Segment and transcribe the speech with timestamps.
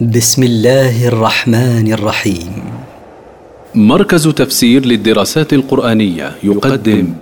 [0.00, 2.64] بسم الله الرحمن الرحيم.
[3.74, 7.14] مركز تفسير للدراسات القرآنية يقدم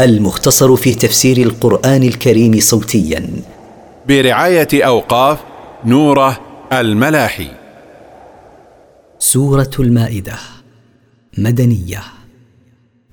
[0.00, 3.30] المختصر في تفسير القرآن الكريم صوتيا.
[4.08, 5.38] برعاية أوقاف
[5.84, 6.40] نوره
[6.72, 7.48] الملاحي.
[9.18, 10.38] سورة المائدة
[11.38, 12.02] مدنية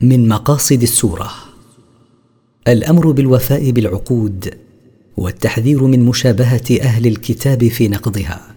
[0.01, 1.31] من مقاصد السورة.
[2.67, 4.53] الأمر بالوفاء بالعقود
[5.17, 8.56] والتحذير من مشابهة أهل الكتاب في نقضها.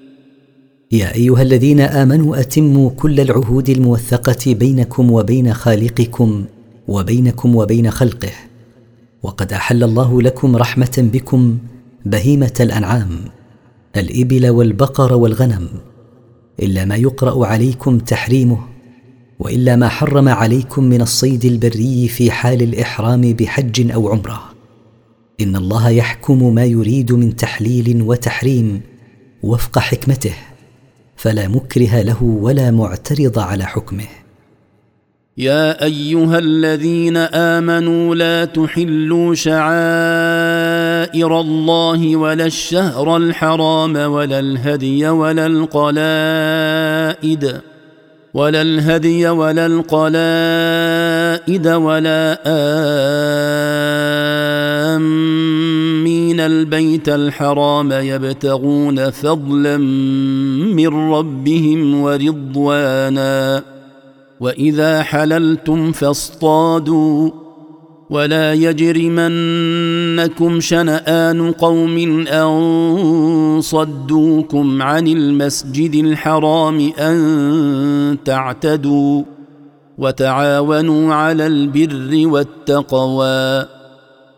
[0.91, 6.45] يا أيها الذين آمنوا أتموا كل العهود الموثقة بينكم وبين خالقكم
[6.87, 8.31] وبينكم وبين خلقه
[9.23, 11.57] وقد أحل الله لكم رحمة بكم
[12.05, 13.09] بهيمة الأنعام
[13.97, 15.67] الإبل والبقر والغنم
[16.61, 18.59] إلا ما يقرأ عليكم تحريمه
[19.39, 24.41] وإلا ما حرم عليكم من الصيد البري في حال الإحرام بحج أو عمرة.
[25.41, 28.81] إن الله يحكم ما يريد من تحليل وتحريم
[29.43, 30.33] وفق حكمته.
[31.21, 34.07] فلا مكره له ولا معترض على حكمه.
[35.37, 39.71] يا أيها الذين آمنوا لا تحلوا شعائر
[41.39, 46.81] الله ولا الشهر الحرام ولا الهدي ولا القلائد
[48.33, 50.07] ولا الهدي ولا القلائد
[51.67, 54.30] ولا آمين
[56.51, 59.77] البيت الحرام يبتغون فضلا
[60.75, 63.63] من ربهم ورضوانا.
[64.39, 67.29] وإذا حللتم فاصطادوا.
[68.09, 79.23] ولا يجرمنكم شنآن قوم أن صدوكم عن المسجد الحرام أن تعتدوا.
[79.97, 83.80] وتعاونوا على البر والتقوى.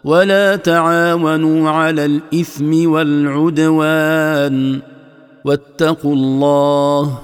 [0.05, 4.81] ولا تعاونوا على الإثم والعدوان
[5.45, 7.19] واتقوا الله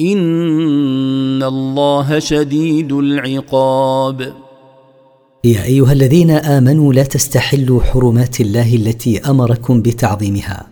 [0.00, 4.34] إن الله شديد العقاب.
[5.44, 10.66] يا أيها الذين آمنوا لا تستحلوا حرمات الله التي أمركم بتعظيمها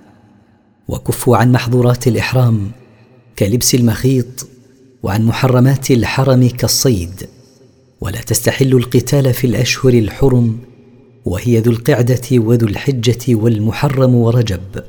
[0.89, 2.71] وكفوا عن محظورات الإحرام
[3.39, 4.47] كلبس المخيط
[5.03, 7.29] وعن محرمات الحرم كالصيد
[8.01, 10.59] ولا تستحلوا القتال في الأشهر الحرم
[11.25, 14.84] وهي ذو القعدة وذو الحجة والمحرم ورجب.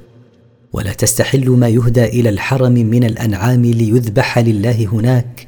[0.74, 5.48] ولا تستحلوا ما يهدى إلى الحرم من الأنعام ليذبح لله هناك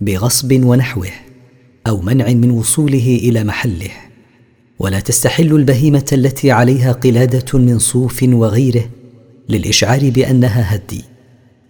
[0.00, 1.10] بغصب ونحوه
[1.86, 3.90] أو منع من وصوله إلى محله.
[4.78, 8.84] ولا تستحلوا البهيمة التي عليها قلادة من صوف وغيره
[9.48, 11.04] للإشعار بأنها هدي.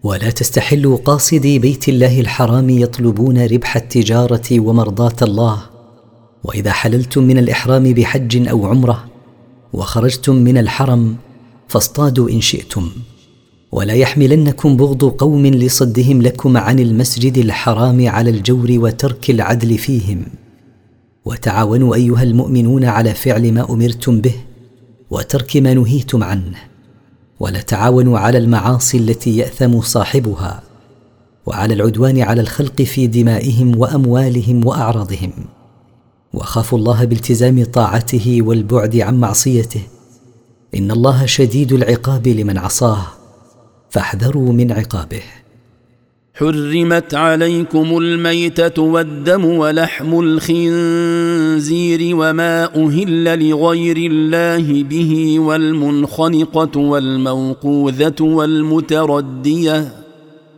[0.02, 5.71] ولا تستحلوا قاصدي بيت الله الحرام يطلبون ربح التجارة ومرضاة الله
[6.44, 9.04] وإذا حللتم من الإحرام بحج أو عمرة
[9.72, 11.16] وخرجتم من الحرم
[11.68, 12.90] فاصطادوا إن شئتم.
[13.72, 20.24] ولا يحملنكم بغض قوم لصدهم لكم عن المسجد الحرام على الجور وترك العدل فيهم.
[21.24, 24.34] وتعاونوا أيها المؤمنون على فعل ما أمرتم به
[25.10, 26.58] وترك ما نهيتم عنه.
[27.40, 30.62] ولا تعاونوا على المعاصي التي يأثم صاحبها
[31.46, 35.32] وعلى العدوان على الخلق في دمائهم وأموالهم وأعراضهم.
[36.34, 39.82] وخافوا الله بالتزام طاعته والبعد عن معصيته.
[40.74, 43.06] إن الله شديد العقاب لمن عصاه
[43.90, 45.22] فاحذروا من عقابه.
[46.34, 60.01] حرمت عليكم الميتة والدم ولحم الخنزير وما أهل لغير الله به والمنخنقة والموقوذة والمتردية.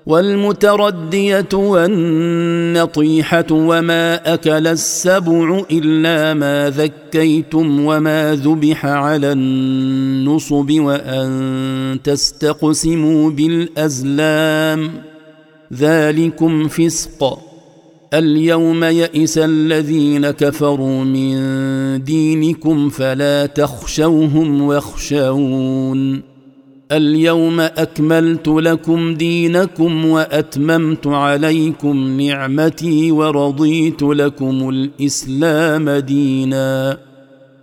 [0.06, 14.90] والمتردية والنطيحة وما أكل السبع إلا ما ذكيتم وما ذبح على النصب وأن تستقسموا بالأزلام.
[15.72, 17.38] ذلكم فسق.
[18.14, 26.33] اليوم يئس الذين كفروا من دينكم فلا تخشوهم واخشون.
[26.92, 36.98] اليوم أكملت لكم دينكم وأتممت عليكم نعمتي ورضيت لكم الإسلام دينا.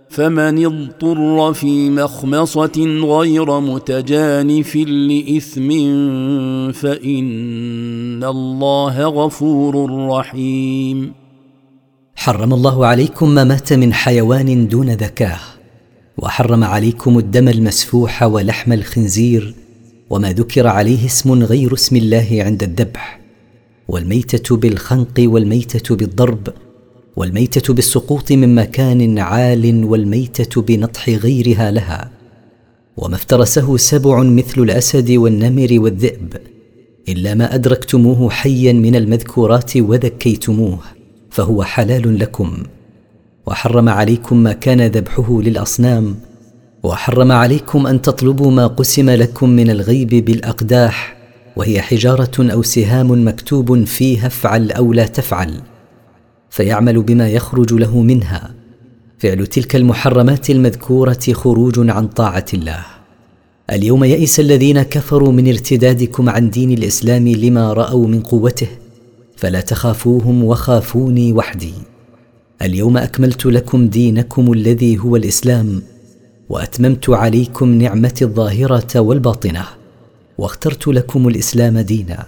[0.08, 5.70] فمن اضطر في مخمصة غير متجانف لإثم
[6.72, 11.12] فإن الله غفور رحيم.
[12.14, 15.38] حرم الله عليكم ما مات من حيوان دون ذكاه.
[16.18, 19.54] وحرم عليكم الدم المسفوح ولحم الخنزير
[20.10, 23.20] وما ذكر عليه اسم غير اسم الله عند الذبح
[23.88, 26.48] والميتة بالخنق والميتة بالضرب
[27.16, 32.10] والميتة بالسقوط من مكان عال والميتة بنطح غيرها لها
[32.96, 36.36] وما افترسه سبع مثل الأسد والنمر والذئب
[37.08, 40.78] إلا ما أدركتموه حيا من المذكورات وذكيتموه
[41.30, 42.62] فهو حلال لكم.
[43.46, 46.16] وحرم عليكم ما كان ذبحه للأصنام
[46.82, 51.16] وحرم عليكم أن تطلبوا ما قسم لكم من الغيب بالأقداح
[51.56, 55.60] وهي حجارة أو سهام مكتوب فيها افعل أو لا تفعل
[56.50, 58.54] فيعمل بما يخرج له منها.
[59.18, 62.84] فعل تلك المحرمات المذكورة خروج عن طاعة الله.
[63.70, 68.68] اليوم يئس الذين كفروا من ارتدادكم عن دين الإسلام لما رأوا من قوته
[69.36, 71.72] فلا تخافوهم وخافوني وحدي.
[72.62, 75.82] اليوم أكملت لكم دينكم الذي هو الإسلام
[76.48, 79.64] وأتممت عليكم نعمتي الظاهرة والباطنة
[80.38, 82.26] واخترت لكم الإسلام دينا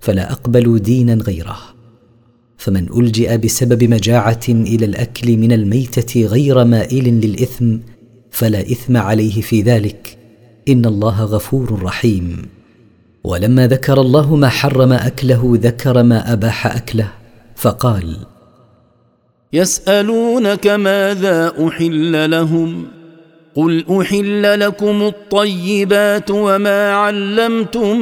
[0.00, 1.58] فلا أقبل دينا غيره.
[2.56, 7.76] فمن ألجئ بسبب مجاعة إلى الأكل من الميتة غير مائل للإثم
[8.30, 10.18] فلا إثم عليه في ذلك
[10.68, 12.42] إن الله غفور رحيم.
[13.24, 17.12] ولما ذكر الله ما حرم أكله ذكر ما أباح أكله
[17.56, 18.16] فقال
[19.52, 22.84] يسألونك ماذا أحل لهم
[23.54, 28.00] قل أحل لكم الطيبات وما علمتم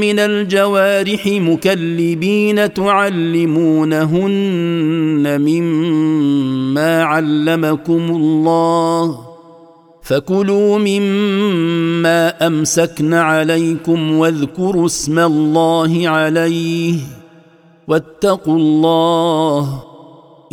[0.00, 4.20] من الجوارح مكلبين تعلمونهن
[5.40, 9.18] مما علمكم الله
[10.02, 16.98] فكلوا مما أمسكن عليكم واذكروا اسم الله عليه
[17.88, 19.89] واتقوا الله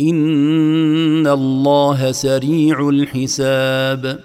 [0.00, 4.18] إن الله سريع الحساب.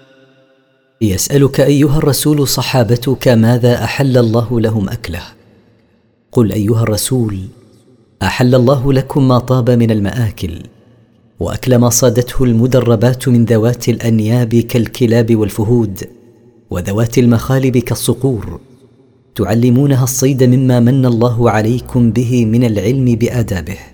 [1.00, 5.22] يسألك أيها الرسول صحابتك ماذا أحل الله لهم أكله؟
[6.32, 7.38] قل أيها الرسول
[8.22, 10.62] أحل الله لكم ما طاب من المآكل
[11.40, 16.00] وأكل ما صادته المدربات من ذوات الأنياب كالكلاب والفهود
[16.70, 18.60] وذوات المخالب كالصقور.
[19.34, 23.93] تعلمونها الصيد مما من الله عليكم به من العلم بآدابه.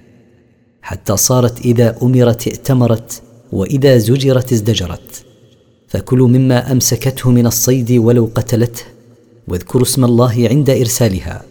[0.91, 3.23] حتى صارت إذا أمرت ائتمرت
[3.53, 5.25] وإذا زجرت ازدجرت.
[5.89, 8.83] فكلوا مما أمسكته من الصيد ولو قتلته
[9.49, 11.43] واذكروا اسم الله عند إرسالها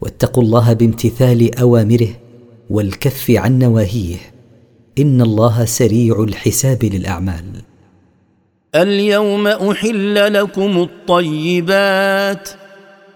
[0.00, 2.08] واتقوا الله بامتثال أوامره
[2.70, 4.16] والكف عن نواهيه.
[4.98, 7.44] إن الله سريع الحساب للأعمال.
[8.74, 12.48] اليوم أحل لكم الطيبات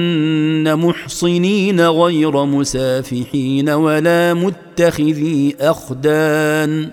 [0.75, 6.89] محصنين غير مسافحين ولا متخذي أخدان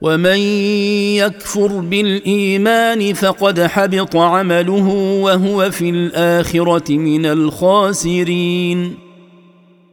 [0.00, 0.38] ومن
[1.16, 4.88] يكفر بالإيمان فقد حبط عمله
[5.22, 8.94] وهو في الآخرة من الخاسرين.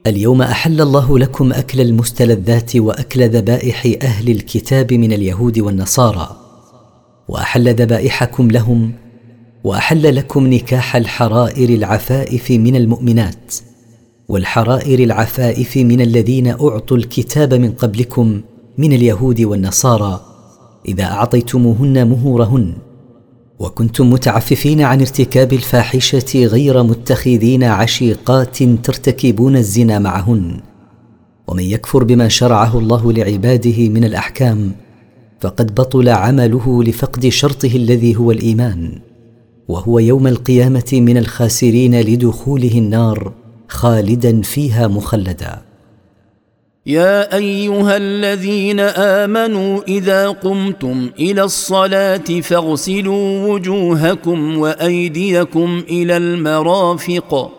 [0.07, 6.38] اليوم أحل الله لكم أكل المستلذات وأكل ذبائح أهل الكتاب من اليهود والنصارى.
[7.29, 8.91] وأحل ذبائحكم لهم
[9.63, 13.55] وأحل لكم نكاح الحرائر العفائف من المؤمنات
[14.29, 18.41] والحرائر العفائف من الذين أعطوا الكتاب من قبلكم
[18.77, 20.21] من اليهود والنصارى
[20.87, 22.73] إذا أعطيتموهن مهورهن
[23.59, 30.59] وكنتم متعففين عن ارتكاب الفاحشة غير متخذين عشيقات ترتكبون الزنا معهن
[31.47, 34.71] ومن يكفر بما شرعه الله لعباده من الأحكام
[35.41, 38.99] فقد بطل عمله لفقد شرطه الذي هو الإيمان
[39.67, 43.33] وهو يوم القيامة من الخاسرين لدخوله النار
[43.67, 45.61] خالدا فيها مخلدا.
[46.85, 57.58] يا أيها الذين آمنوا إذا قمتم إلى الصلاة فاغسلوا وجوهكم وأيديكم إلى المرافق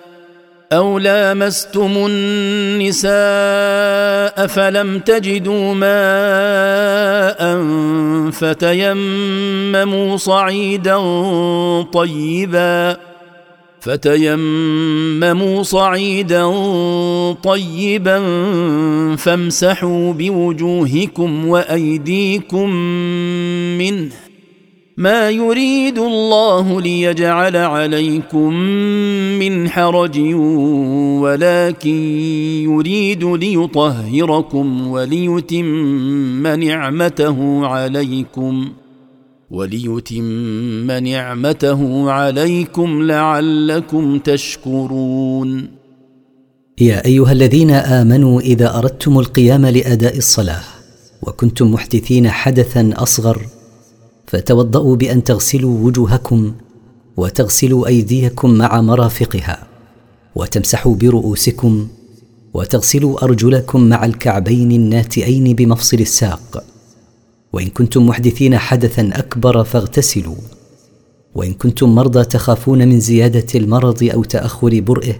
[0.71, 3.11] أو لامستم النساء
[4.47, 7.41] فلم تجدوا ماء
[8.31, 10.97] فتيمموا صعيدا
[11.83, 12.97] طيبا
[13.79, 16.45] فتيمموا صعيدا
[17.43, 18.19] طيبا
[19.15, 22.69] فامسحوا بوجوهكم وايديكم
[23.77, 24.09] منه
[25.01, 28.53] ما يريد الله ليجعل عليكم
[29.39, 30.19] من حرج
[31.23, 31.95] ولكن
[32.69, 38.69] يريد ليطهركم وليتم نعمته عليكم
[39.51, 45.67] وليتم نعمته عليكم لعلكم تشكرون.
[46.81, 50.63] يا أيها الذين آمنوا إذا أردتم القيام لأداء الصلاة
[51.21, 53.41] وكنتم محدثين حدثا أصغر
[54.31, 56.53] فتوضأوا بأن تغسلوا وجوهكم
[57.17, 59.67] وتغسلوا أيديكم مع مرافقها
[60.35, 61.87] وتمسحوا برؤوسكم
[62.53, 66.63] وتغسلوا أرجلكم مع الكعبين الناتئين بمفصل الساق.
[67.53, 70.35] وإن كنتم محدثين حدثا أكبر فاغتسلوا.
[71.35, 75.15] وإن كنتم مرضى تخافون من زيادة المرض أو تأخر برئه.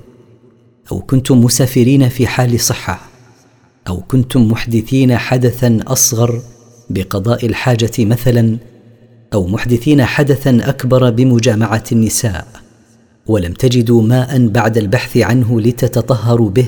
[0.92, 3.10] أو كنتم مسافرين في حال صحة.
[3.88, 6.42] أو كنتم محدثين حدثا أصغر
[6.90, 8.71] بقضاء الحاجة مثلا
[9.34, 12.48] أو محدثين حدثا أكبر بمجامعة النساء
[13.28, 16.68] ولم تجدوا ماء بعد البحث عنه لتتطهروا به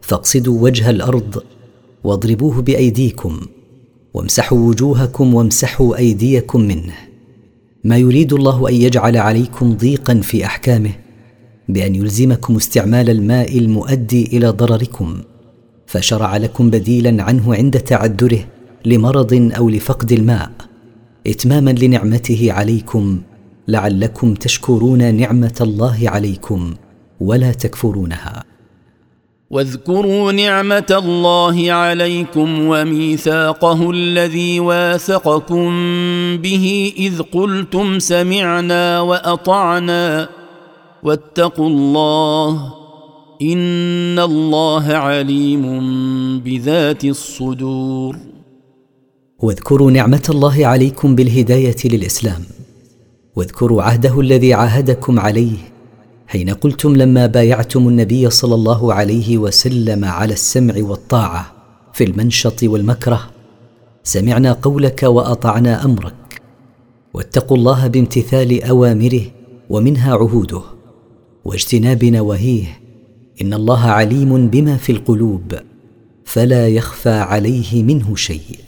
[0.00, 1.42] فاقصدوا وجه الأرض
[2.04, 3.40] واضربوه بأيديكم
[4.14, 6.94] وامسحوا وجوهكم وامسحوا أيديكم منه.
[7.84, 10.90] ما يريد الله أن يجعل عليكم ضيقا في أحكامه
[11.68, 15.20] بأن يلزمكم استعمال الماء المؤدي إلى ضرركم
[15.86, 18.44] فشرع لكم بديلا عنه عند تعذره
[18.84, 20.67] لمرض أو لفقد الماء.
[21.28, 23.20] إتماما لنعمته عليكم
[23.68, 26.74] لعلكم تشكرون نعمة الله عليكم
[27.20, 28.44] ولا تكفرونها.
[29.50, 35.68] واذكروا نعمة الله عليكم وميثاقه الذي واثقكم
[36.36, 40.28] به إذ قلتم سمعنا وأطعنا
[41.02, 42.74] واتقوا الله
[43.42, 45.64] إن الله عليم
[46.40, 48.16] بذات الصدور.
[49.42, 52.42] واذكروا نعمة الله عليكم بالهداية للإسلام.
[53.36, 55.56] واذكروا عهده الذي عاهدكم عليه
[56.26, 61.52] حين قلتم لما بايعتم النبي صلى الله عليه وسلم على السمع والطاعة
[61.92, 63.30] في المنشط والمكره.
[64.02, 66.42] سمعنا قولك وأطعنا أمرك.
[67.14, 69.22] واتقوا الله بامتثال أوامره
[69.70, 70.62] ومنها عهوده.
[71.44, 72.80] واجتناب نواهيه.
[73.42, 75.54] إن الله عليم بما في القلوب.
[76.24, 78.67] فلا يخفى عليه منه شيء.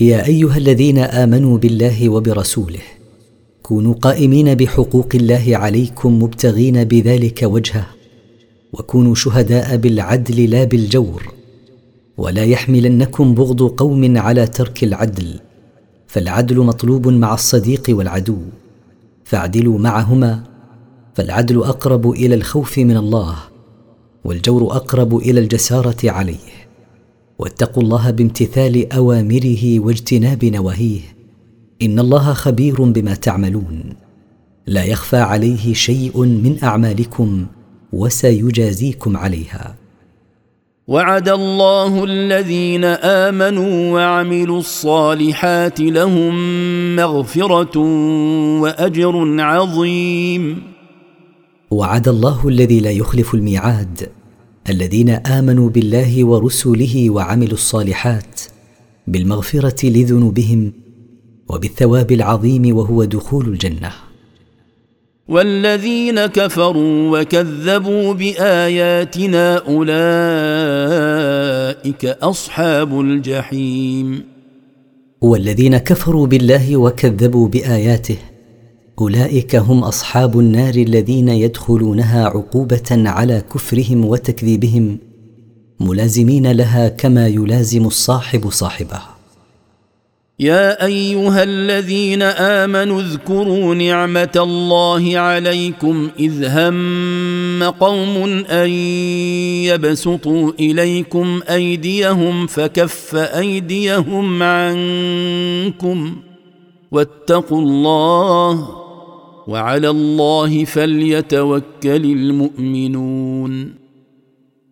[0.00, 2.80] يا أيها الذين آمنوا بالله وبرسوله
[3.62, 7.86] كونوا قائمين بحقوق الله عليكم مبتغين بذلك وجهه
[8.72, 11.32] وكونوا شهداء بالعدل لا بالجور
[12.16, 15.40] ولا يحملنكم بغض قوم على ترك العدل
[16.06, 18.38] فالعدل مطلوب مع الصديق والعدو
[19.24, 20.42] فاعدلوا معهما
[21.14, 23.36] فالعدل أقرب إلى الخوف من الله
[24.24, 26.65] والجور أقرب إلى الجسارة عليه.
[27.38, 31.00] واتقوا الله بامتثال أوامره واجتناب نواهيه.
[31.82, 33.82] إن الله خبير بما تعملون.
[34.66, 37.46] لا يخفى عليه شيء من أعمالكم
[37.92, 39.74] وسيجازيكم عليها.
[40.88, 46.34] وعد الله الذين آمنوا وعملوا الصالحات لهم
[46.96, 47.78] مغفرة
[48.60, 50.62] وأجر عظيم.
[51.70, 54.08] وعد الله الذي لا يخلف الميعاد.
[54.70, 58.40] الذين آمنوا بالله ورسله وعملوا الصالحات
[59.06, 60.72] بالمغفرة لذنوبهم
[61.48, 63.92] وبالثواب العظيم وهو دخول الجنة.
[65.28, 70.04] والذين كفروا وكذبوا بآياتنا أولئك
[72.04, 74.24] أصحاب الجحيم.
[75.20, 78.16] والذين كفروا بالله وكذبوا بآياته
[79.00, 84.98] أولئك هم أصحاب النار الذين يدخلونها عقوبة على كفرهم وتكذيبهم
[85.80, 89.00] ملازمين لها كما يلازم الصاحب صاحبه.
[90.40, 98.70] يا أيها الذين آمنوا اذكروا نعمة الله عليكم إذ هم قوم أن
[99.64, 106.16] يبسطوا إليكم أيديهم فكف أيديهم عنكم
[106.92, 108.85] واتقوا الله
[109.48, 113.74] وعلى الله فليتوكل المؤمنون.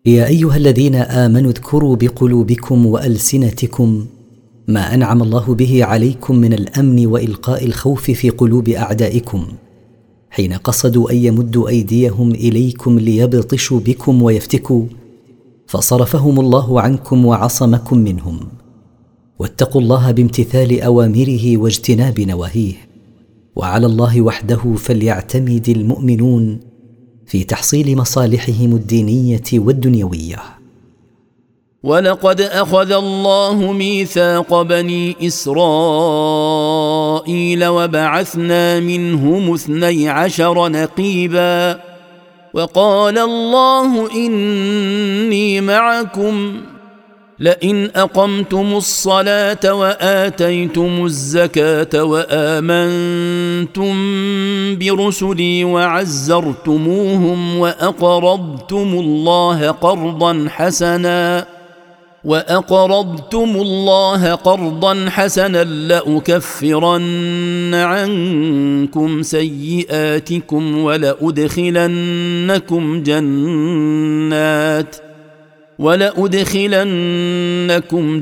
[0.06, 4.06] يا أيها الذين آمنوا اذكروا بقلوبكم وألسنتكم
[4.68, 9.46] ما أنعم الله به عليكم من الأمن وإلقاء الخوف في قلوب أعدائكم
[10.30, 14.84] حين قصدوا أن يمدوا أيديهم إليكم ليبطشوا بكم ويفتكوا
[15.66, 18.40] فصرفهم الله عنكم وعصمكم منهم.
[19.38, 22.93] واتقوا الله بامتثال أوامره واجتناب نواهيه.
[23.56, 26.60] وعلى الله وحده فليعتمد المؤمنون
[27.26, 30.42] في تحصيل مصالحهم الدينية والدنيوية.
[31.82, 35.64] ولقد أخذ الله ميثاق بني إسرائيل
[37.66, 41.80] وبعثنا منهم اثني عشر نقيبا.
[42.54, 46.60] وقال الله إني معكم
[47.38, 53.94] لئن أقمتم الصلاة وآتيتم الزكاة وآمنتم
[54.78, 61.46] برسلي وعزرتموهم وأقرضتم الله قرضا حسنا
[62.24, 67.04] وأقرضتم الله قرضا حسنا لأكفرن
[67.74, 71.92] عنكم سيئاتكم ولأدخلنكم
[73.02, 74.96] جنات
[75.78, 76.82] ولأدخلنكم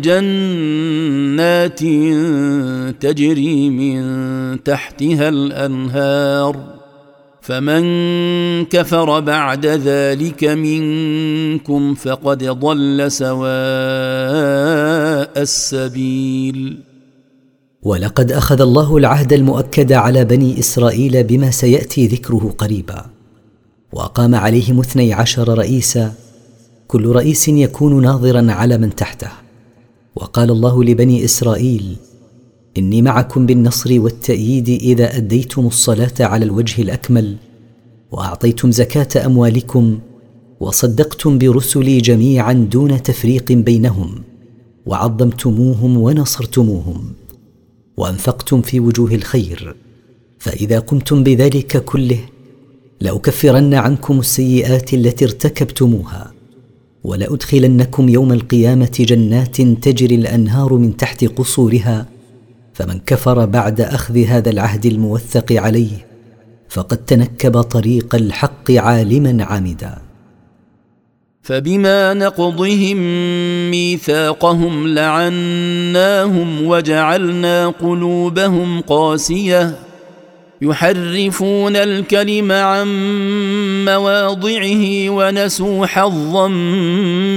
[0.01, 1.79] جنات
[3.03, 4.03] تجري من
[4.65, 6.83] تحتها الأنهار
[7.41, 7.85] فمن
[8.65, 13.43] كفر بعد ذلك منكم فقد ضل سواء
[15.43, 16.79] السبيل.
[17.83, 23.07] ولقد أخذ الله العهد المؤكد على بني إسرائيل بما سيأتي ذكره قريبا.
[23.93, 26.13] وأقام عليهم اثني عشر رئيسا
[26.93, 29.29] كل رئيس يكون ناظرا على من تحته.
[30.17, 31.97] وقال الله لبني إسرائيل
[32.79, 37.37] إني معكم بالنصر والتأييد إذا أديتم الصلاة على الوجه الأكمل
[38.11, 39.99] وأعطيتم زكاة أموالكم
[40.61, 44.23] وصدقتم برسلي جميعا دون تفريق بينهم
[44.87, 47.05] وعظمتموهم ونصرتموهم
[47.97, 49.77] وأنفقتم في وجوه الخير.
[50.39, 52.21] فإذا قمتم بذلك كله
[53.01, 56.42] لأكفرن عنكم السيئات التي ارتكبتموها.
[57.05, 62.07] ولأدخلنكم يوم القيامة جنات تجري الأنهار من تحت قصورها
[62.75, 66.07] فمن كفر بعد أخذ هذا العهد الموثق عليه
[66.69, 69.99] فقد تنكب طريق الحق عالما عامدا
[71.43, 72.97] فبما نقضهم
[73.71, 79.92] ميثاقهم لعناهم وجعلنا قلوبهم قاسية.
[80.63, 82.87] يحرفون الكلم عن
[83.85, 86.49] مواضعه ونسوا حظا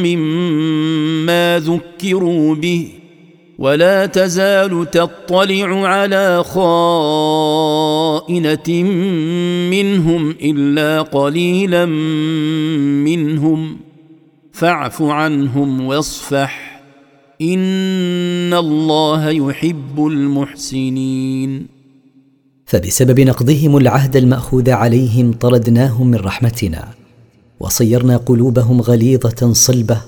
[0.02, 2.88] مما ذكروا به.
[3.60, 7.24] ولا تزال تطلع على خائنة
[9.72, 11.86] منهم إلا قليلا
[13.06, 13.78] منهم.
[14.52, 16.82] فاعف عنهم واصفح.
[17.42, 21.75] إن الله يحب المحسنين.
[22.66, 26.88] فبسبب نقضهم العهد المأخوذ عليهم طردناهم من رحمتنا
[27.60, 30.02] وصيرنا قلوبهم غليظة صلبة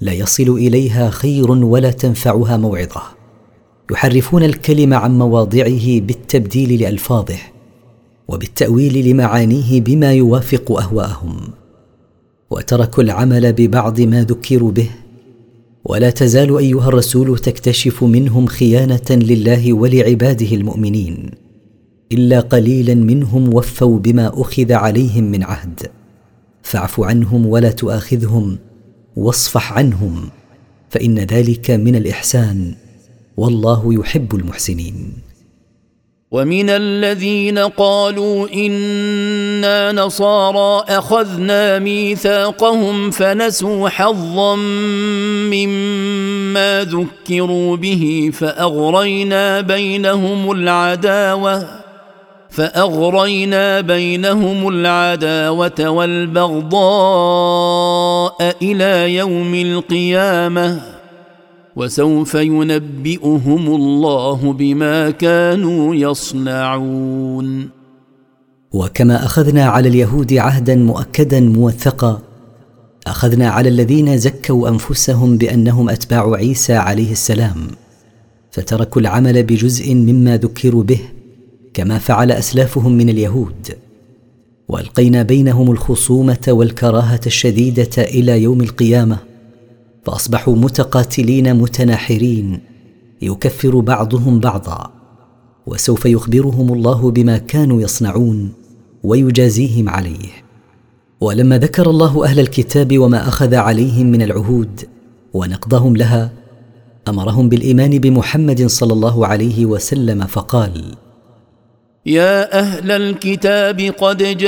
[0.00, 3.02] لا يصل إليها خير ولا تنفعها موعظة.
[3.90, 7.38] يحرفون الكلم عن مواضعه بالتبديل لألفاظه
[8.28, 11.36] وبالتأويل لمعانيه بما يوافق أهواءهم.
[12.50, 14.90] وتركوا العمل ببعض ما ذكروا به
[15.84, 21.49] ولا تزال أيها الرسول تكتشف منهم خيانة لله ولعباده المؤمنين.
[22.12, 25.90] إلا قليلا منهم وفوا بما أخذ عليهم من عهد.
[26.62, 28.58] فاعف عنهم ولا تؤاخذهم
[29.16, 30.30] واصفح عنهم
[30.90, 32.74] فإن ذلك من الإحسان.
[33.36, 35.12] والله يحب المحسنين.
[36.30, 44.56] ومن الذين قالوا إنا نصارى أخذنا ميثاقهم فنسوا حظا
[45.50, 51.79] مما ذكروا به فأغرينا بينهم العداوة.
[52.50, 56.76] فأغرينا بينهم العداوة والبغضاء
[58.62, 60.80] إلى يوم القيامة
[61.76, 67.68] وسوف ينبئهم الله بما كانوا يصنعون.
[68.72, 72.20] وكما أخذنا على اليهود عهدا مؤكدا موثقا
[73.06, 77.56] أخذنا على الذين زكوا أنفسهم بأنهم أتباع عيسى عليه السلام
[78.50, 81.00] فتركوا العمل بجزء مما ذكروا به
[81.74, 83.68] كما فعل أسلافهم من اليهود.
[84.68, 89.18] وألقينا بينهم الخصومة والكراهة الشديدة إلى يوم القيامة
[90.04, 92.60] فأصبحوا متقاتلين متناحرين
[93.22, 94.90] يكفر بعضهم بعضا
[95.66, 98.52] وسوف يخبرهم الله بما كانوا يصنعون
[99.02, 100.28] ويجازيهم عليه.
[101.20, 104.80] ولما ذكر الله أهل الكتاب وما أخذ عليهم من العهود
[105.34, 106.32] ونقضهم لها
[107.08, 110.94] أمرهم بالإيمان بمحمد صلى الله عليه وسلم فقال
[112.06, 114.38] يا أهل الكتاب قد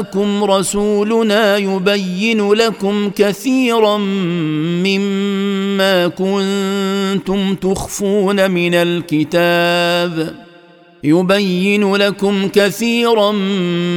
[0.00, 3.96] جاءكم رسولنا يبين لكم كثيرا
[4.86, 10.34] مما كنتم تخفون من الكتاب.
[11.04, 13.32] يبين لكم كثيرا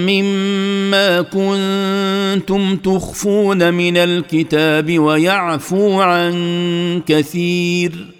[0.06, 8.15] مما كنتم تخفون من الكتاب ويعفو عن كثير.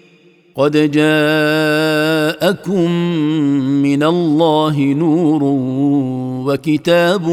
[0.56, 2.90] قد جاءكم
[3.82, 5.42] من الله نور
[6.46, 7.28] وكتاب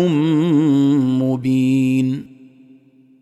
[1.23, 2.25] مبين.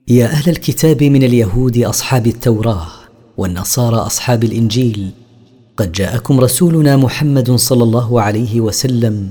[0.08, 2.88] يا أهل الكتاب من اليهود أصحاب التوراة
[3.38, 5.10] والنصارى أصحاب الإنجيل
[5.78, 9.30] قد جاءكم رسولنا محمد صلى الله عليه وسلم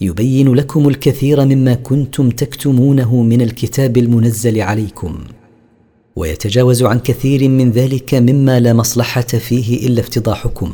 [0.00, 5.18] يبين لكم الكثير مما كنتم تكتمونه من الكتاب المنزل عليكم.
[6.16, 10.72] ويتجاوز عن كثير من ذلك مما لا مصلحة فيه إلا افتضاحكم.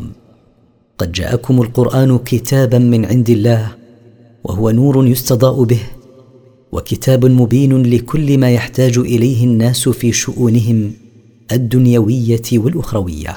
[0.99, 3.75] قد جاءكم القرآن كتابا من عند الله
[4.45, 5.81] وهو نور يستضاء به
[6.73, 10.93] وكتاب مبين لكل ما يحتاج إليه الناس في شؤونهم
[11.53, 13.37] الدنيوية والأخروية.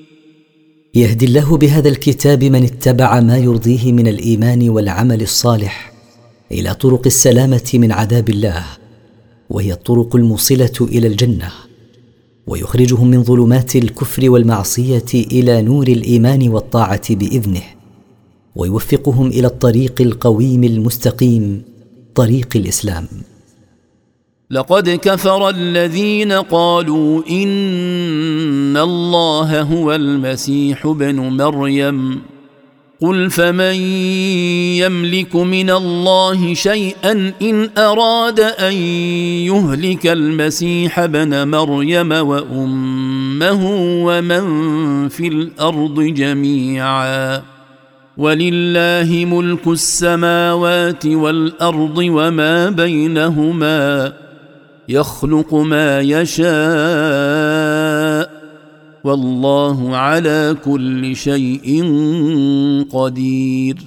[0.95, 5.93] يهدي الله بهذا الكتاب من اتبع ما يرضيه من الإيمان والعمل الصالح
[6.51, 8.65] إلى طرق السلامة من عذاب الله
[9.49, 11.51] وهي الطرق الموصلة إلى الجنة
[12.47, 17.63] ويخرجهم من ظلمات الكفر والمعصية إلى نور الإيمان والطاعة بإذنه
[18.55, 21.61] ويوفقهم إلى الطريق القويم المستقيم
[22.15, 23.07] طريق الإسلام.
[24.51, 32.21] لقد كفر الذين قالوا إن الله هو المسيح ابن مريم.
[33.01, 33.75] قل فمن
[34.75, 38.73] يملك من الله شيئا إن أراد أن
[39.47, 43.65] يهلك المسيح ابن مريم وأمه
[44.05, 44.43] ومن
[45.09, 47.41] في الأرض جميعا.
[48.17, 54.13] ولله ملك السماوات والأرض وما بينهما.
[54.91, 56.51] يخلق ما يشاء
[59.03, 61.83] والله على كل شيء
[62.91, 63.77] قدير.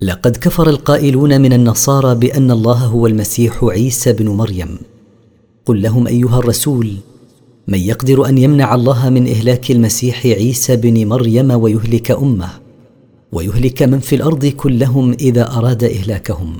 [0.00, 4.78] لقد كفر القائلون من النصارى بأن الله هو المسيح عيسى بن مريم.
[5.66, 6.90] قل لهم أيها الرسول
[7.68, 12.50] من يقدر أن يمنع الله من إهلاك المسيح عيسى بن مريم ويهلك أمه
[13.32, 16.56] ويهلك من في الأرض كلهم إذا أراد إهلاكهم؟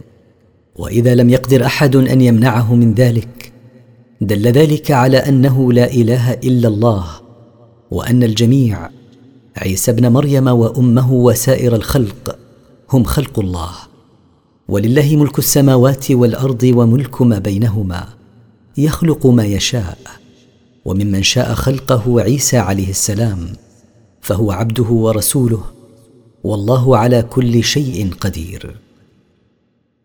[0.79, 3.53] وإذا لم يقدر أحد أن يمنعه من ذلك
[4.21, 7.07] دل ذلك على أنه لا إله إلا الله
[7.91, 8.91] وأن الجميع
[9.57, 12.39] عيسى ابن مريم وأمه وسائر الخلق
[12.91, 13.71] هم خلق الله.
[14.69, 18.09] ولله ملك السماوات والأرض وملك ما بينهما
[18.77, 19.99] يخلق ما يشاء
[20.85, 23.47] وممن شاء خلقه عيسى عليه السلام
[24.21, 25.63] فهو عبده ورسوله
[26.45, 28.88] والله على كل شيء قدير.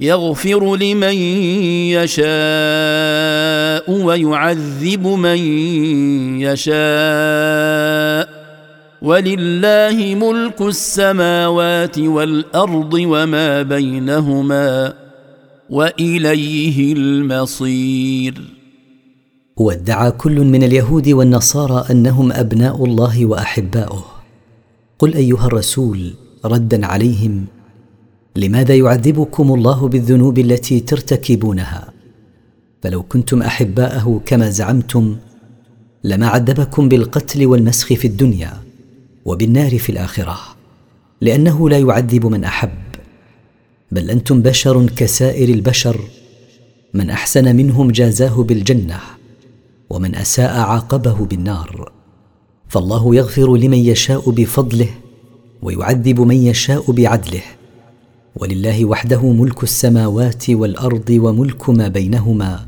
[0.00, 1.14] يغفر لمن
[1.92, 5.38] يشاء ويعذب من
[6.40, 8.40] يشاء.
[9.02, 14.94] ولله ملك السماوات والأرض وما بينهما
[15.70, 18.34] وإليه المصير.
[19.56, 24.04] وادعى كل من اليهود والنصارى أنهم أبناء الله وأحباؤه.
[24.98, 27.46] قل أيها الرسول ردا عليهم
[28.36, 31.92] لماذا يعذبكم الله بالذنوب التي ترتكبونها؟
[32.82, 35.16] فلو كنتم أحباءه كما زعمتم
[36.04, 38.52] لما عذبكم بالقتل والمسخ في الدنيا
[39.24, 40.38] وبالنار في الآخرة
[41.20, 42.70] لأنه لا يعذب من أحب.
[43.92, 46.00] بل أنتم بشر كسائر البشر
[46.94, 49.00] من أحسن منهم جازاه بالجنة
[49.90, 51.92] ومن أساء عاقبه بالنار.
[52.68, 54.88] فالله يغفر لمن يشاء بفضله
[55.62, 57.42] ويعذب من يشاء بعدله.
[58.36, 62.60] ولله وحده ملك السماوات والأرض وملك ما بينهما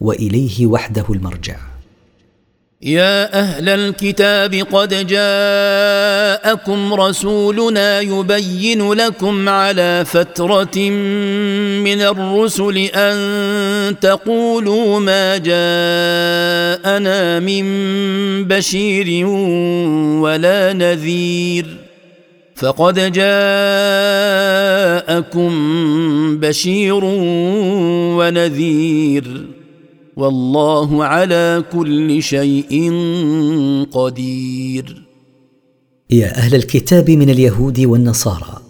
[0.00, 1.56] وإليه وحده المرجع.
[2.82, 15.36] يا أهل الكتاب قد جاءكم رسولنا يبين لكم على فترة من الرسل أن تقولوا ما
[15.36, 17.64] جاءنا من
[18.44, 19.26] بشير
[20.22, 21.87] ولا نذير.
[22.58, 23.40] فقد جاءكم
[26.40, 27.00] بشير
[28.18, 29.46] ونذير
[30.16, 32.92] والله على كل شيء
[33.92, 35.04] قدير.
[36.10, 38.62] يا أهل الكتاب من اليهود والنصارى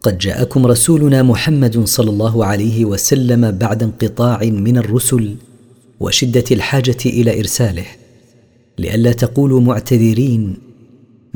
[0.00, 5.36] قد جاءكم رسولنا محمد صلى الله عليه وسلم بعد انقطاع من الرسل
[6.00, 7.86] وشدة الحاجة إلى إرساله
[8.78, 10.65] لئلا تقولوا معتذرين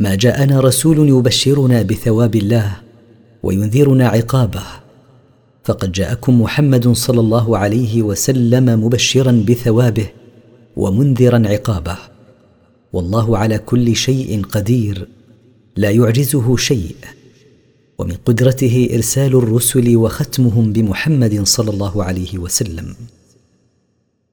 [0.00, 2.76] ما جاءنا رسول يبشرنا بثواب الله
[3.42, 4.62] وينذرنا عقابه.
[5.64, 10.08] فقد جاءكم محمد صلى الله عليه وسلم مبشرا بثوابه
[10.76, 11.98] ومنذرا عقابه.
[12.92, 15.08] والله على كل شيء قدير
[15.76, 16.96] لا يعجزه شيء.
[17.98, 22.94] ومن قدرته إرسال الرسل وختمهم بمحمد صلى الله عليه وسلم.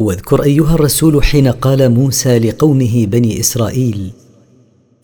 [0.00, 4.12] واذكر أيها الرسول حين قال موسى لقومه بني إسرائيل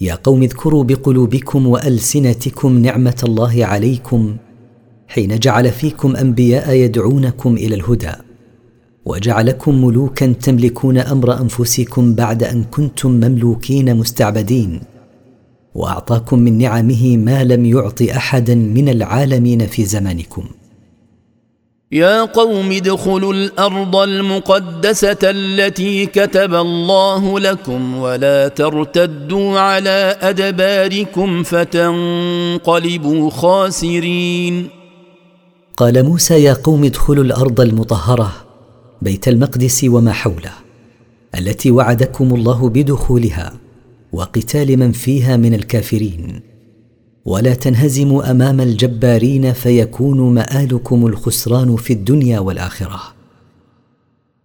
[0.00, 4.36] يا قوم اذكروا بقلوبكم وألسنتكم نعمة الله عليكم
[5.08, 8.12] حين جعل فيكم أنبياء يدعونكم إلى الهدى
[9.04, 14.80] وجعلكم ملوكا تملكون أمر أنفسكم بعد أن كنتم مملوكين مستعبدين
[15.74, 20.44] وأعطاكم من نعمه ما لم يعط أحدا من العالمين في زمانكم.
[21.92, 34.68] يا قوم ادخلوا الأرض المقدسة التي كتب الله لكم ولا ترتدوا على أدباركم فتنقلبوا خاسرين.
[35.76, 38.32] قال موسى يا قوم ادخلوا الأرض المطهرة
[39.02, 40.52] بيت المقدس وما حوله
[41.38, 43.52] التي وعدكم الله بدخولها
[44.12, 46.55] وقتال من فيها من الكافرين.
[47.26, 53.00] ولا تنهزموا أمام الجبارين فيكون مآلكم الخسران في الدنيا والآخرة.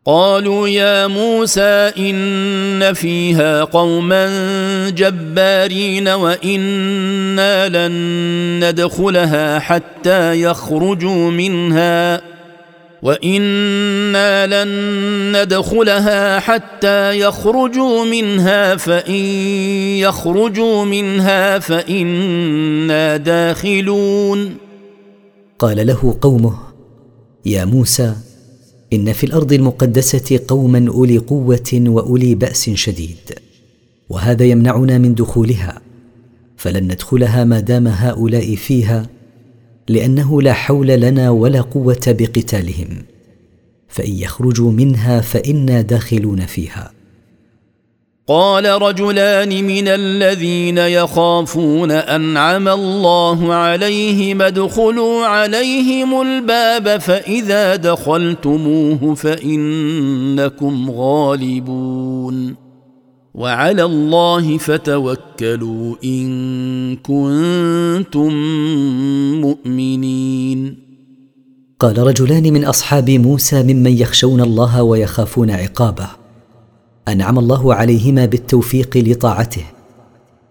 [0.06, 4.30] قالوا يا موسى إن فيها قوما
[4.90, 12.31] جبارين وإنا لن ندخلها حتى يخرجوا منها.
[13.02, 19.14] وأنا لن ندخلها حتى يخرجوا منها فان
[20.00, 24.56] يخرجوا منها فانا داخلون
[25.60, 26.58] قال له قومه
[27.46, 28.16] يا موسى
[28.94, 33.34] ان في الأرض المقدسه قوما اولي قوه واولي باس شديد.
[34.10, 35.82] وهذا يمنعنا من دخولها
[36.58, 39.10] فلن ندخلها ما دام هؤلاء فيها
[39.90, 43.04] لأنه لا حول لنا ولا قوة بقتالهم.
[43.88, 46.92] فإن يخرجوا منها فإنا داخلون فيها.
[48.28, 62.71] قال رجلان من الذين يخافون أنعم الله عليهم ادخلوا عليهم الباب فإذا دخلتموه فإنكم غالبون.
[63.34, 68.34] وعلى الله فتوكلوا إن كنتم
[69.42, 70.78] مؤمنين.
[71.80, 76.10] قال رجلان من أصحاب موسى ممن يخشون الله ويخافون عقابه.
[77.08, 79.64] أنعم الله عليهما بالتوفيق لطاعته.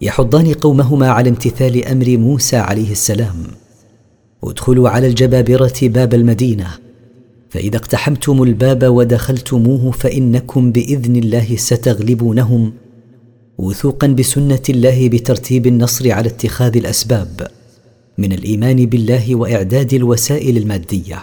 [0.00, 3.36] يحضان قومهما على امتثال أمر موسى عليه السلام.
[4.44, 6.89] ادخلوا على الجبابرة باب المدينة.
[7.50, 12.72] فإذا اقتحمتم الباب ودخلتموه فإنكم بإذن الله ستغلبونهم
[13.58, 17.48] وثوقا بسنة الله بترتيب النصر على اتخاذ الأسباب
[18.18, 21.18] من الإيمان بالله وإعداد الوسائل المادية.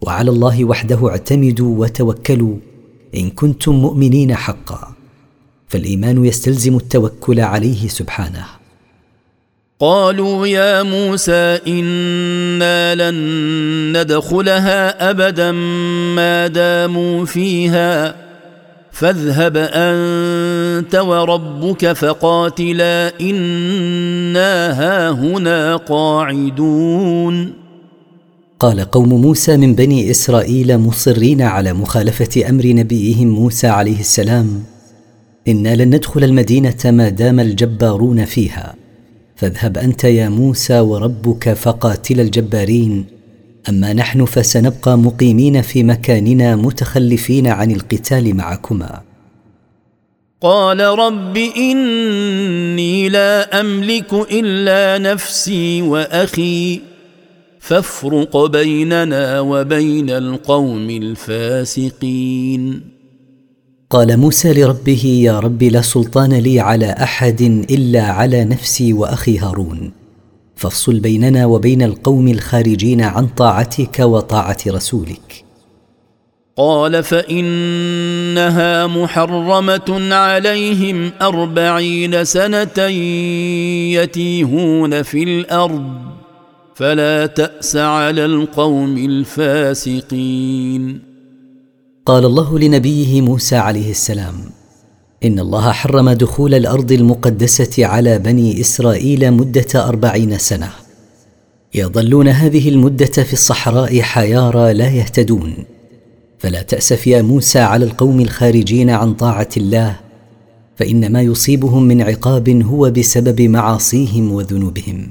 [0.00, 2.56] وعلى الله وحده اعتمدوا وتوكلوا
[3.14, 4.94] إن كنتم مؤمنين حقا.
[5.68, 8.59] فالإيمان يستلزم التوكل عليه سبحانه.
[9.82, 13.16] قالوا يا موسى إنا لن
[13.96, 15.52] ندخلها أبدا
[16.16, 18.14] ما داموا فيها
[18.92, 27.52] فاذهب أنت وربك فقاتلا إنا هاهنا قاعدون.
[28.60, 34.62] قال قوم موسى من بني إسرائيل مصرين على مخالفة أمر نبيهم موسى عليه السلام
[35.48, 38.79] إنا لن ندخل المدينة ما دام الجبارون فيها.
[39.40, 43.06] فاذهب أنت يا موسى وربك فقاتل الجبارين.
[43.68, 49.00] أما نحن فسنبقى مقيمين في مكاننا متخلفين عن القتال معكما.
[50.40, 56.80] قال رب إني لا أملك إلا نفسي وأخي.
[57.60, 62.80] فافرق بيننا وبين القوم الفاسقين.
[63.92, 69.92] قال موسى لربه يا رب لا سلطان لي على أحد إلا على نفسي وأخي هارون.
[70.56, 75.44] فافصل بيننا وبين القوم الخارجين عن طاعتك وطاعة رسولك.
[76.56, 82.86] قال فإنها محرمة عليهم أربعين سنة
[83.98, 85.92] يتيهون في الأرض
[86.74, 90.30] فلا تأس على القوم الفاسقين.
[92.10, 94.34] قال الله لنبيه موسى عليه السلام
[95.24, 100.70] إن الله حرم دخول الأرض المقدسة على بني إسرائيل مدة أربعين سنة.
[101.74, 105.54] يظلون هذه المدة في الصحراء حيارى لا يهتدون.
[106.38, 109.96] فلا تاسف يا موسى على القوم الخارجين عن طاعة الله
[110.76, 115.10] فان ما يصيبهم من عقاب هو بسبب معاصيهم وذنوبهم.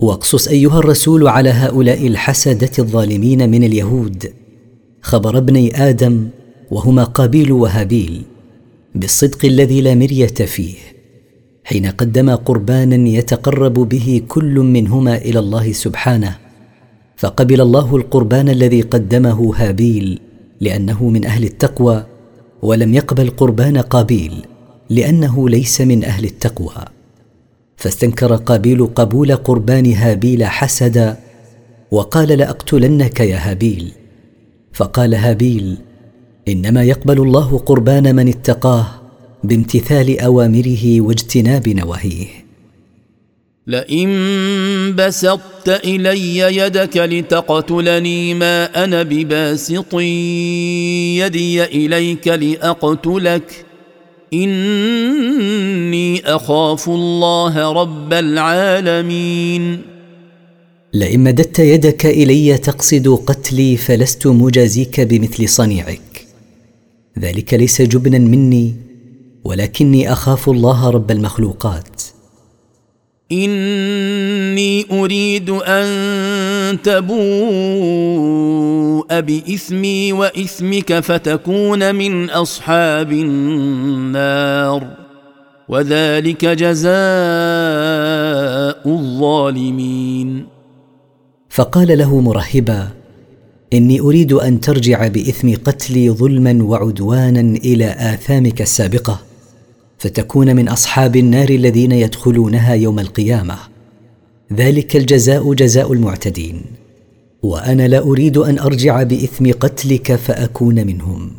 [0.00, 4.32] واقصص أيها الرسول على هؤلاء الحسدة الظالمين من اليهود.
[5.02, 6.28] خبر ابني آدم
[6.70, 8.22] وهما قابيل وهابيل
[8.94, 10.74] بالصدق الذي لا مرية فيه
[11.64, 16.36] حين قدما قربانا يتقرب به كل منهما إلى الله سبحانه
[17.16, 20.20] فقبل الله القربان الذي قدمه هابيل
[20.60, 22.06] لأنه من أهل التقوى
[22.62, 24.32] ولم يقبل قربان قابيل
[24.90, 26.84] لأنه ليس من أهل التقوى.
[27.84, 31.16] فاستنكر قابيل قبول قربان هابيل حسدا
[31.90, 33.92] وقال لاقتلنك يا هابيل.
[34.72, 35.76] فقال هابيل
[36.48, 38.86] إنما يقبل الله قربان من اتقاه
[39.44, 42.26] بامتثال أوامره واجتناب نواهيه.
[43.66, 44.08] لئن
[44.96, 49.94] بسطت إلي يدك لتقتلني ما أنا بباسط
[51.20, 53.64] يدي إليك لأقتلك.
[54.34, 59.82] إني أخاف الله رب العالمين.
[60.94, 66.26] لئن مددت يدك إلي تقصد قتلي فلست مجازيك بمثل صنيعك.
[67.18, 68.74] ذلك ليس جبنا مني
[69.44, 72.02] ولكني أخاف الله رب المخلوقات.
[74.54, 75.86] إني أريد أن
[76.82, 77.20] تبوء
[79.20, 84.86] بإثمي وإثمك فتكون من أصحاب النار.
[85.68, 86.92] وذلك جزاء
[88.86, 90.46] الظالمين.
[91.50, 92.88] فقال له مرهبا
[93.72, 99.20] إني أريد أن ترجع بإثم قتلي ظلما وعدوانا إلى آثامك السابقة
[99.98, 103.73] فتكون من أصحاب النار الذين يدخلونها يوم القيامة.
[104.56, 106.62] ذلك الجزاء جزاء المعتدين
[107.42, 111.32] وأنا لا أريد أن أرجع بإثم قتلك فأكون منهم.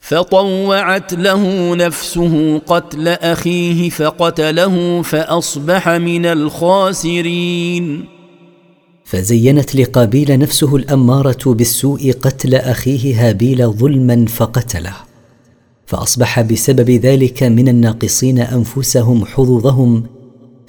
[0.00, 8.04] فطوعت له نفسه قتل أخيه فقتله فأصبح من الخاسرين.
[9.04, 14.94] فزينت لقابيل نفسه الأمارة بالسوء قتل أخيه هابيل ظلما فقتله
[15.86, 20.02] فأصبح بسبب ذلك من الناقصين أنفسهم حظوظهم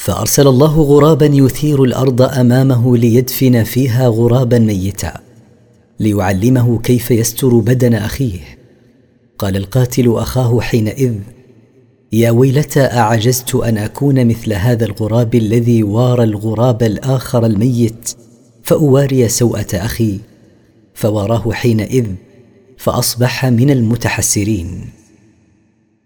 [0.00, 5.14] فأرسل الله غرابا يثير الأرض أمامه ليدفن فيها غرابا ميتا
[6.00, 8.40] ليعلمه كيف يستر بدن أخيه.
[9.38, 11.14] قال القاتل أخاه حينئذ
[12.12, 18.10] يا ويلتى أعجزت أن أكون مثل هذا الغراب الذي وارى الغراب الآخر الميت
[18.62, 20.18] فأواري سوءة أخي
[20.94, 22.06] فواراه حينئذ
[22.78, 24.99] فأصبح من المتحسرين.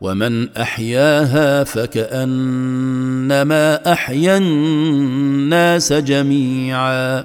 [0.00, 3.12] ومن احياها فكانما
[3.92, 7.24] احيا الناس جميعا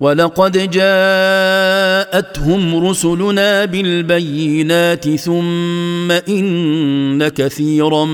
[0.00, 8.04] ولقد جاءتهم رسلنا بالبينات ثم ان كثيرا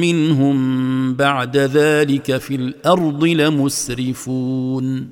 [0.00, 5.08] منهم بعد ذلك في الأرض لمسرفون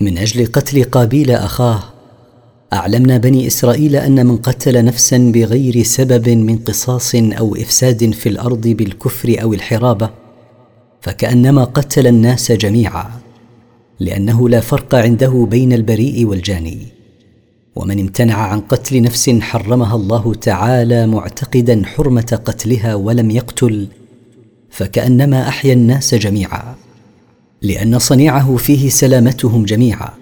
[0.00, 1.91] من أجل قتل قابيل أخاه
[2.72, 8.68] أعلمنا بني إسرائيل أن من قتل نفسا بغير سبب من قصاص أو إفساد في الأرض
[8.68, 10.10] بالكفر أو الحرابة
[11.00, 13.10] فكأنما قتل الناس جميعا
[14.00, 16.78] لأنه لا فرق عنده بين البريء والجاني.
[17.76, 23.88] ومن امتنع عن قتل نفس حرمها الله تعالى معتقدا حرمة قتلها ولم يقتل
[24.70, 26.74] فكأنما أحيا الناس جميعا
[27.62, 30.21] لأن صنيعه فيه سلامتهم جميعا.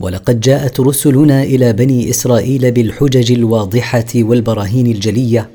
[0.00, 5.50] ولقد جاءت رسلنا إلى بني إسرائيل بالحجج الواضحة والبراهين الجلية.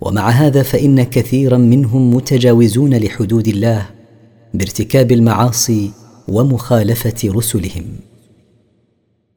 [0.00, 3.86] ومع هذا فإن كثيرا منهم متجاوزون لحدود الله
[4.54, 5.90] بارتكاب المعاصي
[6.28, 7.84] ومخالفة رسلهم.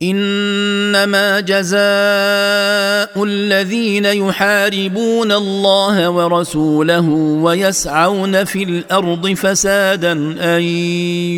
[0.03, 7.09] إنما جزاء الذين يحاربون الله ورسوله
[7.43, 10.11] ويسعون في الأرض فسادا
[10.57, 10.61] أن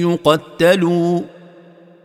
[0.03, 1.21] يقتلوا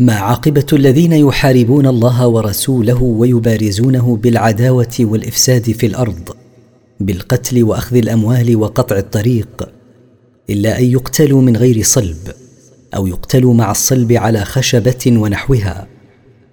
[0.00, 6.28] ما عاقبة الذين يحاربون الله ورسوله ويبارزونه بالعداوة والإفساد في الأرض
[7.00, 9.68] بالقتل وأخذ الأموال وقطع الطريق
[10.50, 12.32] إلا أن يقتلوا من غير صلب
[12.96, 15.86] أو يقتلوا مع الصلب على خشبة ونحوها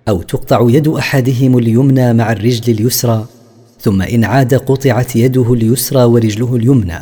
[0.10, 3.26] أو تقطع يد أحدهم اليمنى مع الرجل اليسرى
[3.80, 7.00] ثم إن عاد قطعت يده اليسرى ورجله اليمنى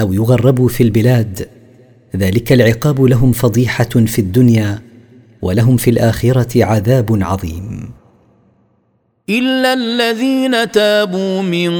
[0.00, 1.48] أو يغربوا في البلاد
[2.16, 4.89] ذلك العقاب لهم فضيحة في الدنيا
[5.42, 7.90] ولهم في الآخرة عذاب عظيم.
[9.28, 11.70] الا الذين تابوا من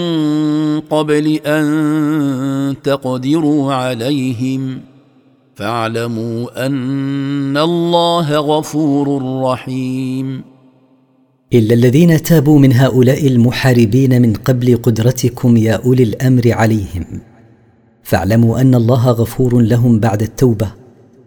[0.80, 4.80] قبل ان تقدروا عليهم
[5.54, 10.42] فاعلموا ان الله غفور رحيم.
[11.52, 17.04] الا الذين تابوا من هؤلاء المحاربين من قبل قدرتكم يا اولي الامر عليهم.
[18.02, 20.72] فاعلموا ان الله غفور لهم بعد التوبه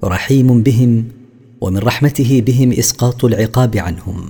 [0.03, 1.22] رحيم بهم.
[1.63, 4.29] ومن رحمته بهم إسقاط العقاب عنهم.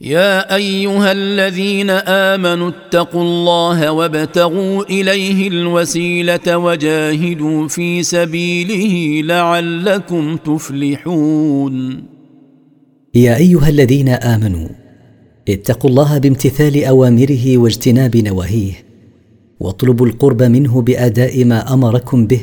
[0.00, 1.90] يا أيها الذين
[2.30, 12.04] آمنوا اتقوا الله وابتغوا إليه الوسيلة وجاهدوا في سبيله لعلكم تفلحون.
[13.14, 14.68] يا أيها الذين آمنوا
[15.48, 18.72] اتقوا الله بامتثال أوامره واجتناب نواهيه
[19.60, 22.40] واطلبوا القرب منه بأداء ما أمركم به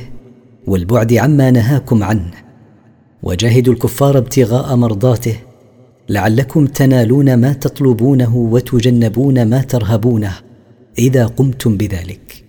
[0.67, 2.44] والبعد عما نهاكم عنه
[3.25, 5.35] وجاهدوا الكفار ابتغاء مرضاته
[6.09, 10.33] لعلكم تنالون ما تطلبونه وتجنبون ما ترهبونه
[10.99, 12.45] إذا قمتم بذلك.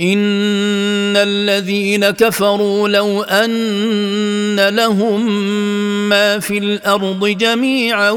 [0.00, 5.30] إن الذين كفروا لو أن لهم
[6.08, 8.10] ما في الأرض جميعا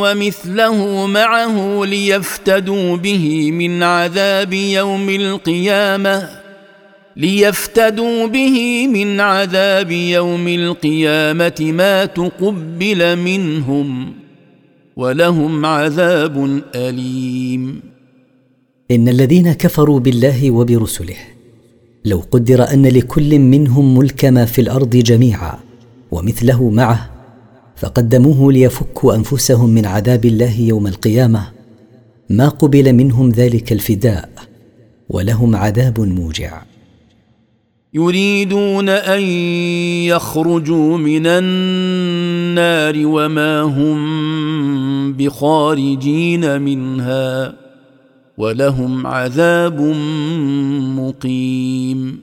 [0.00, 6.39] ومثله معه ليفتدوا به من عذاب يوم القيامة.
[7.16, 14.12] ليفتدوا به من عذاب يوم القيامة ما تقبل منهم
[14.96, 17.80] ولهم عذاب أليم.
[18.90, 21.16] إن الذين كفروا بالله وبرسله
[22.04, 25.58] لو قدر أن لكل منهم ملك ما في الأرض جميعا
[26.10, 27.10] ومثله معه
[27.76, 31.46] فقدموه ليفكوا أنفسهم من عذاب الله يوم القيامة
[32.30, 34.30] ما قبل منهم ذلك الفداء
[35.08, 36.69] ولهم عذاب موجع.
[37.94, 39.22] يريدون أن
[40.06, 47.54] يخرجوا من النار وما هم بخارجين منها
[48.38, 49.80] ولهم عذاب
[50.98, 52.20] مقيم.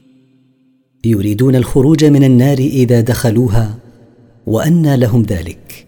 [1.05, 3.77] يريدون الخروج من النار إذا دخلوها
[4.45, 5.87] وانى لهم ذلك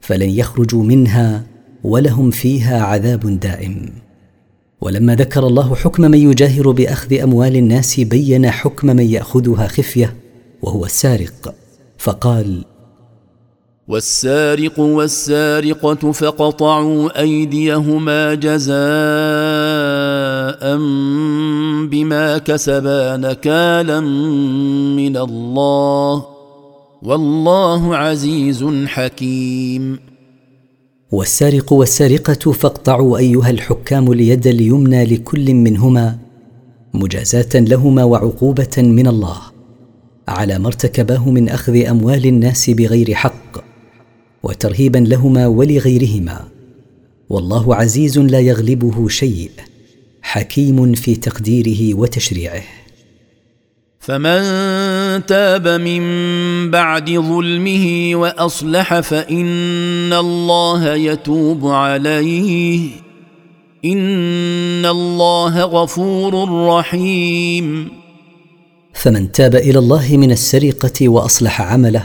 [0.00, 1.46] فلن يخرجوا منها
[1.84, 3.90] ولهم فيها عذاب دائم.
[4.80, 10.16] ولما ذكر الله حكم من يجاهر بأخذ أموال الناس بين حكم من يأخذها خفية
[10.62, 11.54] وهو السارق.
[11.98, 12.64] فقال
[13.88, 18.70] والسارق والسارقة فقطعوا أيديهما جزاء
[21.86, 26.26] بما كسبا نكالا من الله.
[27.02, 30.09] والله عزيز حكيم.
[31.12, 36.18] والسارق والسارقة فاقطعوا أيها الحكام اليد اليمنى لكل منهما
[36.94, 39.38] مجازاة لهما وعقوبة من الله
[40.28, 43.64] على ما ارتكباه من أخذ أموال الناس بغير حق
[44.42, 46.48] وترهيبا لهما ولغيرهما
[47.30, 49.50] والله عزيز لا يغلبه شيء
[50.22, 52.62] حكيم في تقديره وتشريعه
[54.00, 56.02] فمن تاب من
[56.70, 62.88] بعد ظلمه وأصلح فإن الله يتوب عليه.
[63.84, 67.88] إن الله غفور رحيم.
[68.92, 72.04] فمن تاب إلى الله من السرقة وأصلح عمله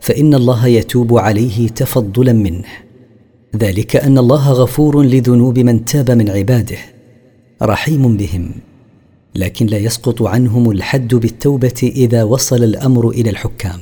[0.00, 2.68] فإن الله يتوب عليه تفضلا منه.
[3.56, 6.78] ذلك أن الله غفور لذنوب من تاب من عباده
[7.62, 8.50] رحيم بهم.
[9.34, 13.80] لكن لا يسقط عنهم الحد بالتوبة إذا وصل الأمر إلى الحكام.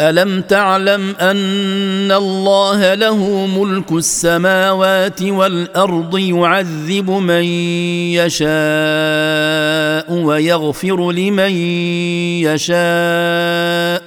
[0.00, 7.44] ألم تعلم أن الله له ملك السماوات والأرض يعذب من
[8.14, 8.48] يشاء
[10.12, 11.52] ويغفر لمن
[12.46, 14.02] يشاء؟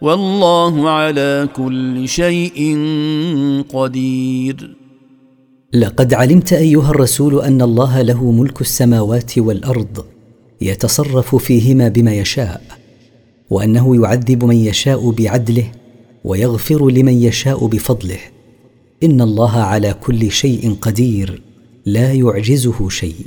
[0.00, 2.78] والله على كل شيء
[3.68, 4.77] قدير.
[5.72, 10.04] لقد علمت أيها الرسول أن الله له ملك السماوات والأرض
[10.60, 12.62] يتصرف فيهما بما يشاء
[13.50, 15.72] وأنه يعذب من يشاء بعدله
[16.24, 18.18] ويغفر لمن يشاء بفضله.
[19.02, 21.42] إن الله على كل شيء قدير
[21.86, 23.26] لا يعجزه شيء.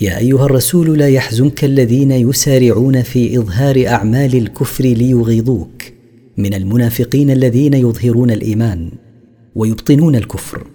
[0.00, 5.82] يا أيها الرسول لا يحزنك الذين يسارعون في إظهار أعمال الكفر ليغيظوك
[6.36, 8.90] من المنافقين الذين يظهرون الإيمان
[9.54, 10.66] ويبطنون الكفر.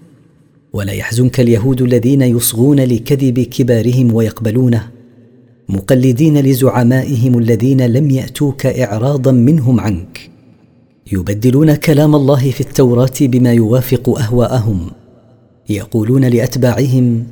[0.73, 4.87] ولا يحزنك اليهود الذين يصغون لكذب كبارهم ويقبلونه
[5.69, 10.29] مقلدين لزعمائهم الذين لم يأتوك اعراضا منهم عنك.
[11.11, 14.91] يبدلون كلام الله في التوراة بما يوافق أهواءهم
[15.69, 17.23] يقولون لأتباعهم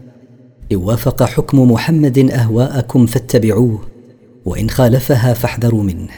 [0.71, 3.79] ان وافق حكم محمد أهواءكم فاتبعوه
[4.45, 6.09] وإن خالفها فاحذروا منه.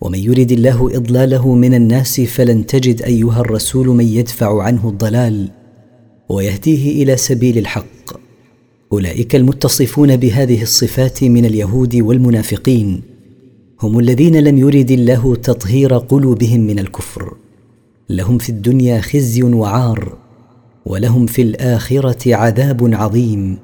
[0.00, 5.50] ومن يرد الله إضلاله من الناس فلن تجد أيها الرسول من يدفع عنه الضلال
[6.28, 8.24] ويهديه إلى سبيل الحق.
[8.92, 13.02] أولئك المتصفون بهذه الصفات من اليهود والمنافقين
[13.80, 17.34] هم الذين لم يرد الله تطهير قلوبهم من الكفر.
[18.10, 20.18] لهم في الدنيا خزي وعار
[20.86, 23.63] ولهم في الآخرة عذاب عظيم.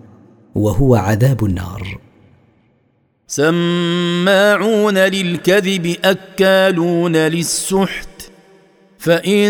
[0.55, 1.99] وهو عذاب النار.
[3.27, 8.09] سماعون للكذب أكالون للسحت
[8.99, 9.49] فإن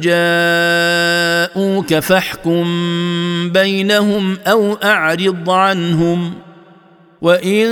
[0.00, 2.64] جاءوك فاحكم
[3.52, 6.34] بينهم أو أعرض عنهم
[7.22, 7.66] وإن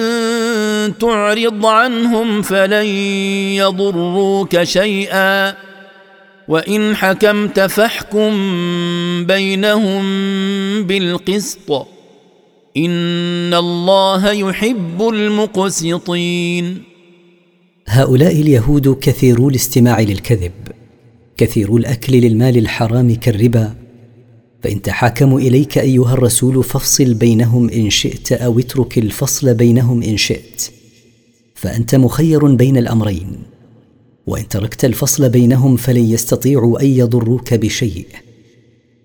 [1.00, 2.86] تعرض عنهم فلن
[3.56, 5.54] يضروك شيئا
[6.48, 8.32] وإن حكمت فاحكم
[9.26, 10.02] بينهم
[10.82, 11.95] بالقسط.
[12.76, 16.82] إن الله يحب المقسطين.
[17.86, 20.52] هؤلاء اليهود كثيرو الاستماع للكذب
[21.36, 23.74] كثيرو الأكل للمال الحرام كالربا.
[24.62, 30.70] فإن تحاكموا إليك أيها الرسول فافصل بينهم إن شئت أو اترك الفصل بينهم إن شئت.
[31.54, 33.36] فأنت مخير بين الأمرين
[34.26, 38.06] وإن تركت الفصل بينهم فلن يستطيعوا أن يضروك بشيء.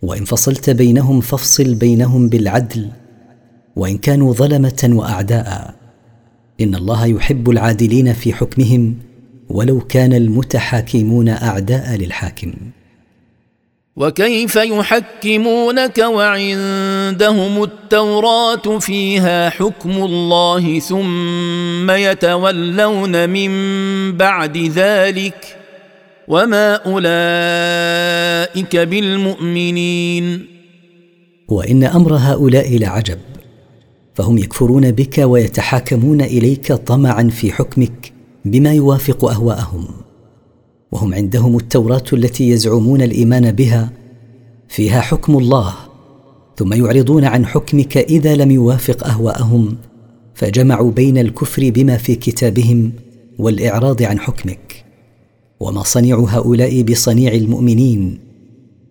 [0.02, 2.90] وإن فصلت بينهم فافصل بينهم بالعدل
[3.76, 5.74] وإن كانوا ظلمة وأعداء.
[6.62, 8.98] إن الله يحب العادلين في حكمهم
[9.50, 12.54] ولو كان المتحاكمون أعداء للحاكم.
[13.96, 23.52] وكيف يحكمونك وعندهم التوراة فيها حكم الله ثم يتولون من
[24.18, 25.58] بعد ذلك
[26.28, 27.16] وما أولئك
[28.76, 30.46] بالمؤمنين.
[31.48, 33.31] وإن أمر هؤلاء لعجب.
[34.14, 38.14] فهم يكفرون بك ويتحاكمون إليك طمعا في حكمك
[38.46, 39.86] بما يوافق أهواءهم.
[40.92, 43.92] وهم عندهم التوراة التي يزعمون الإيمان بها
[44.68, 45.74] فيها حكم الله
[46.58, 49.78] ثم يعرضون عن حكمك إذا لم يوافق أهواءهم
[50.34, 52.92] فجمعوا بين الكفر بما في كتابهم
[53.40, 54.86] والإعراض عن حكمك.
[55.60, 58.20] وما صنعوا هؤلاء بصنيع المؤمنين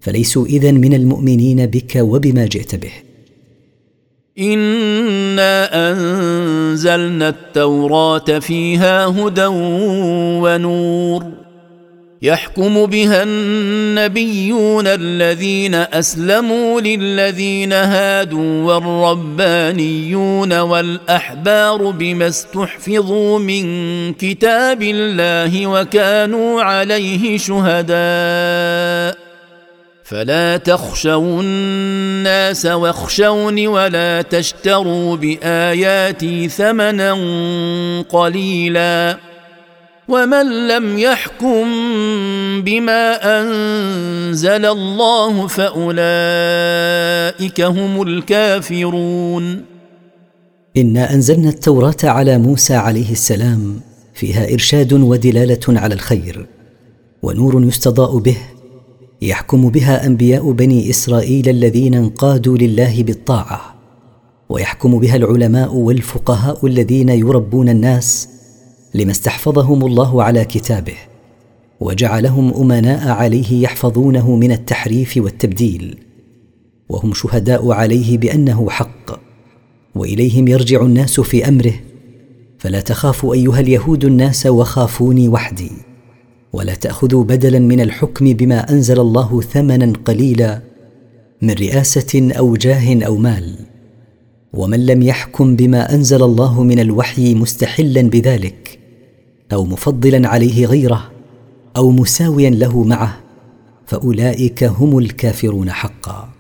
[0.01, 3.10] فليسوا اذن من المؤمنين بك وبما جئت به.
[4.41, 9.47] انا انزلنا التوراه فيها هدى
[10.43, 11.25] ونور
[12.23, 23.65] يحكم بها النبيون الذين اسلموا للذين هادوا والربانيون والاحبار بما استحفظوا من
[24.13, 29.30] كتاب الله وكانوا عليه شهداء
[30.11, 37.13] فلا تخشوا الناس واخشوني ولا تشتروا بآياتي ثمنا
[38.09, 39.19] قليلا
[40.09, 41.65] ومن لم يحكم
[42.63, 46.01] بما أنزل الله فأولئك
[47.61, 49.65] هم الكافرون.
[50.77, 53.81] إنا أنزلنا التوراة على موسى عليه السلام
[54.15, 56.47] فيها إرشاد ودلالة على الخير
[57.23, 58.37] ونور يستضاء به
[59.23, 63.75] يحكم بها أنبياء بني إسرائيل الذين انقادوا لله بالطاعة.
[64.49, 68.29] ويحكم بها العلماء والفقهاء الذين يربون الناس
[68.95, 70.95] لما استحفظهم الله على كتابه
[71.81, 75.99] وجعلهم أمناء عليه يحفظونه من التحريف والتبديل.
[76.89, 79.21] وهم شهداء عليه بأنه حق
[79.95, 81.75] وإليهم يرجع الناس في أمره.
[82.59, 85.71] فلا تخافوا أيها اليهود الناس وخافوني وحدي.
[86.53, 90.61] ولا تأخذوا بدلا من الحكم بما أنزل الله ثمنا قليلا
[91.43, 93.55] من رئاسة أو جاه أو مال.
[94.53, 98.79] ومن لم يحكم بما أنزل الله من الوحي مستحلا بذلك
[99.53, 101.11] أو مفضلا عليه غيره
[101.77, 103.21] أو مساويا له معه
[103.87, 106.40] فأولئك هم الكافرون حقا.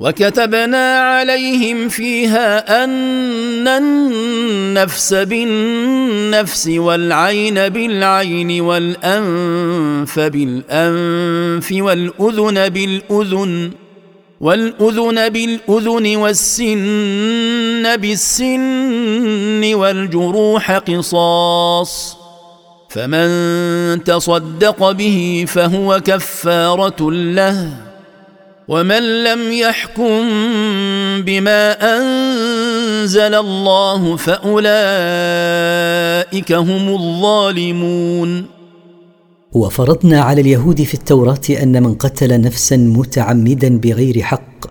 [0.00, 13.70] وكتبنا عليهم فيها أن النفس بالنفس والعين بالعين والأنف بالأنف والأذن بالأذن
[14.40, 22.16] والأذن بالأذن والسن بالسن والجروح قصاص
[22.88, 27.85] فمن تصدق به فهو كفارة له
[28.68, 30.22] ومن لم يحكم
[31.22, 34.62] بما انزل الله فاولئك
[36.52, 38.46] هم الظالمون
[39.52, 44.66] وفرضنا على اليهود في التوراة أن من قتل نفسا متعمدا بغير حق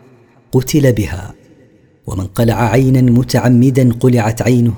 [0.51, 1.33] قتل بها
[2.07, 4.73] ومن قلع عينا متعمدا قلعت عينه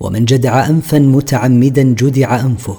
[0.00, 2.76] ومن جدع انفا متعمدا جدع أنفه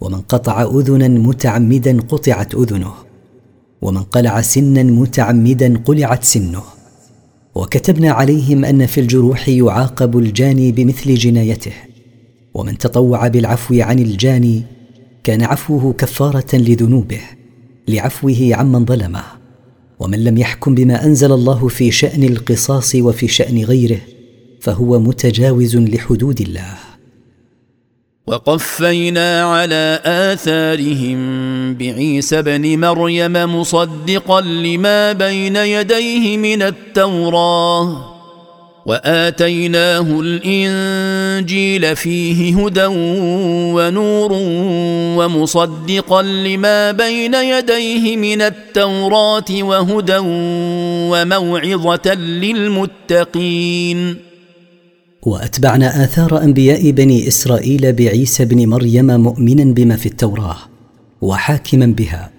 [0.00, 3.07] ومن قطع اذنا متعمدا قطعت أذنه.
[3.82, 6.62] ومن قلع سنا متعمدا قلعت سنه.
[7.54, 11.72] وكتبنا عليهم أن في الجروح يعاقب الجاني بمثل جنايته.
[12.54, 14.62] ومن تطوع بالعفو عن الجاني
[15.24, 17.20] كان عفوه كفارة لذنوبه
[17.88, 19.22] لعفوه عمن ظلمه.
[20.00, 24.00] ومن لم يحكم بما أنزل الله في شأن القصاص وفي شأن غيره
[24.60, 26.87] فهو متجاوز لحدود الله.
[28.28, 31.18] وقفينا على آثارهم
[31.74, 38.14] بعيسى بن مريم مصدقا لما بين يديه من التوراة
[38.86, 42.86] وآتيناه الإنجيل فيه هدى
[43.74, 44.32] ونور
[45.18, 50.18] ومصدقا لما بين يديه من التوراة وهدى
[51.12, 53.48] وموعظة للمتقين.
[55.28, 60.56] وأتبعنا آثار أنبياء بني إسرائيل بعيسى بن مريم مؤمنا بما في التوراة
[61.20, 62.30] وحاكما بها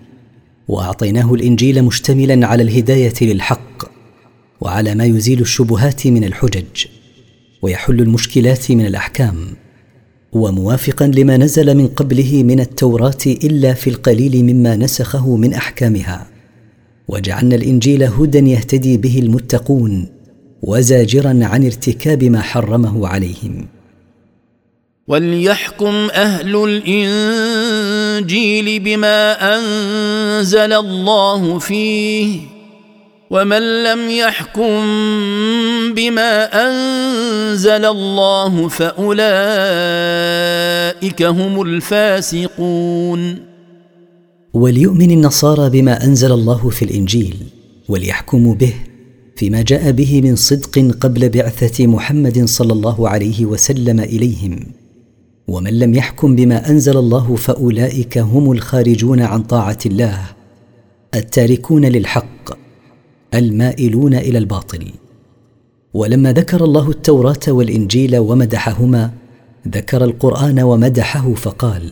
[0.68, 3.84] وأعطيناه الإنجيل مشتملا على الهداية للحق
[4.62, 6.86] وعلى ما يزيل الشبهات من الحجج
[7.62, 9.36] ويحل المشكلات من الأحكام
[10.34, 16.28] وموافقا لما نزل من قبله من التوراة إلا في القليل مما نسخه من أحكامها
[17.08, 20.19] وجعلنا الإنجيل هدى يهتدي به المتقون
[20.62, 23.68] وزاجرا عن ارتكاب ما حرمه عليهم.
[25.08, 26.56] وليحكم أهل
[27.66, 32.40] الإنجيل بما أنزل الله فيه
[33.30, 34.80] ومن لم يحكم
[35.94, 39.20] بما أنزل الله فأولئك
[41.22, 43.40] هم الفاسقون.
[44.54, 47.36] وليؤمن النصارى بما أنزل الله في الإنجيل
[47.90, 48.74] وليحكموا به
[49.40, 54.60] فيما جاء به من صدق قبل بعثة محمد صلى الله عليه وسلم إليهم.
[55.48, 60.22] ومن لم يحكم بما أنزل الله فأولئك هم الخارجون عن طاعة الله
[61.16, 62.58] التاركون للحق
[63.34, 64.92] المائلون إلى الباطل.
[65.94, 69.12] ولما ذكر الله التوراة والإنجيل ومدحهما
[69.68, 71.92] ذكر القرآن ومدحه فقال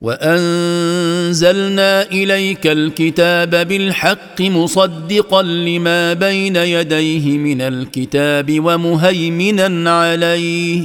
[0.00, 10.82] وانزلنا اليك الكتاب بالحق مصدقا لما بين يديه من الكتاب ومهيمنا عليه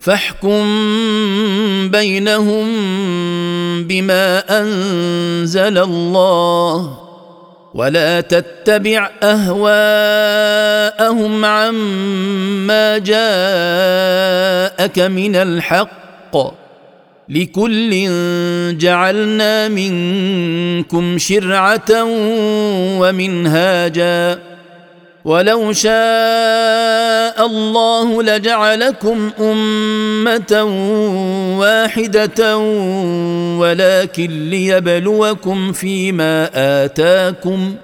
[0.00, 0.64] فاحكم
[1.88, 2.66] بينهم
[3.84, 6.98] بما انزل الله
[7.74, 9.64] ولا تتبع اهواءهم
[11.44, 13.18] عما جاءك
[14.98, 16.59] من الحق
[17.30, 18.08] لكل
[18.78, 22.04] جعلنا منكم شرعة
[23.00, 24.38] ومنهاجا.
[25.24, 30.64] ولو شاء الله لجعلكم أمة
[31.58, 32.56] واحدة
[33.58, 36.50] ولكن ليبلوكم فيما
[36.84, 37.74] آتاكم.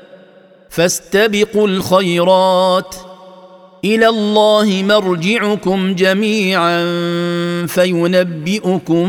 [0.70, 2.94] فاستبقوا الخيرات.
[3.84, 6.86] إلى الله مرجعكم جميعا
[7.66, 9.08] فينبئكم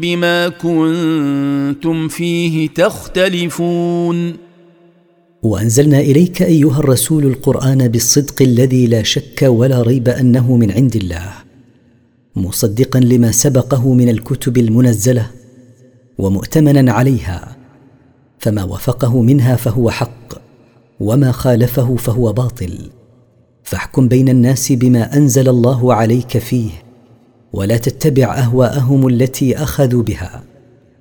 [0.00, 4.36] بما كنتم فيه تختلفون.
[5.42, 11.32] وأنزلنا إليك أيها الرسول القرآن بالصدق الذي لا شك ولا ريب أنه من عند الله
[12.36, 15.30] مصدقا لما سبقه من الكتب المنزلة
[16.18, 17.56] ومؤتمنا عليها
[18.38, 20.34] فما وفقه منها فهو حق
[21.00, 22.90] وما خالفه فهو باطل.
[23.68, 26.70] فاحكم بين الناس بما أنزل الله عليك فيه
[27.52, 30.44] ولا تتبع أهواءهم التي أخذوا بها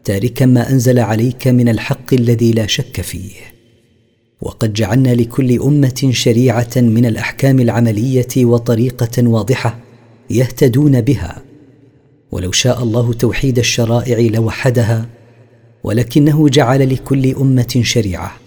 [0.03, 3.31] تاركا ما أنزل عليك من الحق الذي لا شك فيه.
[4.41, 9.79] وقد جعلنا لكل أمة شريعة من الأحكام العملية وطريقة واضحة
[10.29, 11.41] يهتدون بها.
[12.31, 15.05] ولو شاء الله توحيد الشرائع لوحدها
[15.83, 18.37] ولكنه جعل لكل أمة شريعة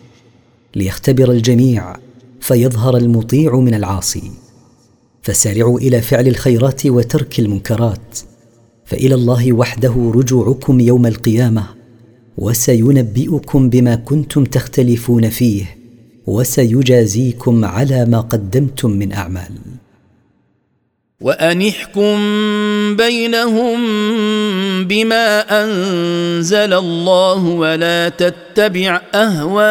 [0.75, 1.97] ليختبر الجميع
[2.41, 4.31] فيظهر المطيع من العاصي.
[5.23, 8.19] فسارعوا إلى فعل الخيرات وترك المنكرات.
[8.85, 11.65] فإلى الله وحده رجوعكم يوم القيامة.
[12.39, 15.79] وسينبئكم بما كنتم تختلفون فيه.
[16.27, 19.53] وسيجازيكم على ما قدمتم من أعمال.
[21.21, 22.17] وان احكم
[22.97, 23.79] بينهم
[24.85, 29.71] بما أنزل الله ولا تتبع أهواءهم.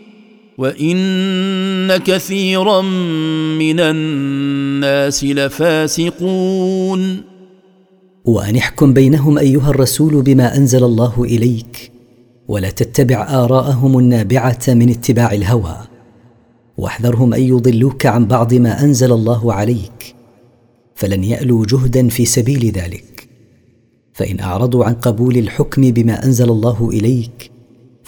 [0.61, 2.81] وان كثيرا
[3.61, 7.01] من الناس لفاسقون
[8.25, 11.91] وان احكم بينهم ايها الرسول بما انزل الله اليك
[12.47, 15.77] ولا تتبع اراءهم النابعه من اتباع الهوى
[16.77, 20.15] واحذرهم ان يضلوك عن بعض ما انزل الله عليك
[20.95, 23.27] فلن يالوا جهدا في سبيل ذلك
[24.13, 27.50] فان اعرضوا عن قبول الحكم بما انزل الله اليك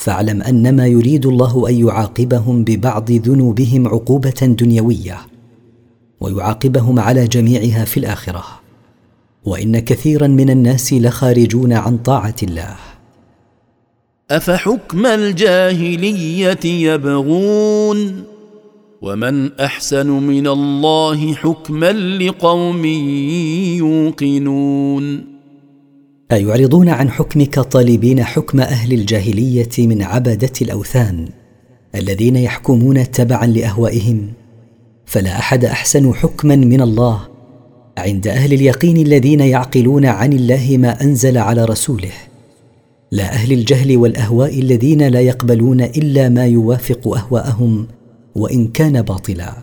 [0.04, 5.18] فاعلم انما يريد الله أن يعاقبهم ببعض ذنوبهم عقوبة دنيوية
[6.22, 8.44] ويعاقبهم على جميعها في الآخرة.
[9.46, 12.76] وإن كثيرا من الناس لخارجون عن طاعة الله.
[14.32, 18.24] أفحكم الجاهلية يبغون؟
[19.02, 22.86] ومن أحسن من الله حكما لقوم
[23.78, 25.33] يوقنون؟
[26.34, 31.28] أيعرضون عن حكمك طالبين حكم أهل الجاهلية من عبده الأوثان
[31.96, 34.28] الذين يحكمون تبعا لأهوائهم
[35.06, 37.28] فلا أحد أحسن حكما من الله
[37.98, 42.12] عند أهل اليقين الذين يعقلون عن الله ما أنزل على رسوله.
[43.12, 47.88] لا أهل الجهل والأهواء الذين لا يقبلون إلا ما يوافق أهواءهم
[48.36, 49.63] وإن كان باطلا.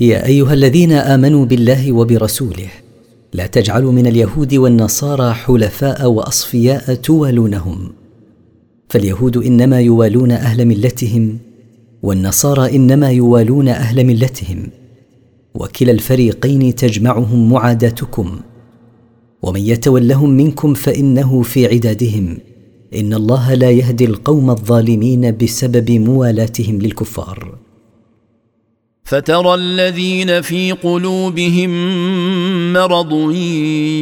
[0.00, 2.68] يا أيها الذين آمنوا بالله وبرسوله
[3.32, 7.92] لا تجعلوا من اليهود والنصارى حلفاء وأصفياء توالونهم
[8.88, 11.38] فاليهود إنما يوالون أهل ملتهم
[12.02, 14.68] والنصارى إنما يوالون أهل ملتهم.
[15.54, 18.40] وكلا الفريقين تجمعهم معاداتكم.
[19.42, 22.38] ومن يتولهم منكم فإنه في عدادهم.
[22.94, 27.58] إن الله لا يهدي القوم الظالمين بسبب موالاتهم للكفار.
[29.10, 31.70] فترى الذين في قلوبهم
[32.72, 33.32] مرض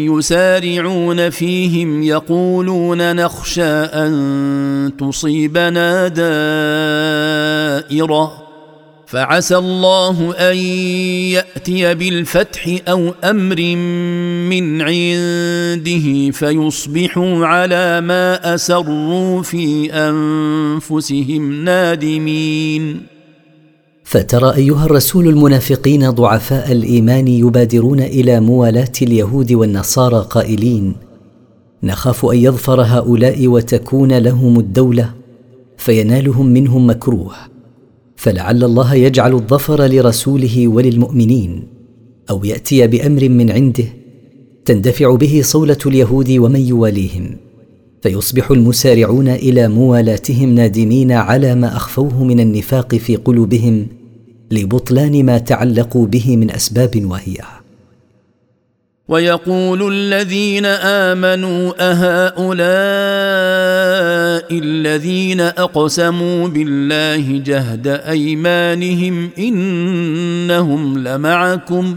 [0.09, 6.09] يسارعون فيهم يقولون نخشى أن تصيبنا
[7.89, 8.33] دائرة.
[9.07, 10.57] فعسى الله أن
[11.37, 13.61] يأتي بالفتح أو أمر
[14.51, 23.18] من عنده فيصبحوا على ما أسروا في أنفسهم نادمين.
[24.09, 30.95] فترى أيها الرسول المنافقين ضعفاء الإيمان يبادرون إلى موالاه اليهود والنصارى قائلين
[31.83, 35.15] نخاف أن يظفر هؤلاء وتكون لهم الدولة
[35.77, 37.35] فينالهم منهم مكروه
[38.17, 41.63] فلعل الله يجعل الظفر لرسوله وللمؤمنين
[42.31, 43.85] أو يأتي بأمر من عنده
[44.65, 47.37] تندفع به صولة اليهود ومن يواليهم
[48.03, 53.98] فيصبح المسارعون إلى موالاتهم نادمين على ما أخفوه من النفاق في قلوبهم
[54.51, 57.59] لبطلان ما تعلقوا به من أسباب واهيه
[59.09, 62.59] ويقول الذين آمنوا أهؤلاء
[64.59, 71.97] الذين أقسموا بالله جهد أيمانهم إنهم لمعكم.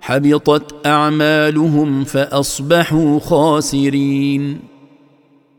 [0.00, 4.58] حبطت أعمالهم فأصبحوا خاسرين.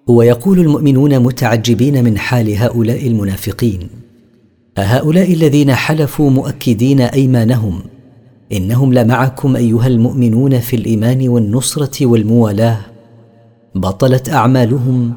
[0.08, 4.09] ويقول المؤمنون متعجبين من حال هؤلاء المنافقين.
[4.80, 7.82] أهؤلاء الذين حلفوا مؤكدين أيمانهم؟
[8.52, 12.78] إنهم لمعكم أيها المؤمنون في الإيمان والنصرة والموالاة.
[13.76, 15.14] بطلت أعمالهم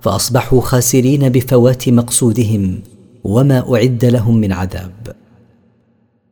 [0.00, 2.78] فأصبحوا خاسرين بفوات مقصودهم
[3.24, 4.92] وما أعد لهم من عذاب.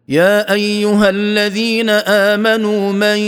[0.09, 3.19] يا أيها الذين آمنوا من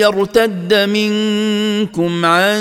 [0.00, 2.60] يرتد منكم عن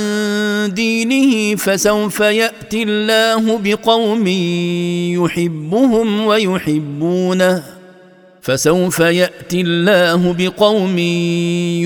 [0.73, 4.27] دينه فسوف يأتي الله بقوم
[5.23, 7.63] يحبهم ويحبونه
[8.41, 10.99] فسوف يأتي الله بقوم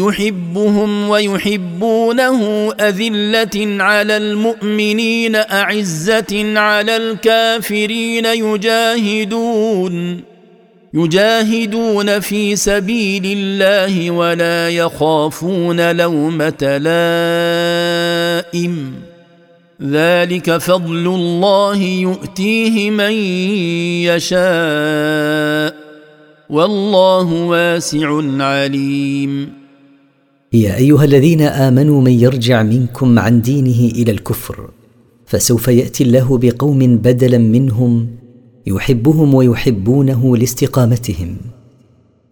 [0.07, 9.57] يحبهم ويحبونه أذلة على المؤمنين أعزة على الكافرين يجاهدون.
[10.93, 16.77] يجاهدون في سبيل الله ولا يخافون لومة
[18.47, 18.93] لائم.
[19.83, 23.11] ذلك فضل الله يؤتيه من
[24.03, 25.75] يشاء.
[26.49, 29.53] والله واسع عليم.
[30.53, 34.69] يا أيها الذين آمنوا من يرجع منكم عن دينه إلى الكفر
[35.25, 38.16] فسوف يأتي الله بقوم بدلا منهم
[38.67, 41.37] يحبهم ويحبونه لاستقامتهم.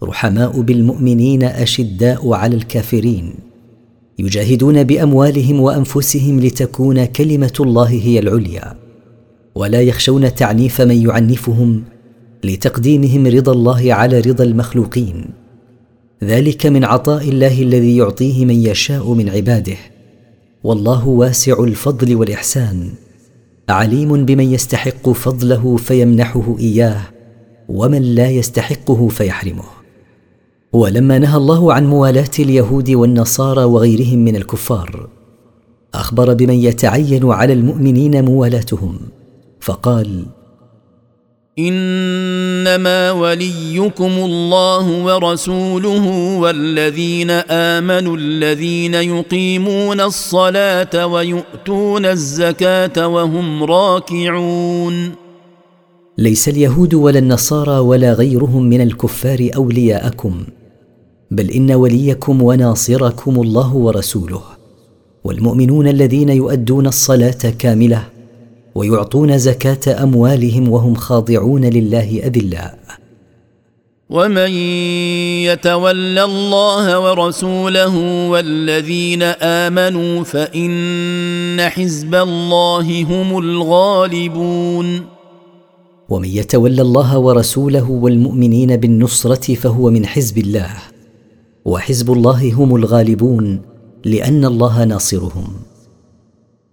[0.03, 3.33] رحماء بالمؤمنين أشداء على الكافرين.
[4.19, 8.75] يجاهدون بأموالهم وأنفسهم لتكون كلمة الله هي العليا.
[9.55, 11.83] ولا يخشون تعنيف من يعنفهم
[12.43, 15.25] لتقديمهم رضا الله على رضا المخلوقين.
[16.23, 19.77] ذلك من عطاء الله الذي يعطيه من يشاء من عباده.
[20.63, 22.89] والله واسع الفضل والإحسان.
[23.69, 27.01] عليم بمن يستحق فضله فيمنحه إياه
[27.69, 29.63] ومن لا يستحقه فيحرمه.
[30.73, 35.09] ولما نهى الله عن موالاة اليهود والنصارى وغيرهم من الكفار
[35.93, 38.99] أخبر بمن يتعين على المؤمنين موالاتهم
[39.59, 40.25] فقال
[41.59, 46.05] إنما وليكم الله ورسوله
[46.39, 55.11] والذين آمنوا الذين يقيمون الصلاة ويؤتون الزكاة وهم راكعون.
[56.17, 60.43] ليس اليهود ولا النصارى ولا غيرهم من الكفار أولياءكم
[61.31, 64.41] بل إن وليكم وناصركم الله ورسوله
[65.23, 68.14] والمؤمنون الذين يؤدون الصلاة كاملة
[68.75, 72.79] ويعطون زكاة أموالهم وهم خاضعون لله اذلاء
[74.09, 74.51] ومن
[75.49, 77.95] يتول الله ورسوله
[78.29, 85.05] والذين آمنوا فإن حزب الله هم الغالبون.
[86.09, 90.69] ومن يتول الله ورسوله والمؤمنين بالنصرة فهو من حزب الله.
[91.65, 93.61] وحزب الله هم الغالبون
[94.05, 95.47] لأن الله ناصرهم.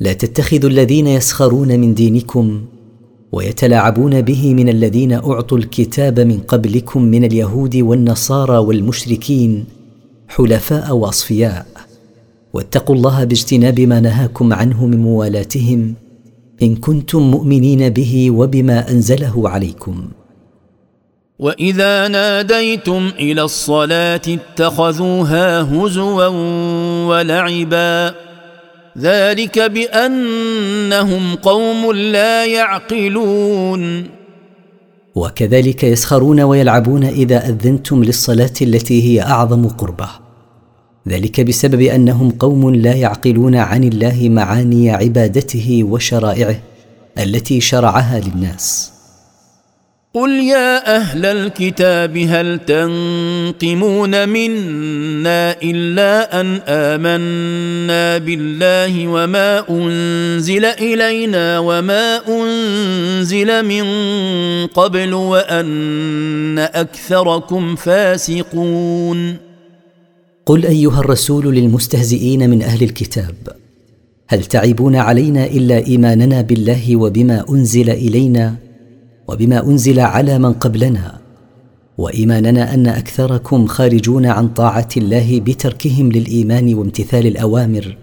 [0.00, 2.60] لا تتخذوا الذين يسخرون من دينكم
[3.32, 9.64] ويتلاعبون به من الذين أعطوا الكتاب من قبلكم من اليهود والنصارى والمشركين
[10.28, 11.66] حلفاء وأصفياء.
[12.52, 15.94] واتقوا الله باجتناب ما نهاكم عنه من موالاتهم
[16.62, 20.08] إن كنتم مؤمنين به وبما أنزله عليكم.
[21.38, 26.26] وإذا ناديتم إلى الصلاة اتخذوها هزوا
[27.06, 28.27] ولعبا
[29.00, 34.06] ذلك بأنهم قوم لا يعقلون.
[35.14, 40.08] وكذلك يسخرون ويلعبون إذا أذنتم للصلاة التي هي أعظم قربة.
[41.08, 46.60] ذلك بسبب أنهم قوم لا يعقلون عن الله معاني عبادته وشرائعه
[47.18, 48.97] التي شرعها للناس.
[50.14, 62.20] قل يا أهل الكتاب هل تنقمون منا الا ان امنا بالله وما انزل الينا وما
[62.28, 63.86] انزل من
[64.66, 69.36] قبل وان اكثركم فاسقون
[70.46, 73.34] قل ايها الرسول للمستهزئين من أهل الكتاب
[74.28, 78.67] هل تعيبون علينا الا ايماننا بالله وبما انزل الينا؟
[79.28, 81.18] وبما أنزل على من قبلنا
[81.98, 87.96] وإيماننا أن أكثركم خارجون عن طاعة الله بتركهم للإيمان وامتثال الأوامر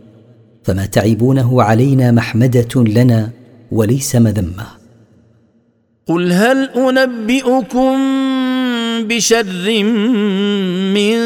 [0.64, 3.30] فما تعيبونه علينا محمدة لنا
[3.72, 4.66] وليس مذمة.
[6.08, 7.96] قل هل أنبئكم
[9.08, 9.84] بشر
[10.94, 11.18] من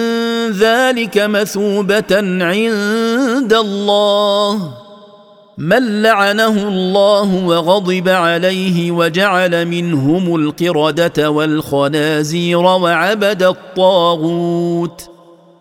[0.52, 4.74] ذلك مثوبة عند الله؟
[5.60, 15.10] من لعنه الله وغضب عليه وجعل منهم القردة والخنازير وعبد الطاغوت.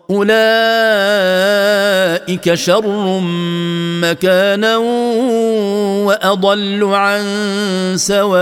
[0.09, 0.33] أولئك
[2.53, 3.19] شر
[4.01, 4.77] مكانا
[6.07, 7.23] وأضل عن
[7.95, 8.39] سواء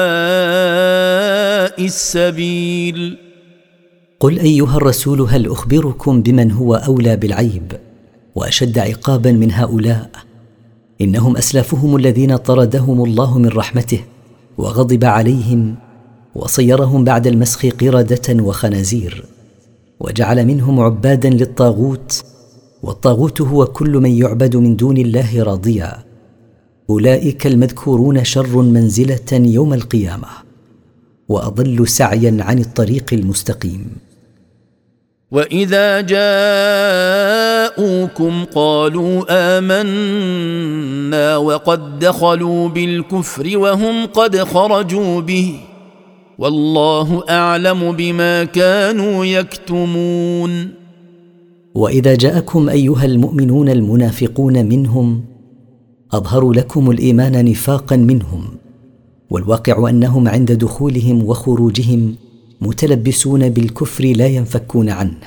[1.86, 3.18] السبيل.
[4.20, 7.74] قل أيها الرسول هل أخبركم بمن هو أولى بالعيب
[8.36, 10.27] وأشد عقابا من هؤلاء؟
[11.02, 14.00] إنهم أسلافهم الذين طردهم الله من رحمته
[14.58, 15.76] وغضب عليهم
[16.36, 19.26] وصيرهم بعد المسخ قردة وخنازير
[20.00, 22.24] وجعل منهم عبادا للطاغوت
[22.84, 26.04] والطاغوت هو كل من يعبد من دون الله راضيا.
[26.90, 30.28] أولئك المذكورون شر منزلة يوم القيامة
[31.30, 33.88] وأضل سعيا عن الطريق المستقيم.
[35.32, 36.02] واذا
[37.78, 39.26] جاءوكم قالوا
[39.60, 45.60] امنا وقد دخلوا بالكفر وهم قد خرجوا به
[46.38, 50.70] والله اعلم بما كانوا يكتمون.
[51.76, 55.24] واذا جاءكم ايها المؤمنون المنافقون منهم
[56.14, 58.44] اظهروا لكم الايمان نفاقا منهم
[59.30, 62.16] والواقع انهم عند دخولهم وخروجهم
[62.62, 65.18] متلبسون بالكفر لا ينفكون عنه.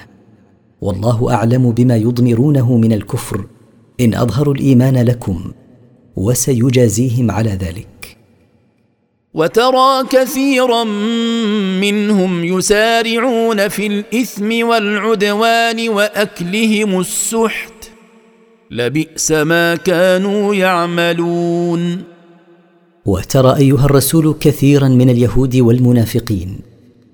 [0.80, 3.46] والله أعلم بما يضمرونه من الكفر.
[4.00, 5.52] إن اظهروا الإيمان لكم
[6.16, 8.16] وسيجازيهم على ذلك.
[9.34, 10.84] وترى كثيرا
[11.80, 17.90] منهم يسارعون في الإثم والعدوان وأكلهم السحت.
[18.70, 22.02] لبئس ما كانوا يعملون.
[23.06, 26.69] وترى أيها الرسول كثيرا من اليهود والمنافقين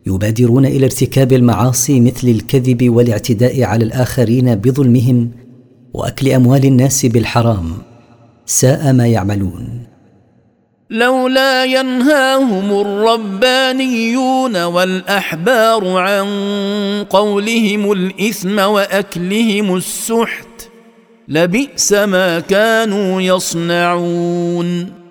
[0.07, 5.30] يبادرون إلى ارتكاب المعاصي مثل الكذب والاعتداء على الآخرين بظلمهم
[5.94, 7.72] وأكل أموال الناس بالحرام.
[8.46, 9.86] ساء ما يعملون.
[10.90, 16.26] لولا ينهاهم الربانيون والأحبار عن
[17.11, 20.68] قولهم الإثم وأكلهم السحت
[21.28, 25.05] لبئس ما كانوا يصنعون.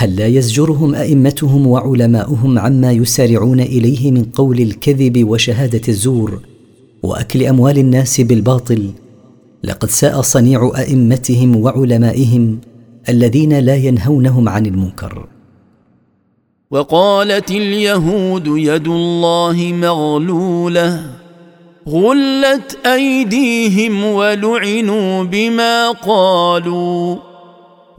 [0.00, 6.40] هل لا يزجرهم أئمتهم وعلماؤهم عما يسارعون إليه من قول الكذب وشهادة الزور
[7.02, 8.90] وأكل أموال الناس بالباطل؟
[9.64, 12.60] لقد ساء صنيع أئمتهم وعلمائهم
[13.08, 15.26] الذين لا ينهونهم عن المنكر.
[16.70, 21.10] وقالت اليهود يد الله مغلولة
[21.88, 27.29] غلت أيديهم ولعنوا بما قالوا.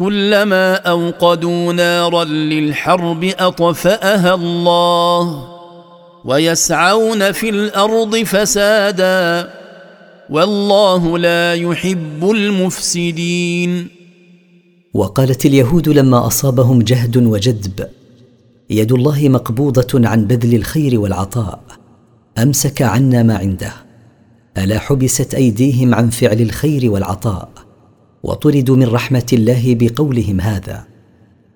[0.00, 5.48] كلما أوقدوا نارا للحرب أطفأها الله
[6.24, 9.50] ويسعون في الأرض فسادا
[10.30, 13.88] والله لا يحب المفسدين.
[14.94, 17.86] وقالت اليهود لما أصابهم جهد وجدب
[18.70, 21.60] يد الله مقبوضة عن بذل الخير والعطاء
[22.38, 23.72] أمسك عنا ما عنده
[24.58, 27.59] ألا حبست أيديهم عن فعل الخير والعطاء؟
[28.22, 30.84] وطردوا من رحمة الله بقولهم هذا.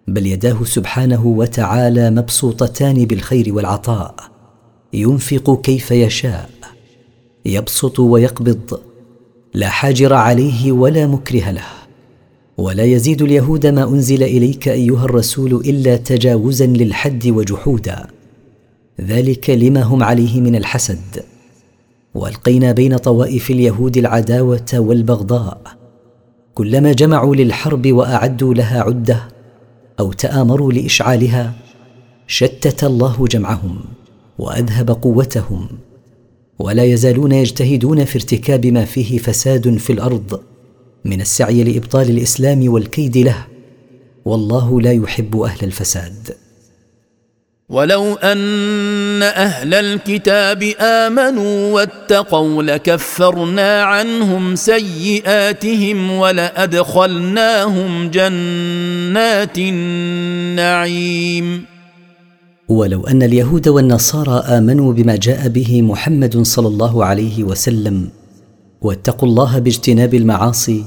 [0.08, 4.14] بل يداه سبحانه وتعالى مبسوطتان بالخير والعطاء.
[4.92, 6.50] ينفق كيف يشاء.
[7.46, 8.80] يبسط ويقبض.
[9.54, 11.66] لا حاجر عليه ولا مكره له.
[12.58, 18.06] ولا يزيد اليهود ما أنزل إليك أيها الرسول إلا تجاوزا للحد وجحودا.
[19.00, 21.24] ذلك لما هم عليه من الحسد.
[22.14, 25.83] والقينا بين طوائف اليهود العداوة والبغضاء.
[26.54, 29.28] كلما جمعوا للحرب وأعدوا لها عدة
[30.00, 31.52] أو تآمروا لإشعالها
[32.26, 33.78] شتت الله جمعهم
[34.38, 35.68] وأذهب قوتهم
[36.58, 40.40] ولا يزالون يجتهدون في ارتكاب ما فيه فساد في الأرض
[41.04, 43.46] من السعي لإبطال الإسلام والكيد له
[44.24, 46.43] والله لا يحب أهل الفساد.
[47.68, 61.64] ولو ان أهل الكتاب امنوا واتقوا لكفرنا عنهم سيئاتهم ولادخلناهم جنات النعيم
[62.68, 68.08] ولو ان اليهود والنصارى امنوا بما جاء به محمد صلى الله عليه وسلم
[68.80, 70.84] واتقوا الله باجتناب المعاصي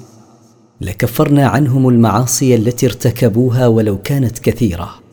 [0.82, 5.07] لكفرنا عنهم المعاصي التي ارتكبوها ولو كانت كثيره.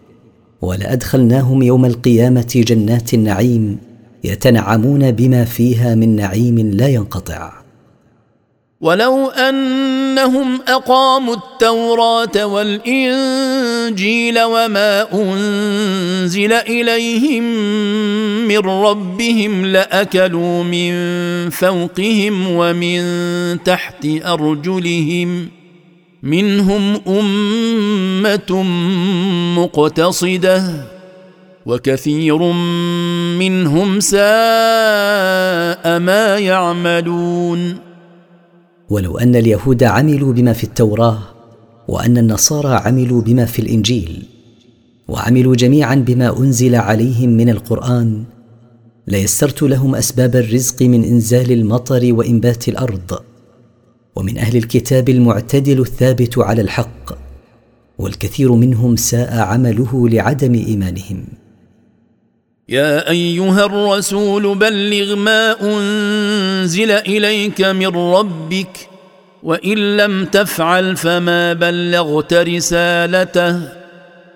[0.65, 3.78] ولأدخلناهم يوم القيامة جنات النعيم
[4.24, 7.65] يتنعمون بما فيها من نعيم لا ينقطع.
[8.81, 17.43] ولو أنهم أقاموا التوراة والإنجيل وما أنزل إليهم
[18.49, 20.95] من ربهم لأكلوا من
[21.51, 23.03] فوقهم ومن
[23.62, 25.49] تحت أرجلهم
[26.25, 28.63] منهم أمة
[29.59, 30.87] مقتصدة
[31.67, 32.39] وكثير
[33.39, 34.23] منهم ساء
[35.99, 37.77] ما يعملون.
[38.91, 41.19] ولو أن اليهود عملوا بما في التوراة
[41.89, 44.23] وأن النصارى عملوا بما في الإنجيل
[45.09, 48.25] وعملوا جميعا بما أنزل عليهم من القرآن
[49.09, 53.19] ليسرت لهم أسباب الرزق من إنزال المطر وإنبات الأرض.
[54.16, 57.19] ومن أهل الكتاب المعتدل الثابت على الحق
[57.99, 61.24] والكثير منهم ساء عمله لعدم إيمانهم.
[62.69, 68.89] يا أيها الرسول بلغ ما أنزل إليك من ربك
[69.43, 73.69] وإن لم تفعل فما بلغت رسالته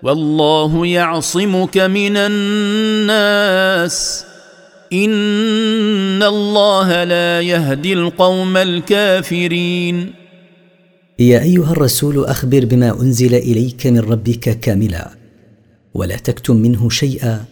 [0.03, 3.97] والله يعصمك من الناس.
[4.93, 10.13] ان الله لا يهدي القوم الكافرين.
[11.19, 15.11] يا ايها الرسول اخبر بما انزل اليك من ربك كاملا
[15.95, 17.45] ولا تكتم منه شيئا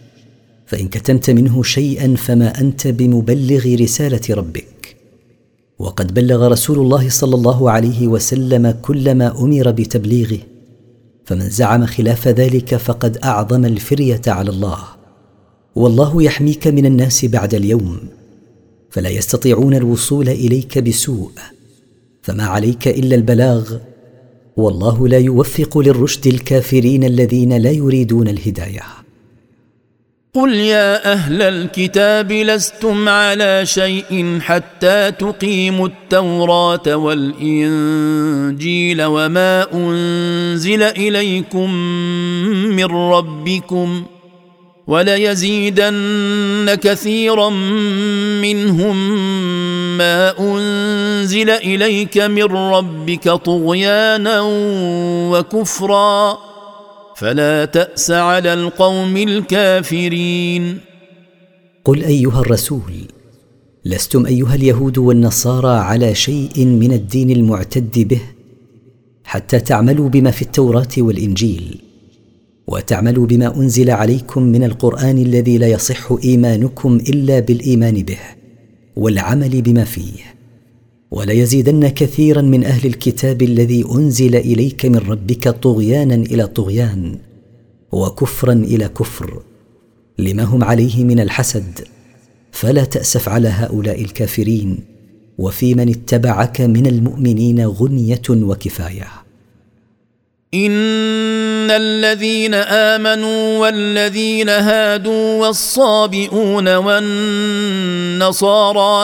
[0.65, 4.95] فان كتمت منه شيئا فما انت بمبلغ رساله ربك.
[5.79, 10.39] وقد بلغ رسول الله صلى الله عليه وسلم كل ما أمر بتبليغه
[11.25, 14.96] فمن زعم خلاف ذلك فقد اعظم الفريه على الله.
[15.77, 17.99] والله يحميك من الناس بعد اليوم
[18.89, 21.31] فلا يستطيعون الوصول إليك بسوء
[22.21, 23.77] فما عليك إلا البلاغ
[24.57, 28.83] والله لا يوفق للرشد الكافرين الذين لا يريدون الهداية.
[30.33, 38.23] قل يا أهل الكتاب لستم على شيء حتى تقيموا التوراة والإنجيل
[39.03, 41.73] وما أنزل إليكم
[42.75, 44.05] من ربكم
[44.87, 47.49] وليزيدن كثيرا
[48.41, 49.17] منهم
[49.97, 54.41] ما أنزل إليك من ربك طغيانا
[55.31, 56.37] وكفرا.
[57.15, 60.79] فلا تأس على القوم الكافرين.
[61.85, 62.93] قل أيها الرسول
[63.85, 68.21] لستم أيها اليهود والنصارى على شيء من الدين المعتد به
[69.23, 71.86] حتى تعملوا بما في التوراة والإنجيل.
[72.67, 78.19] وتعملوا بما أنزل عليكم من القرآن الذي لا يصح إيمانكم إلا بالإيمان به
[78.95, 80.37] والعمل بما فيه.
[81.11, 87.17] وليزيدن كثيرا من أهل الكتاب الذي أنزل إليك من ربك طغيانا إلى طغيان
[87.91, 89.41] وكفرا إلى كفر
[90.19, 91.79] لما هم عليه من الحسد.
[92.51, 94.79] فلا تأسف على هؤلاء الكافرين
[95.37, 99.07] وفي من اتبعك من المؤمنين غنية وكفاية.
[101.67, 108.27] ان الذين امنوا والذين هادوا والصابئون والنصارى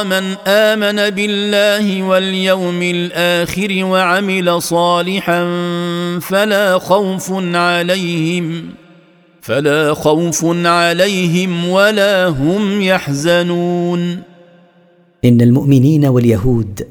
[0.03, 5.44] من امن بالله واليوم الآخر وعمل صالحا
[6.22, 8.69] فلا خوف عليهم
[9.41, 14.22] فلا خوف عليهم ولا هم يحزنون
[15.26, 16.88] ان المؤمنين واليهود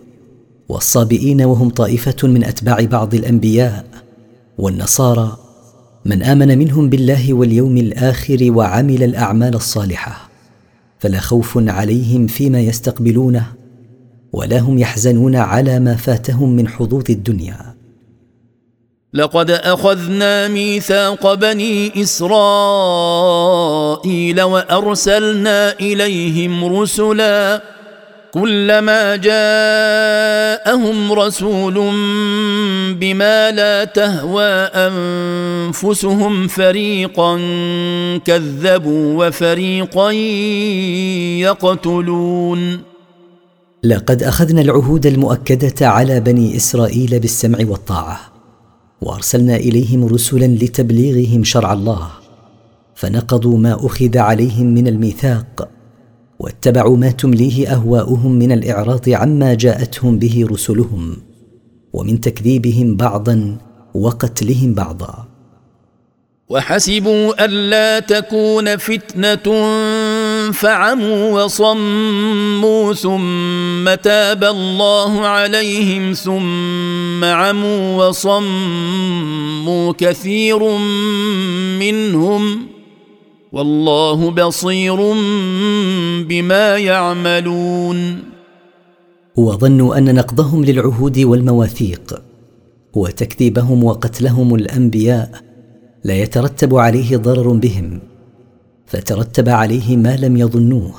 [0.68, 3.84] والصابئين وهم طائفه من اتباع بعض الانبياء
[4.58, 5.36] والنصارى
[6.04, 10.28] من آمن منهم بالله واليوم الآخر وعمل الأعمال الصالحة
[10.98, 13.46] فلا خوف عليهم فيما يستقبلونه
[14.32, 17.74] ولا هم يحزنون على ما فاتهم من حظوظ الدنيا.
[19.14, 22.42] لقد أخذنا ميثاق بني إسرائيل
[24.42, 27.62] وأرسلنا إليهم رسلا
[28.32, 31.74] كلما جاءهم رسول
[32.94, 34.52] بما لا تهوى
[34.88, 37.36] أنفسهم فريقا
[38.24, 40.10] كذبوا وفريقا
[41.40, 42.80] يقتلون.
[43.84, 48.20] لقد أخذنا العهود المؤكدة على بني إسرائيل بالسمع والطاعة
[49.02, 52.08] وأرسلنا إليهم رسلا لتبليغهم شرع الله
[52.94, 55.68] فنقضوا ما أخذ عليهم من الميثاق
[56.42, 61.16] واتبعوا ما تمليه أهواؤهم من الإعراض عما جاءتهم به رسلهم
[61.92, 63.58] ومن تكذيبهم بعضا
[63.94, 65.26] وقتلهم بعضا.
[66.48, 69.46] وحسبوا ألا تكون فتنة
[70.52, 80.62] فعموا وصموا ثم تاب الله عليهم ثم عموا وصموا كثير
[81.78, 82.71] منهم
[83.52, 84.96] والله بصير
[86.28, 88.22] بما يعملون.
[89.36, 92.22] وظنوا أن نقضهم للعهود والمواثيق
[92.94, 95.30] وتكذيبهم وقتلهم الأنبياء
[96.04, 98.00] لا يترتب عليه ضرر بهم
[98.86, 100.94] فترتب عليه ما لم يظنوه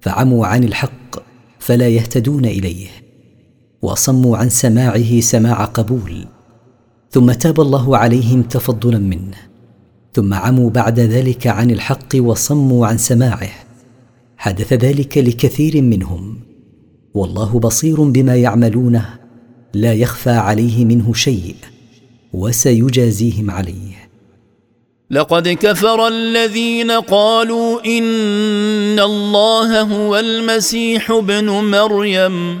[0.00, 1.16] فعموا عن الحق
[1.58, 2.88] فلا يهتدون إليه
[3.82, 6.24] وصموا عن سماعه سماع قبول
[7.10, 9.47] ثم تاب الله عليهم تفضلا منه.
[10.12, 13.50] ثم عموا بعد ذلك عن الحق وصموا عن سماعه.
[14.36, 16.38] حدث ذلك لكثير منهم.
[17.14, 19.18] والله بصير بما يعملونه
[19.74, 21.54] لا يخفى عليه منه شيء
[22.32, 24.08] وسيجازيهم عليه.
[25.10, 32.60] لقد كفر الذين قالوا إن الله هو المسيح ابن مريم.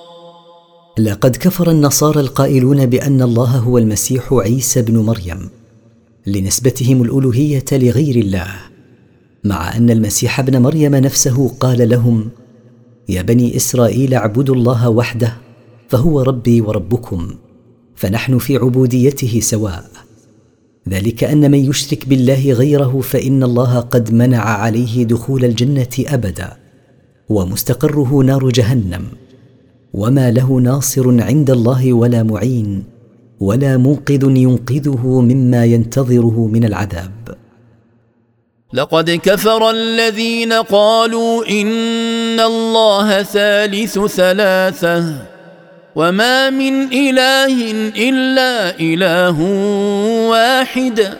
[1.01, 5.49] لقد كفر النصارى القائلون بأن الله هو المسيح عيسى بن مريم
[6.27, 8.47] لنسبتهم الألوهية لغير الله
[9.43, 12.29] مع أن المسيح ابن مريم نفسه قال لهم
[13.09, 15.37] يا بني إسرائيل اعبدوا الله وحده
[15.89, 17.27] فهو ربي وربكم
[17.95, 19.85] فنحن في عبوديته سواء.
[20.89, 26.57] ذلك أن من يشرك بالله غيره فإن الله قد منع عليه دخول الجنة أبدا
[27.29, 29.03] ومستقره نار جهنم.
[29.93, 32.83] وما له ناصر عند الله ولا معين
[33.39, 37.35] ولا منقذ ينقذه مما ينتظره من العذاب.
[38.73, 45.15] لقد كفر الذين قالوا ان الله ثالث ثلاثة
[45.95, 47.71] وما من اله
[48.09, 49.37] الا اله
[50.29, 51.17] واحد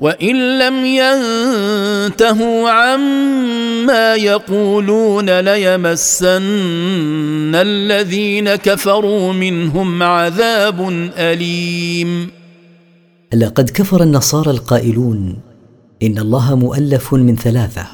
[0.00, 6.36] وإن لم ينتهوا عما يقولون ليمسن
[7.54, 12.30] الذين كفروا منهم عذاب أليم.
[13.34, 15.38] لقد كفر النصارى القائلون
[16.02, 17.86] إن الله مؤلف من ثلاثة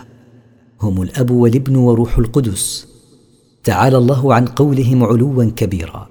[0.80, 2.86] هم الأب والابن وروح القدس.
[3.64, 6.08] تعالى الله عن قولهم علوا كبيرا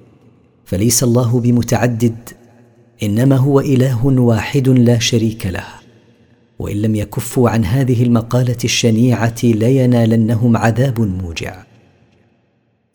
[0.65, 2.29] فليس الله بمتعدد
[3.03, 5.80] إنما هو إله واحد لا شريك له.
[6.61, 11.63] وإن لم يكفوا عن هذه المقالة الشنيعة لينالنهم عذاب موجع.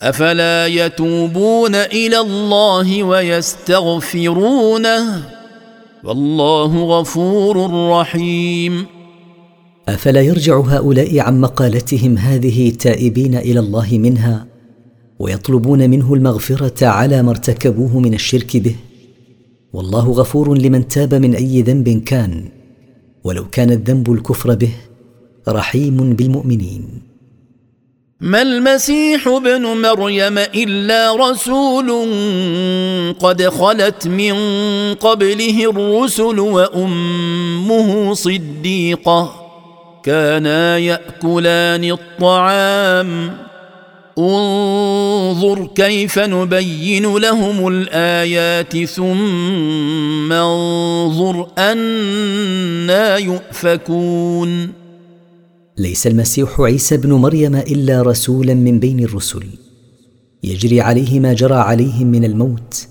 [0.02, 4.52] أفلا يتوبون إلى الله ويستغفرونه؟
[6.04, 8.86] والله غفور رحيم.
[9.88, 14.46] أفلا يرجع هؤلاء عن مقالتهم هذه تائبين إلى الله منها؟
[15.18, 18.76] ويطلبون منه المغفرة على ما ارتكبوه من الشرك به؟
[19.72, 22.55] والله غفور لمن تاب من أي ذنب كان.
[23.26, 24.70] ولو كان الذنب الكفر به
[25.48, 27.02] رحيم بالمؤمنين.
[28.20, 31.90] ما المسيح ابن مريم إلا رسول
[33.20, 34.34] قد خلت من
[34.94, 39.46] قبله الرسل وأمه صديقة.
[40.02, 43.45] كانا يأكلان الطعام.
[44.18, 54.72] انظر كيف نبين لهم الآيات ثم انظر أنا يؤفكون.
[55.78, 59.44] ليس المسيح عيسى بن مريم إلا رسولا من بين الرسل
[60.44, 62.86] يجري عليه ما جرى عليهم من الموت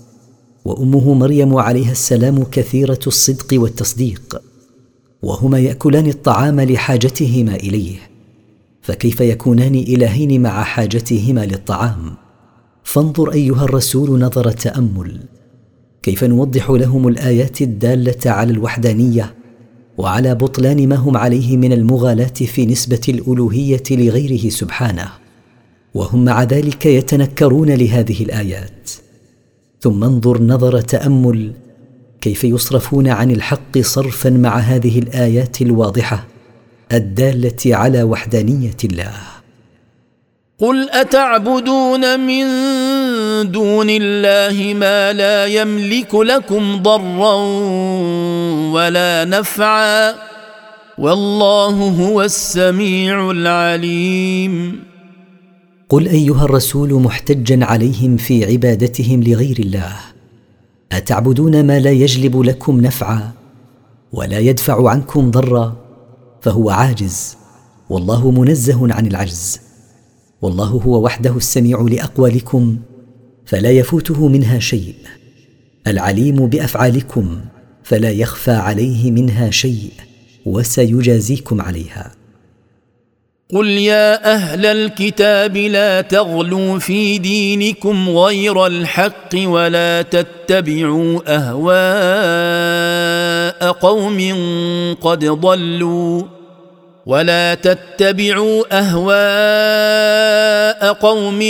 [0.64, 4.42] وأمه مريم عليها السلام كثيرة الصدق والتصديق
[5.22, 8.15] وهما يأكلان الطعام لحاجتهما إليه.
[8.86, 12.14] فكيف يكونان إلهين مع حاجتهما للطعام؟
[12.84, 15.20] فانظر أيها الرسول نظر تامل
[16.02, 19.34] كيف نوضح لهم الآيات الدالة على الوحدانية؟
[19.98, 25.08] وعلى بطلان ما هم عليه من المغالاة في نسبة الألوهية لغيره سبحانه.
[25.94, 28.90] وهم مع ذلك يتنكرون لهذه الآيات.
[29.80, 31.52] ثم انظر نظر تامل
[32.20, 36.35] كيف يصرفون عن الحق صرفا مع هذه الآيات الواضحة؟
[36.92, 39.12] الدالة على وحدانية الله.
[40.58, 42.46] قل أتعبدون من
[43.52, 47.34] دون الله ما لا يملك لكم ضرا
[48.72, 50.14] ولا نفعا
[50.98, 54.82] والله هو السميع العليم.
[55.88, 59.96] قل أيها الرسول محتجا عليهم في عبادتهم لغير الله.
[60.92, 63.32] أتعبدون ما لا يجلب لكم نفعا
[64.12, 65.85] ولا يدفع عنكم ضرا
[66.46, 67.36] فهو عاجز.
[67.90, 69.60] والله منزه عن العجز.
[70.42, 72.76] والله هو وحده السميع لأقوالكم
[73.46, 74.94] فلا يفوته منها شيء.
[75.86, 77.40] العليم بأفعالكم
[77.84, 79.90] فلا يخفى عليه منها شيء
[80.46, 82.12] وسيجازيكم عليها.
[83.54, 91.66] قل يا أهل الكتاب لا تغلوا في دينكم غير الحق ولا تتبعوا أهواء
[93.72, 94.18] قوم
[95.00, 96.35] قد ضلوا.
[97.06, 100.26] ولا تتبعوا أهواء
[100.92, 101.40] قوم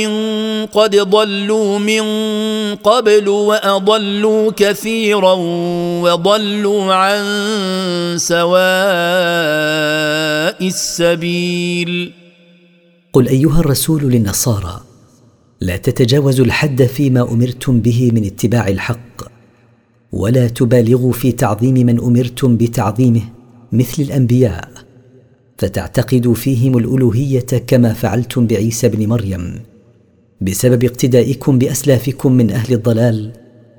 [0.72, 2.04] قد ضلوا من
[2.74, 5.32] قبل وأضلوا كثيرا
[6.02, 7.24] وضلوا عن
[8.18, 8.46] سواء
[10.60, 12.12] السبيل.
[13.12, 14.80] قل أيها الرسول للنصارى
[15.60, 19.22] لا تتجاوزوا الحد فيما أمرتم به من اتباع الحق
[20.12, 23.22] ولا تبالغوا في تعظيم من أمرتم بتعظيمه
[23.72, 24.75] مثل الأنبياء.
[25.58, 29.62] فتعتقدوا فيهم الألوهية كما فعلتم بعيسى بن مريم
[30.40, 33.32] بسبب اقتدائكم بأسلافكم من أهل الضلال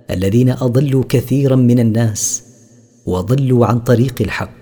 [0.09, 2.43] الذين أضلوا كثيرا من الناس
[3.05, 4.57] وضلوا عن طريق الحق.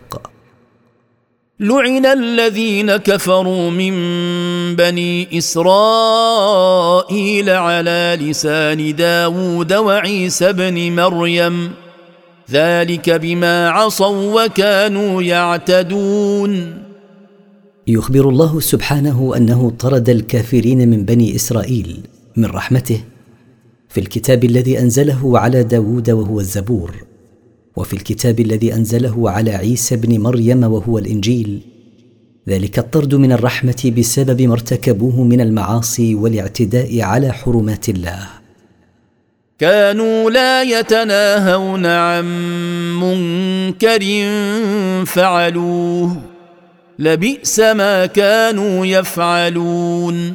[1.60, 3.96] لعن الذين كفروا من
[4.76, 6.40] بني إسرائيل
[7.50, 11.72] على لسان داود وعيسى بن مريم
[12.52, 16.85] ذلك بما عصوا وكانوا يعتدون.
[17.88, 22.00] يخبر الله سبحانه أنه طرد الكافرين من بني إسرائيل
[22.36, 23.02] من رحمته
[23.90, 26.96] في الكتاب الذي أنزله على داود وهو الزبور
[27.76, 31.62] وفي الكتاب الذي أنزله على عيسى بن مريم وهو الإنجيل.
[32.50, 38.28] ذلك الطرد من الرحمة بسبب ما ارتكبوه من المعاصي والاعتداء على حرمات الله.
[39.60, 42.26] كانوا لا يتناهون عن
[43.00, 44.04] منكر
[45.06, 46.35] فعلوه.
[47.00, 50.34] لبئس ما كانوا يفعلون.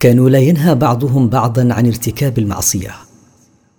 [0.00, 2.90] كانوا لا ينهى بعضهم بعضا عن ارتكاب المعصية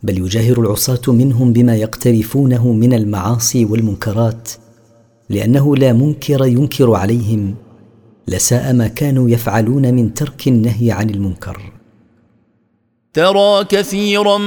[0.03, 4.49] بل يجاهر العصاة منهم بما يقترفونه من المعاصي والمنكرات
[5.29, 7.55] لأنه لا منكر ينكر عليهم
[8.27, 11.71] لساء ما كانوا يفعلون من ترك النهي عن المنكر.
[13.13, 14.37] ترى كثيرا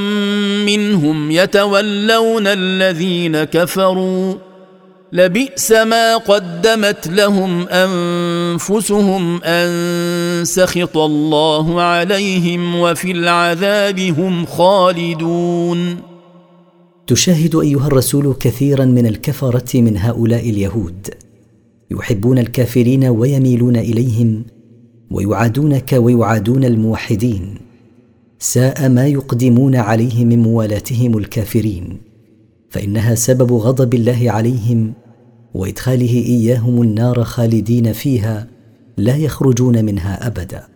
[0.67, 4.35] منهم يتولون الذين كفروا
[5.15, 15.97] لبئس ما قدمت لهم أنفسهم أن سخط الله عليهم وفي العذاب هم خالدون.
[17.07, 21.09] تشاهد أيها الرسول كثيرا من الكفرة من هؤلاء اليهود.
[21.91, 24.45] يحبون الكافرين ويميلون إليهم
[25.11, 27.55] ويعادونك ويعادون الموحدين.
[28.39, 31.99] ساء ما يقدمون عليه من موالاتهم الكافرين.
[32.71, 35.04] فإنها سبب غضب الله عليهم
[35.55, 38.47] وإدخاله إياهم النار خالدين فيها
[38.97, 40.67] لا يخرجون منها أبدا.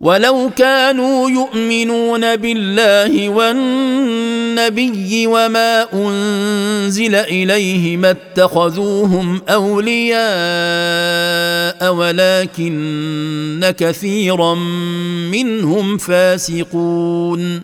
[0.00, 10.22] ولو كانوا يؤمنون بالله والنبي وما انزل اليه ما اتخذوهم اولياء
[11.94, 14.54] ولكن كثيرا
[15.32, 17.60] منهم فاسقون.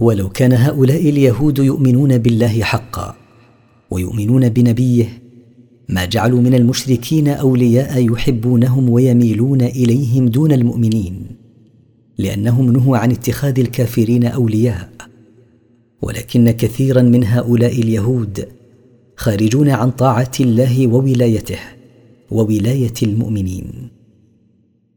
[0.00, 3.23] ولو كان هؤلاء اليهود يؤمنون بالله حقا
[3.90, 5.22] ويؤمنون بنبيه.
[5.88, 11.26] ما جعلوا من المشركين أولياء يحبونهم ويميلون إليهم دون المؤمنين
[12.18, 14.90] لأنهم نهوا عن اتخاذ الكافرين أولياء.
[16.02, 18.48] ولكن كثيرا من هؤلاء اليهود
[19.16, 21.58] خارجون عن طاعة الله وولايته
[22.30, 23.93] وولاية المؤمنين.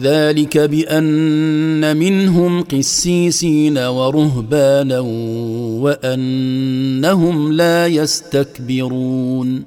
[0.00, 5.00] ذلك بأن منهم قسيسين ورهبانا
[5.80, 9.62] وأنهم لا يستكبرون.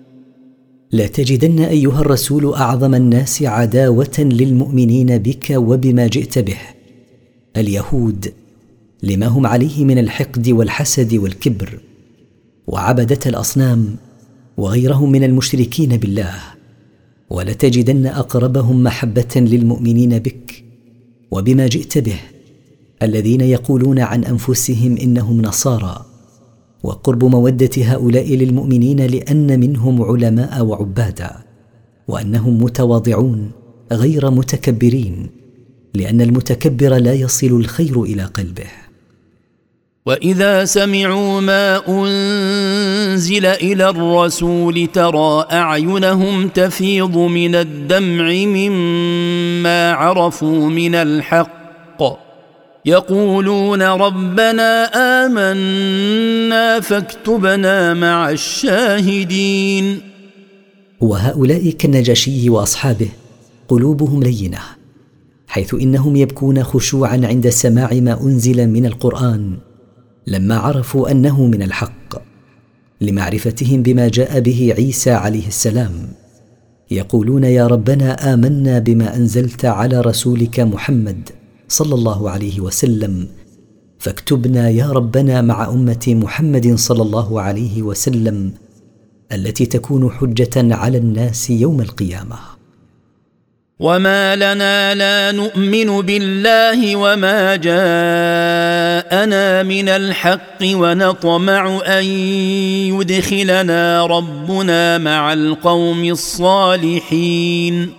[0.91, 6.57] لا تجدن أيها الرسول أعظم الناس عداوة للمؤمنين بك وبما جئت به.
[7.57, 8.33] اليهود
[9.03, 11.79] لما هم عليه من الحقد والحسد والكبر
[12.67, 13.95] وعبدة الأصنام
[14.57, 16.33] وغيرهم من المشركين بالله.
[17.29, 20.63] ولتجدن أقربهم محبة للمؤمنين بك
[21.31, 22.19] وبما جئت به
[23.03, 26.05] الذين يقولون عن أنفسهم إنهم نصارى
[26.83, 31.31] وقرب مودة هؤلاء للمؤمنين لأن منهم علماء وعبادا
[32.07, 33.51] وأنهم متواضعون
[33.91, 35.29] غير متكبرين
[35.93, 38.82] لأن المتكبر لا يصل الخير إلى قلبه.
[40.05, 52.03] واذا سمعوا ما انزل إلى الرسول ترى اعينهم تفيض من الدمع مما عرفوا من الحق
[52.85, 54.85] يقولون ربنا
[55.25, 60.01] امنا فاكتبنا مع الشاهدين
[61.01, 63.09] وهؤلاء كالنجاشي واصحابه
[63.67, 64.59] قلوبهم لينه
[65.47, 69.57] حيث انهم يبكون خشوعا عند سماع ما انزل من القران
[70.27, 72.21] لما عرفوا أنه من الحق
[73.01, 75.91] لمعرفتهم بما جاء به عيسى عليه السلام
[76.91, 81.29] يقولون يا ربنا آمنا بما أنزلت على رسولك محمد
[81.67, 83.27] صلى الله عليه وسلم
[83.99, 88.51] فاكتبنا يا ربنا مع أمة محمد صلى الله عليه وسلم
[89.31, 92.37] التي تكون حجة على الناس يوم القيامة.
[93.83, 102.05] وما لنا لا نؤمن بالله وما جاءنا من الحق ونطمع ان
[102.95, 107.89] يدخلنا ربنا مع القوم الصالحين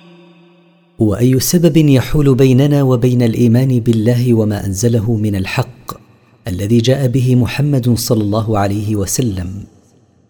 [0.99, 5.93] واي سبب يحول بيننا وبين الايمان بالله وما انزله من الحق
[6.49, 9.51] الذي جاء به محمد صلى الله عليه وسلم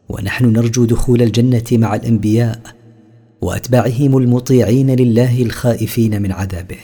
[0.08, 2.83] ونحن نرجو دخول الجنه مع الانبياء
[3.44, 6.78] وأتباعهم المطيعين لله الخائفين من عذابه.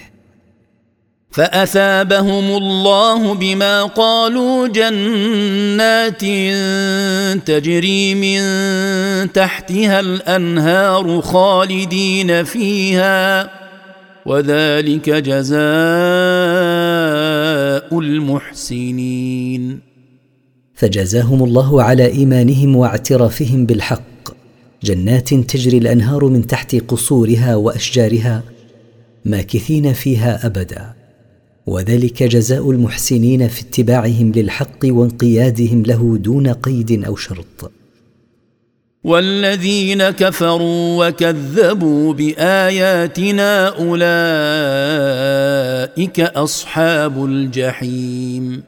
[1.31, 6.21] فأثابهم الله بما قالوا جنات
[7.47, 8.41] تجري من
[9.33, 13.51] تحتها الأنهار خالدين فيها
[14.27, 15.61] وذلك جزاء
[17.99, 19.81] المحسنين.
[20.75, 24.10] فجزاهم الله على إيمانهم واعترافهم بالحق
[24.83, 28.43] جنات تجري الأنهار من تحت قصورها وأشجارها
[29.25, 30.93] ماكثين فيها أبدا.
[31.67, 37.73] وذلك جزاء المحسنين في اتباعهم للحق وانقيادهم له دون قيد أو شرط.
[39.05, 44.01] والذين كفروا وكذبوا بآياتنا أولئك
[46.21, 48.63] أصحاب الجحيم.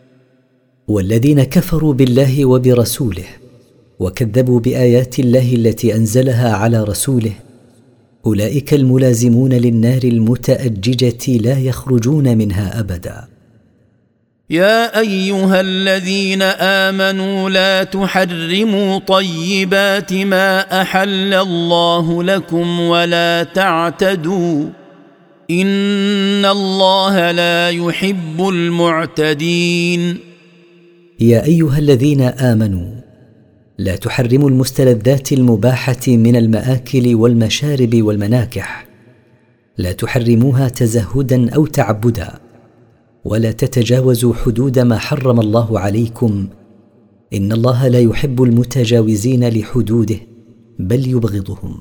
[0.89, 3.42] والذين كفروا بالله وبرسوله
[4.03, 7.33] وكذبوا بآيات الله التي أنزلها على رسوله.
[8.27, 13.25] أولئك الملازمون للنار المتأججة لا يخرجون منها أبدا.
[14.51, 24.69] يا أيها الذين آمنوا لا تحرموا طيبات ما أحل الله لكم ولا تعتدوا.
[25.51, 30.19] إن الله لا يحب المعتدين.
[31.21, 33.02] يا أيها الذين آمنوا
[33.83, 38.87] لا تحرموا المستلذات المباحة من المآكل والمشارب والمناكح.
[39.79, 42.41] لا تحرموها تزهدا أو تعبدا.
[43.25, 46.49] ولا تتجاوزوا حدود ما حرم الله عليكم.
[47.35, 50.21] إن الله لا يحب المتجاوزين لحدوده
[50.79, 51.81] بل يبغضهم.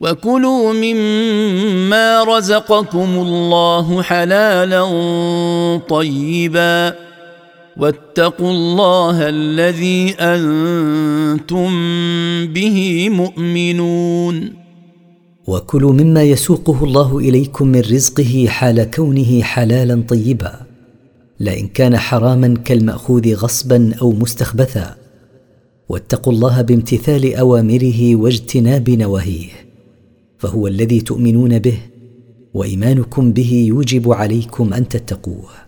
[0.00, 4.82] وكلوا مما رزقكم الله حلالا
[5.88, 7.07] طيبا.
[7.78, 11.68] واتقوا الله الذي أنتم
[12.52, 14.52] به مؤمنون.
[15.46, 20.52] وكلوا مما يسوقه الله إليكم من رزقه حال كونه حلالا طيبا.
[21.40, 24.96] لئن كان حراما كالمأخوذ غصبا أو مستخبثا.
[25.88, 29.50] واتقوا الله بامتثال أوامره واجتناب نواهيه.
[30.38, 31.78] فهو الذي تؤمنون به
[32.54, 35.67] وإيمانكم به يوجب عليكم أن تتقوه.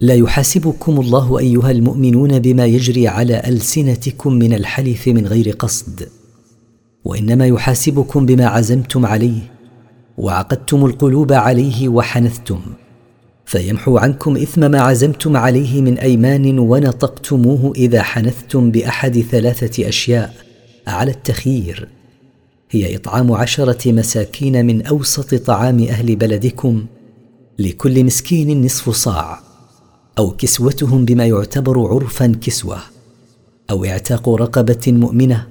[0.00, 6.08] لا يحاسبكم الله أيها المؤمنون بما يجري على ألسنتكم من الحلف من غير قصد.
[7.04, 9.40] وإنما يحاسبكم بما عزمتم عليه
[10.18, 12.60] وعقدتم القلوب عليه وحنثتم.
[13.44, 20.34] فيمحو عنكم إثم ما عزمتم عليه من أيمان ونطقتموه إذا حنثتم بأحد ثلاثة أشياء
[20.86, 21.88] على التخيير.
[22.70, 26.86] هي إطعام عشرة مساكين من أوسط طعام أهل بلدكم
[27.58, 29.47] لكل مسكين نصف صاع.
[30.18, 32.78] أو كسوتهم بما يعتبر عرفا كسوة
[33.70, 35.46] أو اعتاق رقبة مؤمنة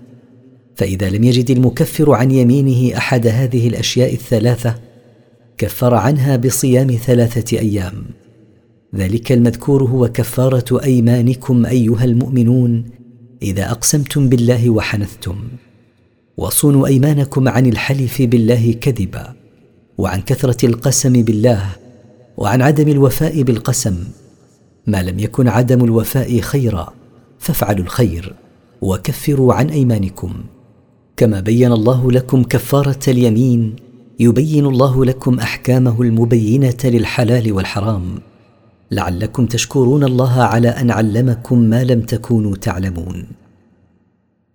[0.76, 4.76] فإذا لم يجد المكفر عن يمينه أحد هذه الأشياء الثلاثة
[5.58, 8.06] كفر عنها بصيام ثلاثة أيام.
[8.96, 12.86] ذلك المذكور هو كفارة أيمانكم أيها المؤمنون
[13.42, 15.36] إذا أقسمتم بالله وحنثتم
[16.38, 19.34] وصونوا أيمانكم عن الحلف بالله كذبا
[19.98, 21.70] وعن كثرة القسم بالله
[22.38, 24.04] وعن عدم الوفاء بالقسم.
[24.88, 26.94] ما لم يكن عدم الوفاء خيرا
[27.40, 28.34] فافعلوا الخير
[28.82, 30.34] وكفروا عن أيمانكم.
[31.18, 33.76] كما بين الله لكم كفارة اليمين
[34.20, 38.20] يبين الله لكم أحكامه المبينة للحلال والحرام.
[38.92, 43.26] لعلكم تشكرون الله على أن علمكم ما لم تكونوا تعلمون.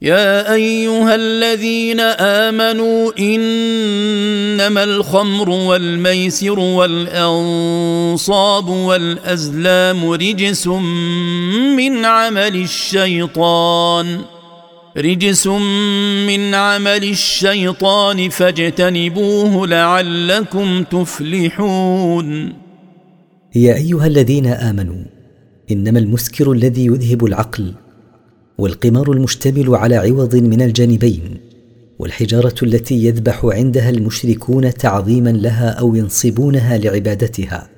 [0.02, 10.66] يا أيها الذين آمنوا إنما الخمر والميسر والأنصاب والأزلام رجس
[11.76, 14.20] من عمل الشيطان
[14.96, 15.46] رجس
[16.26, 22.52] من عمل الشيطان فاجتنبوه لعلكم تفلحون.
[23.54, 25.04] يا أيها الذين آمنوا
[25.70, 27.74] إنما المسكر الذي يذهب العقل
[28.58, 31.22] والقمار المشتمل على عوض من الجانبين
[31.98, 37.68] والحجارة التي يذبح عندها المشركون تعظيما لها أو ينصبونها لعبادتها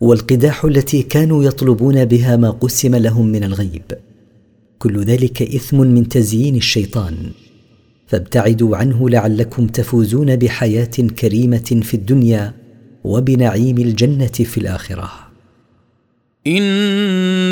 [0.00, 3.82] والقداح التي كانوا يطلبون بها ما قسم لهم من الغيب.
[4.78, 7.16] كل ذلك إثم من تزيين الشيطان.
[8.06, 10.84] فابتعدوا عنه لعلكم تفوزون بحياة
[11.18, 12.54] كريمة في الدنيا
[13.04, 15.10] وبنعيم الجنة في الآخرة.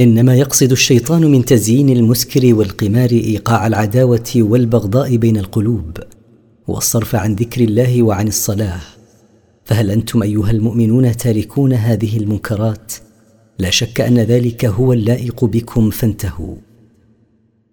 [0.00, 5.98] إنما يقصد الشيطان من تزيين المسكر والقمار إيقاع العداوة والبغضاء بين القلوب
[6.68, 8.80] والصرف عن ذكر الله وعن الصلاة.
[9.64, 12.92] فهل أنتم أيها المؤمنون تاركون هذه المنكرات؟
[13.58, 16.56] لا شك أن ذلك هو اللائق بكم فانتهوا.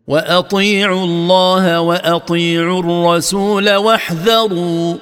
[0.07, 4.95] وأطيعوا الله وأطيعوا الرسول واحذروا.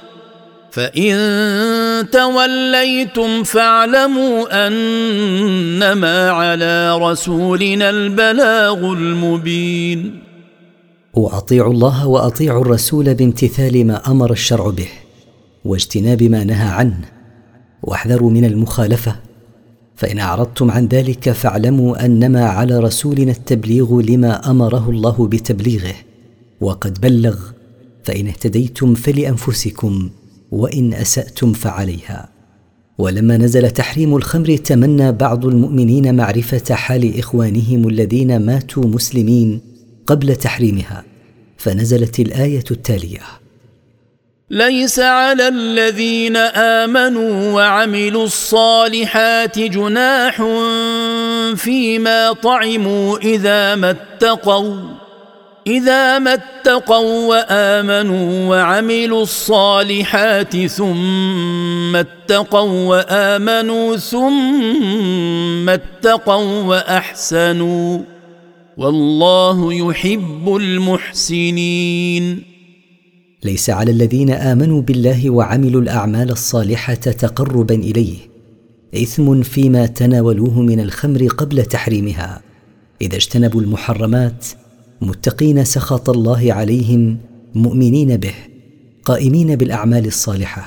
[0.74, 10.20] فإن توليتم فاعلموا أنما على رسولنا البلاغ المبين.
[11.14, 14.88] وأطيعوا الله وأطيعوا الرسول بامتثال ما أمر الشرع به
[15.64, 17.00] واجتناب ما نهى عنه.
[17.82, 19.16] واحذروا من المخالفة.
[19.96, 25.94] فإن أعرضتم عن ذلك فاعلموا أنما على رسولنا التبليغ لما أمره الله بتبليغه.
[26.60, 27.38] وقد بلغ.
[28.04, 30.10] فإن اهتديتم فلأنفسكم
[30.54, 32.28] وإن أسأتم فعليها.
[32.98, 39.60] ولما نزل تحريم الخمر تمنى بعض المؤمنين معرفة حال إخوانهم الذين ماتوا مسلمين
[40.06, 41.04] قبل تحريمها
[41.56, 43.20] فنزلت الآية التالية.
[44.50, 50.42] ليس على الذين آمنوا وعملوا الصالحات جناح
[51.56, 55.03] فيما طعموا إذا ما اتقوا.
[55.66, 68.00] إذا ما اتقوا وآمنوا وعملوا الصالحات ثم اتقوا وآمنوا ثم اتقوا وأحسنوا
[68.76, 72.42] والله يحب المحسنين.
[73.44, 78.18] ليس على الذين آمنوا بالله وعملوا الأعمال الصالحة تقربا إليه
[78.94, 82.42] إثم فيما تناولوه من الخمر قبل تحريمها.
[83.02, 84.46] إذا اجتنبوا المحرمات
[85.04, 87.18] متقين سخط الله عليهم
[87.54, 88.34] مؤمنين به
[89.04, 90.66] قائمين بالأعمال الصالحة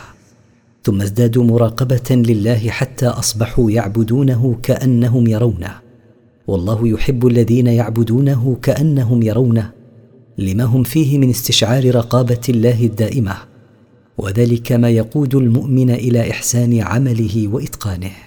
[0.84, 5.76] ثم ازدادوا مراقبة لله حتى أصبحوا يعبدونه كأنهم يرونه
[6.47, 9.72] والله يحب الذين يعبدونه كأنهم يرونه
[10.38, 13.35] لما هم فيه من استشعار رقابة الله الدائمة
[14.18, 18.27] وذلك ما يقود المؤمن إلى إحسان عمله وإتقانه.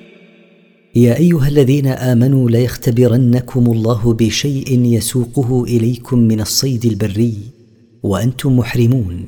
[0.95, 7.37] يا أيها الذين آمنوا ليختبرنكم الله بشيء يسوقه إليكم من الصيد البري
[8.03, 9.27] وأنتم محرمون.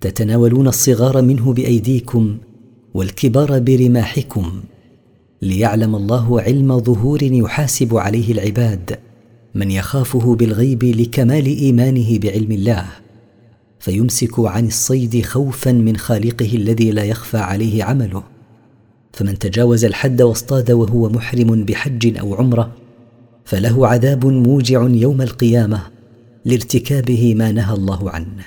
[0.00, 2.36] تتناولون الصغار منه بأيديكم
[2.94, 4.52] والكبار برماحكم
[5.42, 8.98] ليعلم الله علم ظهور يحاسب عليه العباد
[9.54, 12.86] من يخافه بالغيب لكمال إيمانه بعلم الله.
[13.80, 18.39] فيمسك عن الصيد خوفا من خالقه الذي لا يخفى عليه عمله.
[19.12, 22.72] فمن تجاوز الحد واصطاد وهو محرم بحج أو عمرة
[23.44, 25.80] فله عذاب موجع يوم القيامة
[26.44, 28.44] لارتكابه ما نهى الله عنه.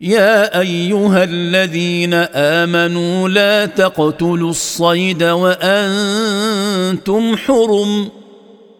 [0.00, 6.16] يا أيها الذين آمنوا لا تقتلوا الصيد وأنتم
[7.36, 8.17] حرم.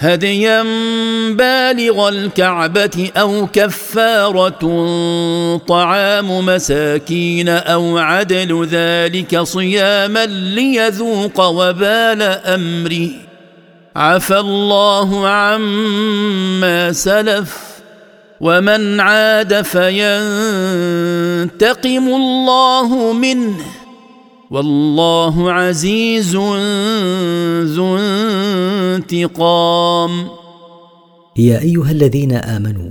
[0.00, 0.62] هديا
[1.32, 4.58] بالغ الكعبة أو كفارة
[5.68, 13.08] طعام مساكين أو عدل ذلك صياما ليذوق وبال أمره.
[13.96, 17.56] عفى الله عما سلف
[18.40, 20.08] ومن عاد فينتقم
[22.08, 23.64] الله منه.
[24.50, 26.36] والله عزيز
[27.76, 27.96] ذو
[28.96, 30.28] انتقام.
[31.36, 32.90] يا أيها الذين آمنوا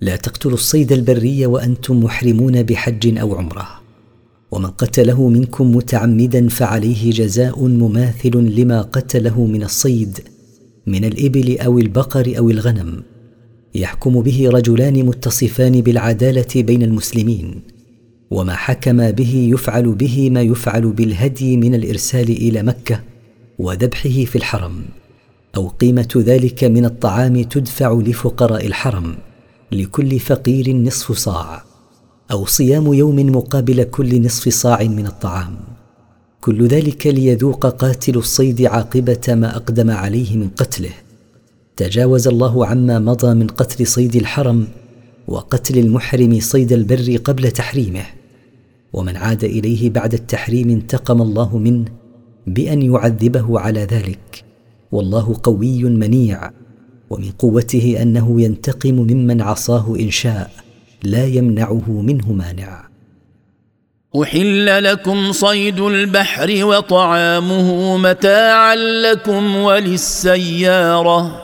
[0.00, 3.68] لا تقتلوا الصيد البري وأنتم محرمون بحج أو عمرة.
[4.50, 10.18] ومن قتله منكم متعمدا فعليه جزاء مماثل لما قتله من الصيد
[10.86, 13.02] من الإبل أو البقر أو الغنم.
[13.74, 17.73] يحكم به رجلان متصفان بالعدالة بين المسلمين.
[18.34, 23.00] وما حكم به يفعل به ما يفعل بالهدي من الإرسال إلى مكة
[23.58, 24.84] وذبحه في الحرم
[25.56, 29.16] أو قيمة ذلك من الطعام تدفع لفقراء الحرم
[29.72, 31.64] لكل فقير نصف صاع
[32.32, 35.56] أو صيام يوم مقابل كل نصف صاع من الطعام.
[36.40, 40.92] كل ذلك ليذوق قاتل الصيد عاقبة ما أقدم عليه من قتله.
[41.76, 44.66] تجاوز الله عما مضى من قتل صيد الحرم
[45.28, 48.04] وقتل المحرم صيد البر قبل تحريمه.
[48.94, 51.84] ومن عاد إليه بعد التحريم انتقم الله منه
[52.46, 54.44] بأن يعذبه على ذلك.
[54.92, 56.50] والله قوي منيع.
[57.10, 60.50] ومن قوته أنه ينتقم ممن عصاه إن شاء.
[61.02, 62.88] لا يمنعه منه مانع.
[64.22, 71.42] أحل لكم صيد البحر وطعامه متاعا لكم وللسيارة.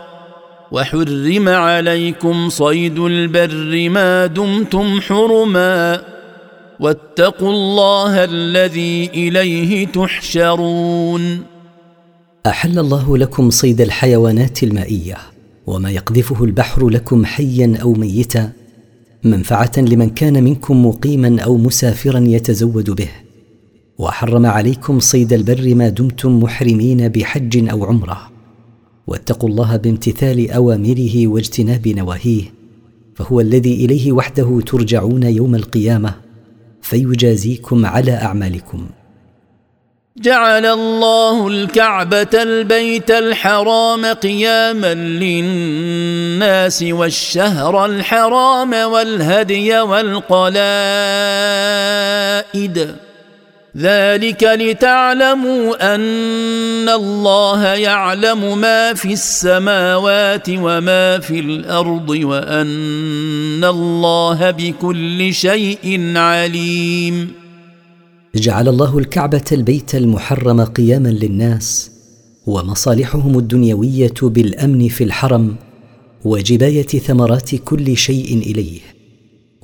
[0.72, 6.00] وحرم عليكم صيد البر ما دمتم حرما.
[6.80, 11.42] واتقوا الله الذي إليه تحشرون.
[12.46, 15.16] أحل الله لكم صيد الحيوانات المائية
[15.66, 18.52] وما يقذفه البحر لكم حيا أو ميتا
[19.24, 23.08] منفعة لمن كان منكم مقيما أو مسافرا يتزود به.
[23.98, 28.30] وحرم عليكم صيد البر ما دمتم محرمين بحج أو عمرة.
[29.06, 32.42] واتقوا الله بامتثال أوامره واجتناب نواهيه
[33.14, 36.29] فهو الذي إليه وحده ترجعون يوم القيامة.
[36.82, 38.86] فيجازيكم على أعمالكم.
[40.16, 50.50] جعل الله الكعبة البيت الحرام قياما للناس والشهر الحرام والهدي والقلائد.
[53.76, 66.16] ذلك لتعلموا أن الله يعلم ما في السماوات وما في الأرض وأن الله بكل شيء
[66.16, 67.32] عليم.
[68.34, 71.90] جعل الله الكعبة البيت المحرم قياما للناس
[72.46, 75.56] ومصالحهم الدنيوية بالأمن في الحرم
[76.24, 78.99] وجباية ثمرات كل شيء إليه.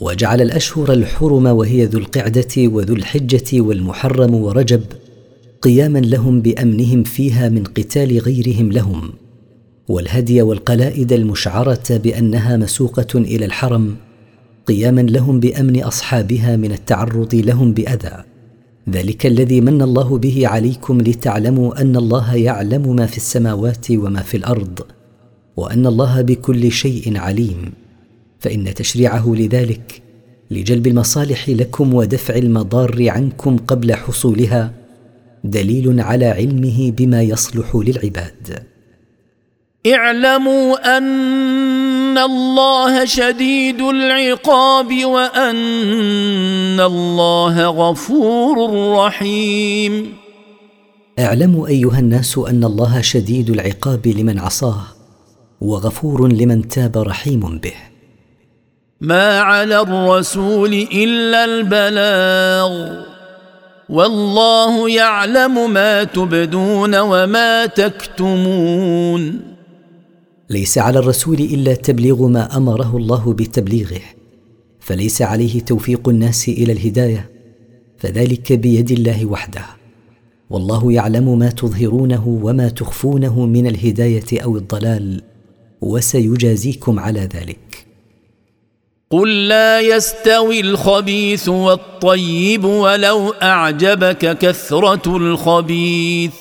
[0.01, 4.83] وجعل الأشهر الحرم وهي ذو القعدة وذو الحجة والمحرم ورجب
[5.63, 9.13] قياما لهم بأمنهم فيها من قتال غيرهم لهم
[9.89, 13.97] والهدي والقلائد المشعرة بأنها مسوقة إلى الحرم
[14.67, 18.25] قياما لهم بأمن أصحابها من التعرض لهم بأذى.
[18.91, 24.37] ذلك الذي من الله به عليكم لتعلموا أن الله يعلم ما في السماوات وما في
[24.37, 24.81] الأرض
[25.57, 27.86] وأن الله بكل شيء عليم.
[28.41, 30.03] فإن تشريعه لذلك
[30.51, 34.73] لجلب المصالح لكم ودفع المضار عنكم قبل حصولها
[35.45, 38.63] دليل على علمه بما يصلح للعباد.
[39.87, 48.57] اعلموا أن الله شديد العقاب وأن الله غفور
[48.97, 50.13] رحيم.
[51.19, 54.83] اعلموا أيها الناس أن الله شديد العقاب لمن عصاه
[55.61, 57.96] وغفور لمن تاب رحيم به.
[59.01, 63.03] ما على الرسول إلا البلاغ
[63.89, 69.41] والله يعلم ما تبدون وما تكتمون.
[70.51, 74.01] ليس على الرسول إلا تبليغ ما أمره الله بتبليغه
[74.81, 77.31] فليس عليه توفيق الناس إلى الهداية
[77.99, 79.65] فذلك بيد الله وحده.
[80.51, 85.23] والله يعلم ما تظهرونه وما تخفونه من الهداية أو الضلال
[85.81, 87.66] وسيجازيكم على ذلك.
[89.11, 96.33] قل لا يستوي الخبيث والطيب ولو اعجبك كثره الخبيث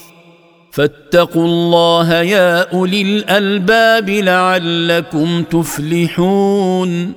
[0.71, 7.13] فاتقوا الله يا اولي الالباب لعلكم تفلحون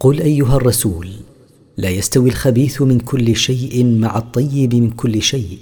[0.00, 1.08] قل ايها الرسول
[1.76, 5.58] لا يستوي الخبيث من كل شيء مع الطيب من كل شيء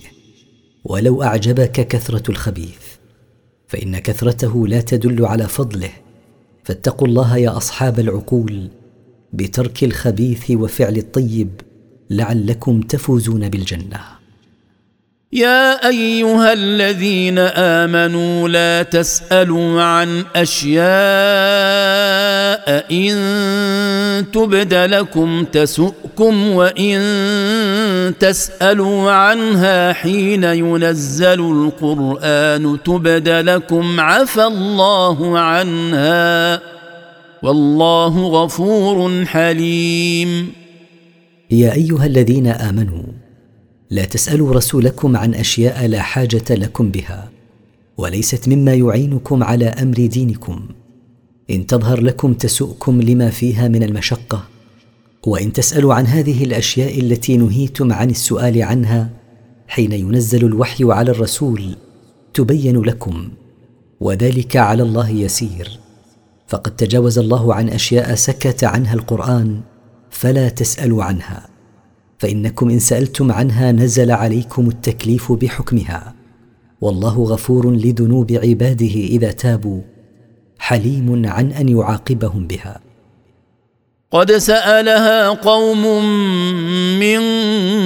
[0.85, 2.83] ولو اعجبك كثره الخبيث
[3.69, 5.91] فان كثرته لا تدل على فضله.
[6.65, 8.69] فاتقوا الله يا اصحاب العقول
[9.33, 11.61] بترك الخبيث وفعل الطيب
[12.11, 14.01] لعلكم تفوزون بالجنة.
[15.33, 20.83] يا أيها الذين آمنوا لا تسألوا عن أشياء
[22.93, 27.01] إن تبد لكم تسؤكم وإن
[28.21, 36.72] تسألوا عنها حين ينزل القرآن تبد لكم عفى الله عنها.
[37.43, 40.53] والله غفور حليم.
[41.51, 43.03] يا أيها الذين آمنوا
[43.91, 47.31] لا تسألوا رسولكم عن أشياء لا حاجة لكم بها
[47.99, 50.69] وليست مما يعينكم على أمر دينكم.
[51.51, 54.45] إن تظهر لكم تسؤكم لما فيها من المشقة.
[55.27, 59.11] وإن تسألوا عن هذه الأشياء التي نهيتم عن السؤال عنها
[59.69, 61.77] حين ينزل الوحي على الرسول
[62.35, 63.29] تبين لكم
[64.01, 65.82] وذلك على الله يسير.
[66.53, 69.61] فقد تجاوز الله عن أشياء سكت عنها القرآن
[70.11, 71.49] فلا تسألوا عنها.
[72.19, 76.15] فإنكم إن سألتم عنها نزل عليكم التكليف بحكمها.
[76.81, 79.81] والله غفور لذنوب عباده إذا تابوا
[80.59, 82.81] حليم عن أن يعاقبهم بها.
[84.11, 86.05] قد سألها قوم
[87.01, 87.21] من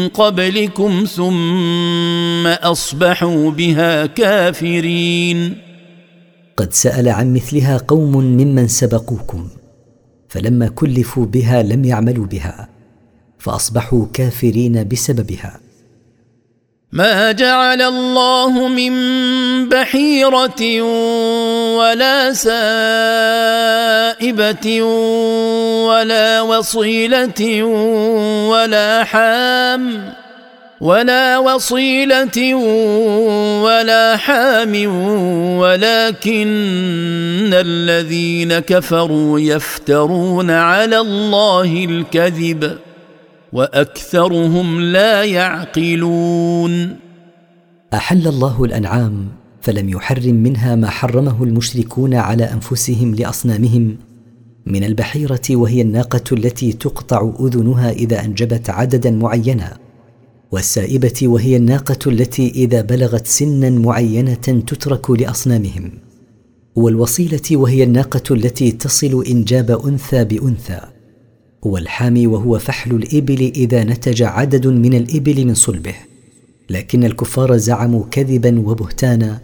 [0.09, 5.66] قبلكم ثم أصبحوا بها كافرين.
[6.57, 9.49] قد سأل عن مثلها قوم ممن سبقوكم
[10.29, 12.69] فلما كلفوا بها لم يعملوا بها
[13.39, 15.61] فأصبحوا كافرين بسببها.
[16.93, 18.93] ما جعل الله من
[19.69, 20.83] بحيرة
[21.77, 22.63] ولا سائبة
[25.87, 27.63] ولا وصيلة
[28.49, 30.13] ولا حام
[30.81, 32.55] ولا وصيلة
[33.65, 34.75] ولا حام
[35.59, 42.79] ولكن الذين كفروا يفترون على الله الكذب
[43.53, 46.97] وأكثرهم لا يعقلون.
[47.95, 49.29] أحل الله الأنعام
[49.61, 53.97] فلم يحرم منها ما حرمه المشركون على أنفسهم لأصنامهم.
[54.67, 59.86] من البحيرة وهي الناقة التي تقطع أذنها إذا أنجبت عددا معينا.
[60.57, 65.91] والسائبة وهي الناقة التي إذا بلغت سنا معينة تترك لأصنامهم.
[66.77, 70.81] والوصيلة وهي الناقة التي تصل إنجاب أنثى بأنثى.
[71.63, 75.95] والحامي وهو فحل الإبل إذا نتج عدد من الإبل من صلبه.
[76.71, 79.41] لكن الكفار زعموا كذبا وبهتانا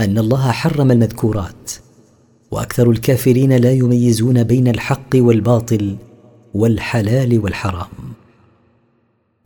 [0.00, 1.70] أن الله حرم المذكورات.
[2.50, 5.96] وأكثر الكافرين لا يميزون بين الحق والباطل
[6.54, 7.88] والحلال والحرام.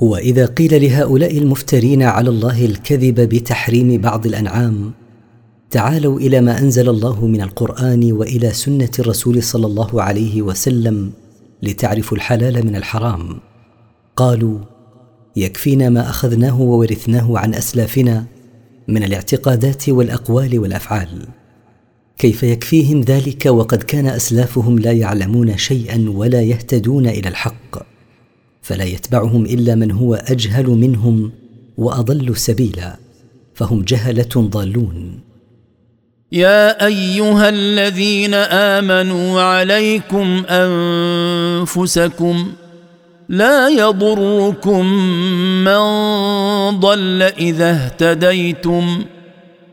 [0.00, 4.92] وإذا قيل لهؤلاء المفترين على الله الكذب بتحريم بعض الأنعام
[5.70, 11.12] تعالوا إلى ما أنزل الله من القرآن وإلى سنة الرسول صلى الله عليه وسلم
[11.62, 13.40] لتعرفوا الحلال من الحرام.
[14.16, 14.58] قالوا
[15.36, 18.24] يكفينا ما أخذناه وورثناه عن أسلافنا
[18.88, 21.26] من الاعتقادات والأقوال والأفعال.
[22.18, 27.89] كيف يكفيهم ذلك وقد كان أسلافهم لا يعلمون شيئا ولا يهتدون إلى الحق؟
[28.70, 31.32] فلا يتبعهم إلا من هو أجهل منهم
[31.78, 32.96] وأضل سبيلا
[33.54, 35.20] فهم جهلة ضالون.
[36.32, 42.52] يا أيها الذين آمنوا عليكم أنفسكم
[43.28, 44.86] لا يضركم
[45.64, 45.80] من
[46.80, 49.04] ضل إذا اهتديتم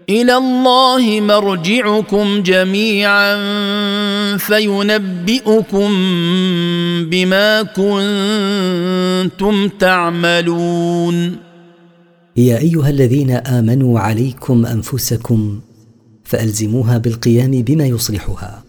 [0.09, 3.37] إلى الله مرجعكم جميعا
[4.37, 5.89] فينبئكم
[7.09, 11.35] بما كنتم تعملون.
[12.37, 15.59] يا أيها الذين آمنوا عليكم أنفسكم
[16.23, 18.63] فألزموها بالقيام بما يصلحها.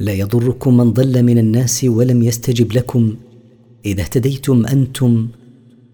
[0.00, 3.14] لا يضركم من ضل من الناس ولم يستجب لكم.
[3.86, 5.28] إذا اهتديتم أنتم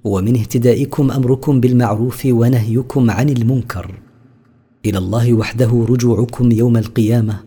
[0.05, 3.95] ومن اهتدائكم أمركم بالمعروف ونهيكم عن المنكر.
[4.87, 7.41] إلى الله وحده رجوعكم يوم القيامة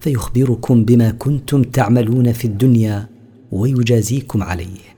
[0.00, 3.06] فيخبركم بما كنتم تعملون في الدنيا
[3.52, 4.92] ويجازيكم عليه.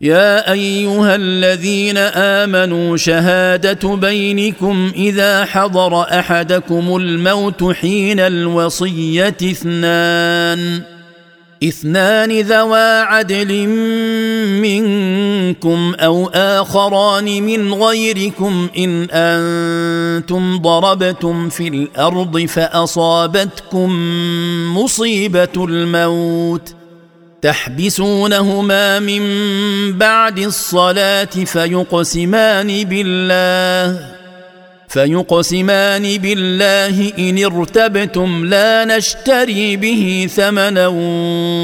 [0.00, 10.82] يا أيها الذين آمنوا شهادة بينكم إذا حضر أحدكم الموت حين الوصية اثنان.
[11.64, 13.66] اثنان ذوا عدل
[14.62, 23.90] منكم أو آخران من غيركم إن أنتم ضربتم في الأرض فأصابتكم
[24.76, 26.74] مصيبة الموت
[27.42, 29.22] تحبسونهما من
[29.92, 34.17] بعد الصلاة فيقسمان بالله
[34.88, 40.86] فيقسمان بالله إن ارتبتم لا نشتري به ثمنا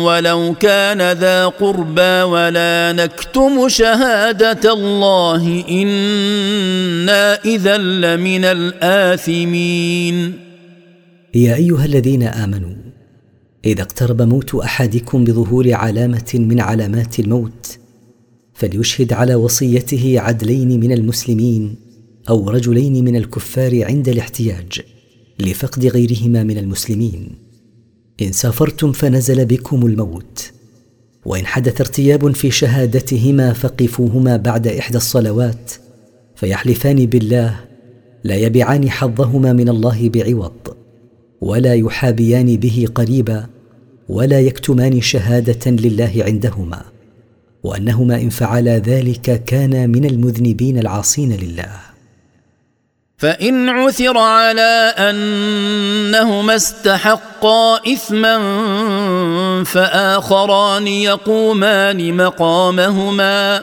[0.05, 10.33] ولو كان ذا قربى ولا نكتم شهادة الله إنا إذا لمن الآثمين.
[11.35, 12.75] يا أيها الذين آمنوا
[13.65, 17.79] إذا اقترب موت أحدكم بظهور علامة من علامات الموت
[18.55, 21.84] فليشهد على وصيته عدلين من المسلمين.
[22.29, 24.81] أو رجلين من الكفار عند الاحتياج
[25.39, 27.29] لفقد غيرهما من المسلمين.
[28.23, 30.53] إن سافرتم فنزل بكم الموت
[31.25, 35.73] وإن حدث ارتياب في شهادتهما فقفوهما بعد إحدى الصلوات
[36.37, 37.61] فيحلفان بالله
[38.25, 40.53] لا يبيعان حظهما من الله بعوض
[41.41, 43.47] ولا يحابيان به قريبا
[44.09, 46.83] ولا يكتمان شهادة لله عندهما
[47.65, 51.94] وأنهما إن فعلا ذلك كانا من المذنبين العاصين لله.
[53.25, 58.35] فإن عثر على أنهما استحقا إثما
[59.65, 63.63] فآخران يقومان مقامهما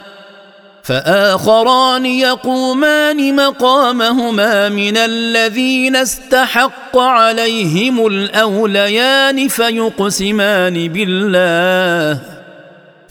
[0.82, 12.31] فآخران يقومان مقامهما من الذين استحق عليهم الأوليان فيقسمان بالله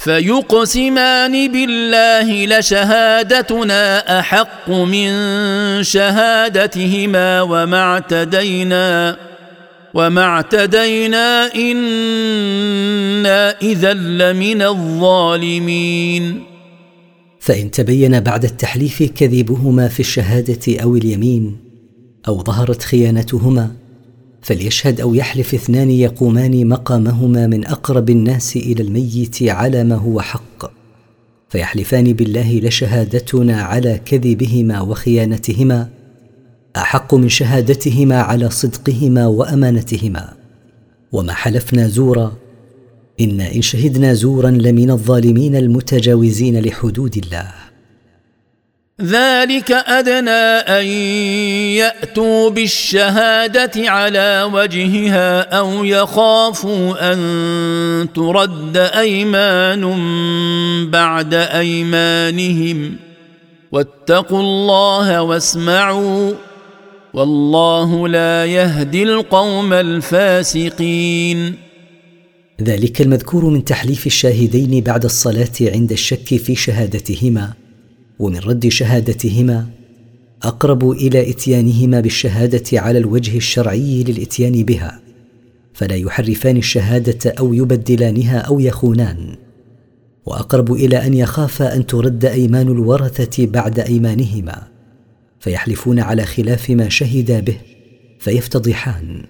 [0.04, 5.10] فيقسمان بالله لشهادتنا أحق من
[5.84, 9.18] شهادتهما وما اعتدينا
[9.94, 16.44] وما اعتدينا إنا إذا لمن الظالمين.
[17.40, 21.58] فإن تبين بعد التحليف كذبهما في الشهادة أو اليمين
[22.28, 23.81] أو ظهرت خيانتهما
[24.42, 30.72] فليشهد أو يحلف اثنان يقومان مقامهما من أقرب الناس إلى الميت على ما هو حق
[31.50, 35.90] فيحلفان بالله لشهادتنا على كذبهما وخيانتهما
[36.78, 40.34] أحق من شهادتهما على صدقهما وأمانتهما.
[41.12, 42.34] وما حلفنا زورا
[43.20, 47.71] إنا إن شهدنا زورا لمن الظالمين المتجاوزين لحدود الله.
[49.04, 50.86] ذلك أدنى أن
[51.78, 59.82] يأتوا بالشهادة على وجهها أو يخافوا أن ترد أيمان
[60.92, 62.96] بعد أيمانهم.
[63.72, 66.34] واتقوا الله واسمعوا
[67.14, 71.56] والله لا يهدي القوم الفاسقين.
[72.62, 77.61] ذلك المذكور من تحليف الشاهدين بعد الصلاة عند الشك في شهادتهما.
[78.22, 79.68] ومن رد شهادتهما
[80.44, 85.02] أقرب إلى إتيانهما بالشهادة على الوجه الشرعي للإتيان بها
[85.74, 89.36] فلا يحرفان الشهادة أو يبدلانها أو يخونان.
[90.26, 94.68] وأقرب إلى أن يخافا أن ترد أيمان الورثة بعد أيمانهما
[95.40, 97.58] فيحلفون على خلاف ما شهدا به
[98.20, 99.24] فيفتضحان.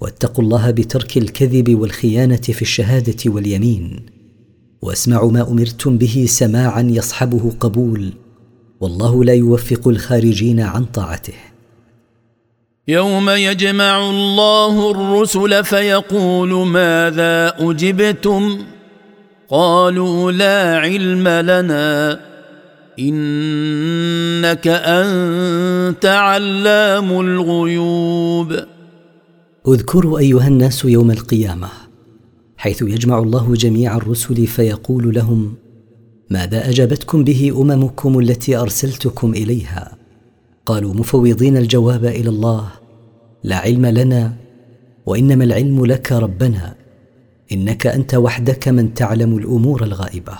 [0.00, 4.00] واتقوا الله بترك الكذب والخيانة في الشهادة واليمين.
[4.82, 8.12] واسمعوا ما أمرتم به سماعا يصحبه قبول
[8.80, 11.34] والله لا يوفق الخارجين عن طاعته.
[12.88, 18.58] يوم يجمع الله الرسل فيقول ماذا أجبتم؟
[19.48, 22.20] قالوا لا علم لنا
[22.98, 28.56] إنك أنت علام الغيوب.
[29.68, 31.87] اذكروا أيها الناس يوم القيامة
[32.58, 35.54] حيث يجمع الله جميع الرسل فيقول لهم
[36.30, 39.96] ماذا أجابتكم به أممكم التي أرسلتكم إليها؟
[40.66, 42.68] قالوا مفوضين الجواب إلى الله
[43.44, 44.32] لا علم لنا
[45.06, 46.74] وإنما العلم لك ربنا
[47.52, 50.38] إنك أنت وحدك من تعلم الأمور الغائبة.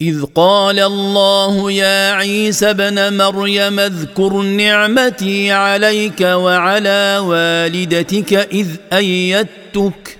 [0.00, 10.18] إذ قال الله يا عيسى ابن مريم اذكر نعمتي عليك وعلى والدتك إذ أيدتك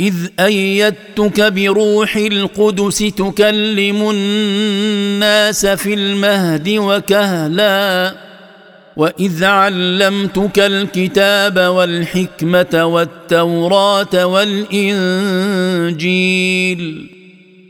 [0.00, 8.14] إذ أيدتك بروح القدس تكلم الناس في المهد وكهلا
[8.96, 15.18] وإذ علمتك الكتاب والحكمة والتوراة والإنجيل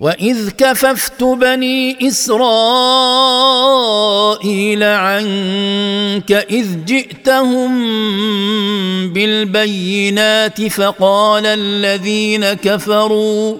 [0.00, 2.42] واذ كففت بني اسرائيل
[4.82, 7.72] عنك اذ جئتهم
[9.12, 13.56] بالبينات فقال الذين كفروا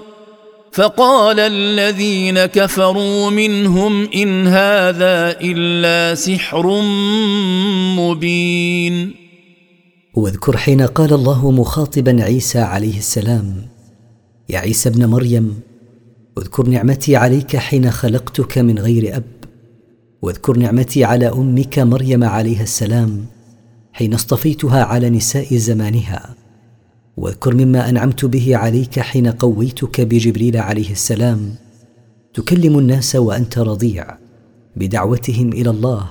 [0.72, 6.80] فقال الذين كفروا منهم ان هذا الا سحر
[7.98, 9.14] مبين
[10.14, 13.66] واذكر حين قال الله مخاطبا عيسى عليه السلام
[14.48, 15.67] يا عيسى ابن مريم
[16.38, 19.24] اذكر نعمتي عليك حين خلقتك من غير أب.
[20.22, 23.24] واذكر نعمتي على أمك مريم عليها السلام
[23.92, 26.34] حين اصطفيتها على نساء زمانها.
[27.16, 31.54] واذكر مما أنعمت به عليك حين قويتك بجبريل عليه السلام.
[32.34, 34.18] تكلم الناس وأنت رضيع
[34.76, 36.06] بدعوتهم إلى الله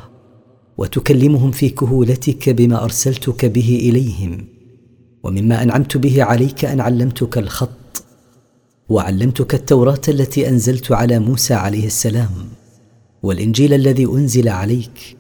[0.78, 4.46] وتكلمهم في كهولتك بما أرسلتك به إليهم.
[5.24, 7.87] ومما أنعمت به عليك أن علمتك الخط
[8.90, 12.30] وعلمتك التوراة التي أنزلت على موسى عليه السلام
[13.24, 15.18] والإنجيل الذي أنزل عليك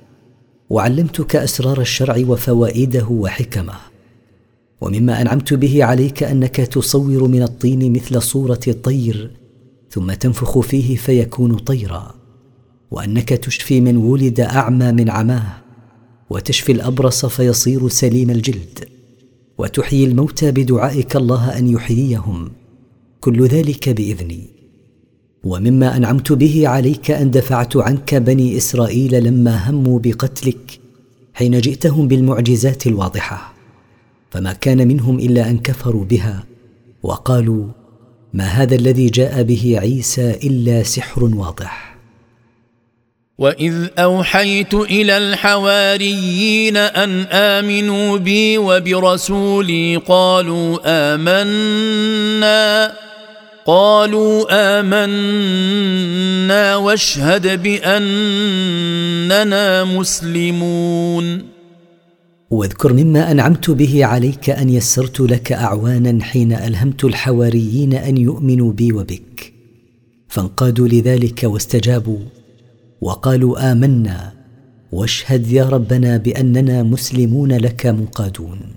[0.69, 3.75] وعلمتك أسرار الشرع وفوائده وحكمه
[4.81, 9.31] ومما أنعمت به عليك أنك تصور من الطين مثل صورة الطير
[9.89, 12.15] ثم تنفخ فيه فيكون طيرا
[12.91, 15.57] وأنك تشفي من ولد أعمى من عماه
[16.29, 18.79] وتشفي الأبرص فيصير سليم الجلد
[19.57, 22.51] وتحيي الموتى بدعائك الله أن يحييهم.
[23.21, 24.43] كل ذلك بإذني.
[25.43, 30.79] ومما أنعمت به عليك أن دفعت عنك بني إسرائيل لما هموا بقتلك
[31.33, 33.53] حين جئتهم بالمعجزات الواضحة.
[34.31, 36.43] فما كان منهم إلا أن كفروا بها
[37.03, 37.65] وقالوا
[38.33, 41.97] ما هذا الذي جاء به عيسى إلا سحر واضح؟
[43.37, 52.93] واذ اوحيت إلى الحواريين ان امنوا بي وبرسولي قالوا امنا
[53.67, 54.47] قالوا
[54.79, 58.63] آمنا واشهد بأننا
[59.83, 61.41] مسلمون.
[62.49, 68.93] واذكر مما أنعمت به عليك أن يسرت لك أعوانا حين ألهمت الحواريين أن يؤمنوا بي
[68.93, 69.53] وبك.
[70.27, 72.19] فانقادوا لذلك واستجابوا
[73.01, 74.33] وقالوا آمنا
[74.91, 78.76] واشهد يا ربنا بأننا مسلمون لك منقادون.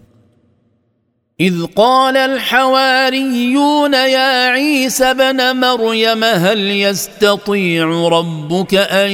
[1.41, 9.11] إذ قال الحواريون يا عيسى بن مريم هل يستطيع ربك أن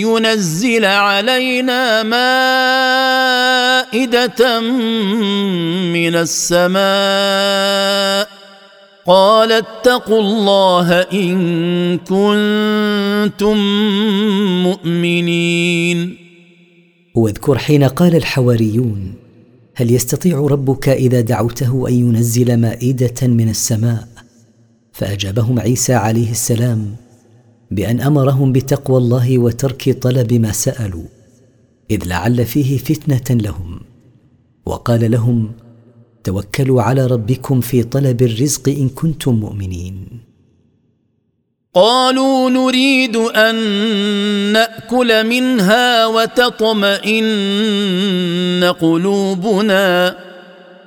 [0.00, 2.02] ينزل علينا
[3.92, 4.60] مائدة
[5.90, 6.80] من السماء؟
[9.06, 13.56] قال اتقوا الله إن كنتم
[14.62, 16.16] مؤمنين.
[17.14, 19.19] واذكر حين قال الحواريون
[19.80, 24.08] هل يستطيع ربك إذا دعوته أن ينزل مائدة من السماء؟
[24.92, 26.94] فأجابهم عيسى عليه السلام
[27.70, 31.04] بأن أمرهم بتقوى الله وترك طلب ما سألوا
[31.90, 33.80] إذ لعل فيه فتنة لهم.
[34.66, 35.52] وقال لهم
[36.24, 40.20] توكلوا على ربكم في طلب الرزق إن كنتم مؤمنين.
[41.74, 43.54] قالوا نريد أن
[44.52, 47.24] نأكل منها وتطمئن
[48.80, 50.16] قلوبنا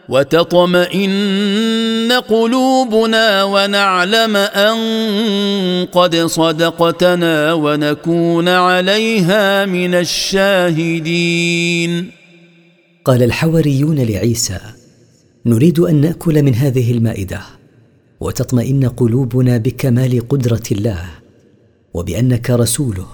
[0.10, 4.78] وتطمئن قلوبنا ونعلم أن
[5.92, 11.32] قد صدقتنا ونكون عليها من الشاهدين.
[13.06, 14.60] قال الحواريون لعيسى
[15.46, 17.63] نريد أن نأكل من هذه المائدة.
[18.24, 21.06] وتطمئن قلوبنا بكمال قدرة الله
[21.94, 23.08] وبأنك رسوله.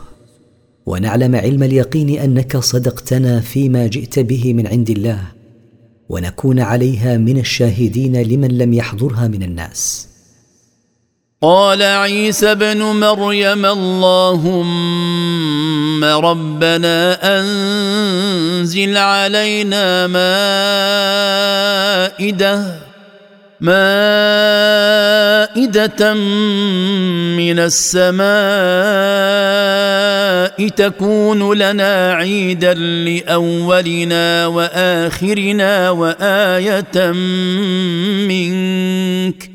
[0.85, 5.21] ونعلم علم اليقين أنك صدقتنا فيما جئت به من عند الله
[6.09, 10.07] ونكون عليها من الشاهدين لمن لم يحضرها من الناس.
[11.41, 14.79] قال عيسى ابن مريم اللهم
[16.03, 16.97] ربنا
[17.39, 20.07] أنزل علينا
[22.17, 22.88] مائدة
[23.61, 23.73] مائدة
[27.35, 28.29] من السماء
[30.69, 37.11] تكون لنا عيدا لأولنا وآخرنا وآية
[38.27, 39.51] منك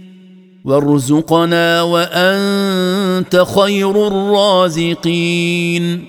[0.65, 6.05] وارزقنا وأنت خير الرازقين.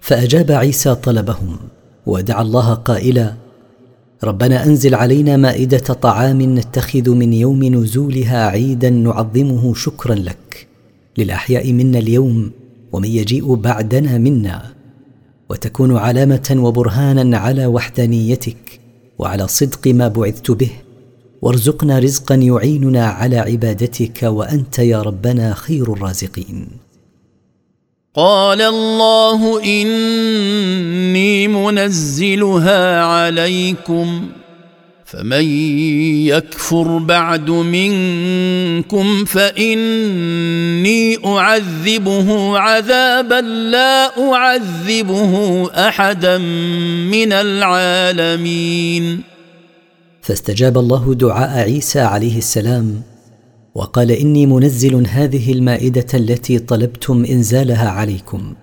[0.00, 1.58] فأجاب عيسى طلبهم
[2.06, 3.43] ودعا الله قائلا
[4.22, 10.66] ربنا أنزل علينا مائدة طعام نتخذ من يوم نزولها عيدا نعظمه شكرا لك.
[11.18, 12.50] للأحياء منا اليوم
[12.92, 14.72] ومن يجيء بعدنا منا.
[15.50, 18.80] وتكون علامة وبرهانا على وحدانيتك
[19.18, 20.70] وعلى صدق ما بعثت به.
[21.42, 26.83] وارزقنا رزقا يعيننا على عبادتك وأنت يا ربنا خير الرازقين.
[28.16, 34.28] قال الله إني منزلها عليكم
[35.04, 35.44] فمن
[36.26, 49.20] يكفر بعد منكم فإني أعذبه عذابا لا أعذبه أحدا من العالمين.
[50.22, 53.13] فاستجاب الله دعاء عيسى عليه السلام
[53.74, 58.54] وقال إني منزل هذه المائدة التي طلبتم إنزالها عليكم.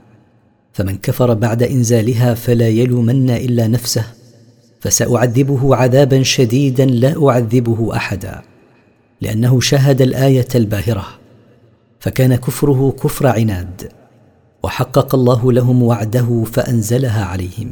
[0.74, 4.06] فمن كفر بعد إنزالها فلا يلومن إلا نفسه
[4.80, 8.42] فسأعذبه عذابا شديدا لا أعذبه احدا
[9.22, 11.06] لأنه شاهد الآية الباهرة.
[12.00, 13.90] فكان كفره كفر عناد
[14.64, 17.72] وحقق الله لهم وعده فأنزلها عليهم.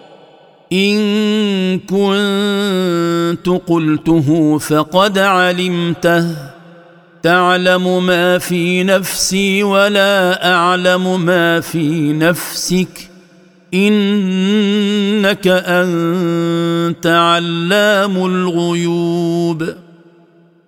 [0.73, 6.35] إن كنت قلته فقد علمته.
[7.23, 13.09] تعلم ما في نفسي ولا أعلم ما في نفسك.
[13.73, 19.63] إنك أنت علام الغيوب.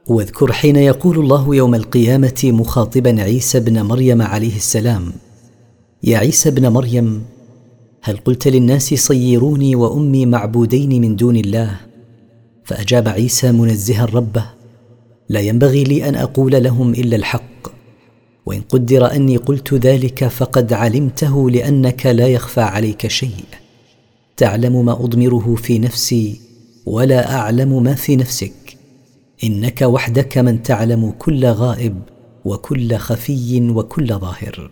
[0.07, 5.13] واذكر حين يقول الله يوم القيامة مخاطبا عيسى ابن مريم عليه السلام
[6.03, 7.25] يا عيسى ابن مريم
[8.05, 11.77] هل قلت للناس صيروني وأمي معبودين من دون الله؟
[12.63, 14.45] فأجاب عيسى منزها ربه
[15.30, 17.67] لا ينبغي لي أن أقول لهم إلا الحق.
[18.45, 23.45] وإن قدر أني قلت ذلك فقد علمته لأنك لا يخفى عليك شيء.
[24.38, 26.41] تعلم ما أضمره في نفسي
[26.85, 28.77] ولا أعلم ما في نفسك.
[29.43, 32.01] إنك وحدك من تعلم كل غائب
[32.45, 34.71] وكل خفي وكل ظاهر.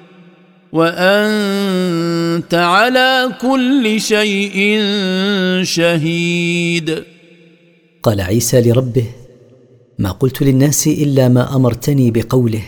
[0.73, 4.81] وأنت على كل شيء
[5.63, 7.03] شهيد.
[8.03, 9.05] قال عيسى لربه
[9.99, 12.63] ما قلت للناس إلا ما أمرتني بقوله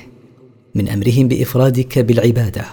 [0.76, 2.66] من أمرهم بإفرادك بالعبادة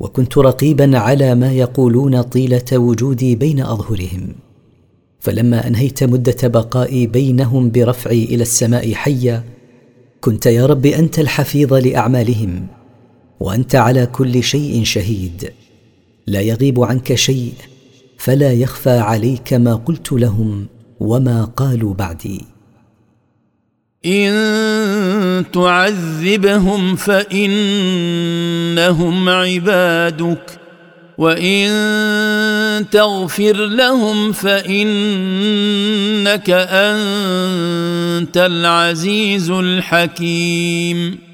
[0.00, 4.28] وكنت رقيبا على ما يقولون طيلة وجودي بين أظهرهم
[5.20, 9.44] فلما أنهيت مدة بقائي بينهم برفعي إلى السماء حيا
[10.20, 12.66] كنت يا رب أنت الحفيظ لأعمالهم
[13.44, 15.52] وأنت على كل شيء شهيد.
[16.26, 17.52] لا يغيب عنك شيء
[18.18, 20.66] فلا يخفى عليك ما قلت لهم
[21.00, 22.44] وما قالوا بعدي.
[24.06, 27.28] إن تعذبهم فإنهم
[29.28, 30.60] عبادك
[31.18, 31.70] وإن
[32.90, 34.80] تغفر لهم فإنك
[36.50, 41.33] أنت العزيز الحكيم.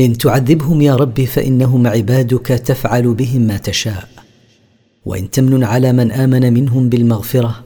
[0.00, 4.08] إن تعذبهم يا رب فإنهم عبادك تفعل بهم ما تشاء.
[5.06, 7.64] وإن تمن على من آمن منهم بالمغفرة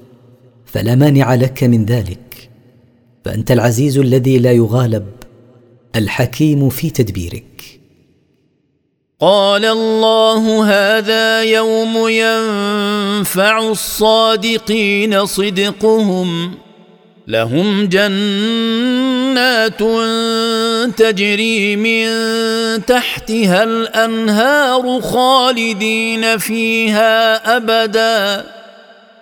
[0.67, 2.51] فلا مانع لك من ذلك.
[3.25, 5.07] فأنت العزيز الذي لا يغالب
[5.97, 7.81] الحكيم في تدبيرك.
[9.21, 16.55] قال الله هذا يوم ينفع الصادقين صدقهم.
[17.27, 19.79] لهم جنات
[20.99, 22.07] تجري من
[22.85, 28.45] تحتها الأنهار خالدين فيها أبدا.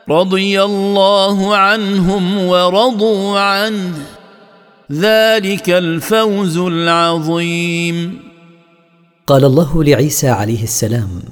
[0.08, 3.92] رضي الله عنهم ورضوا عنه.
[4.92, 8.20] ذلك الفوز العظيم.
[9.26, 11.22] قال الله لعيسى عليه السلام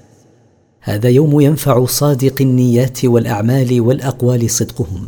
[0.81, 5.07] هذا يوم ينفع صادق النيات والأعمال والأقوال صدقهم.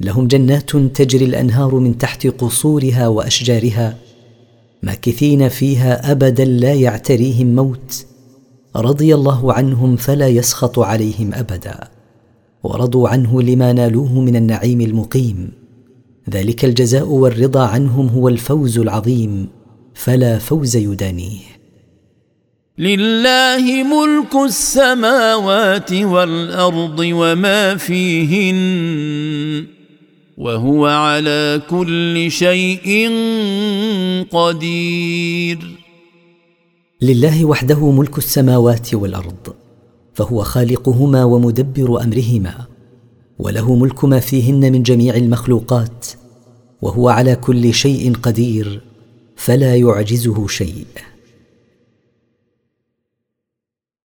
[0.00, 3.96] لهم جنات تجري الأنهار من تحت قصورها وأشجارها
[4.82, 8.06] ماكثين فيها ابدا لا يعتريهم موت
[8.76, 11.88] رضي الله عنهم فلا يسخط عليهم أبدا
[12.62, 15.50] ورضوا عنه لما نالوه من النعيم المقيم
[16.30, 19.48] ذلك الجزاء والرضا عنهم هو الفوز العظيم
[19.94, 21.54] فلا فوز يدانيه.
[22.78, 28.56] لله ملك السماوات والأرض وما فيهن
[30.36, 33.10] وهو على كل شيء
[34.30, 35.58] قدير.
[37.02, 39.54] لله وحده ملك السماوات والأرض
[40.14, 42.54] فهو خالقهما ومدبر أمرهما
[43.38, 46.06] وله ملك ما فيهن من جميع المخلوقات
[46.82, 48.80] وهو على كل شيء قدير
[49.36, 50.86] فلا يعجزه شيء.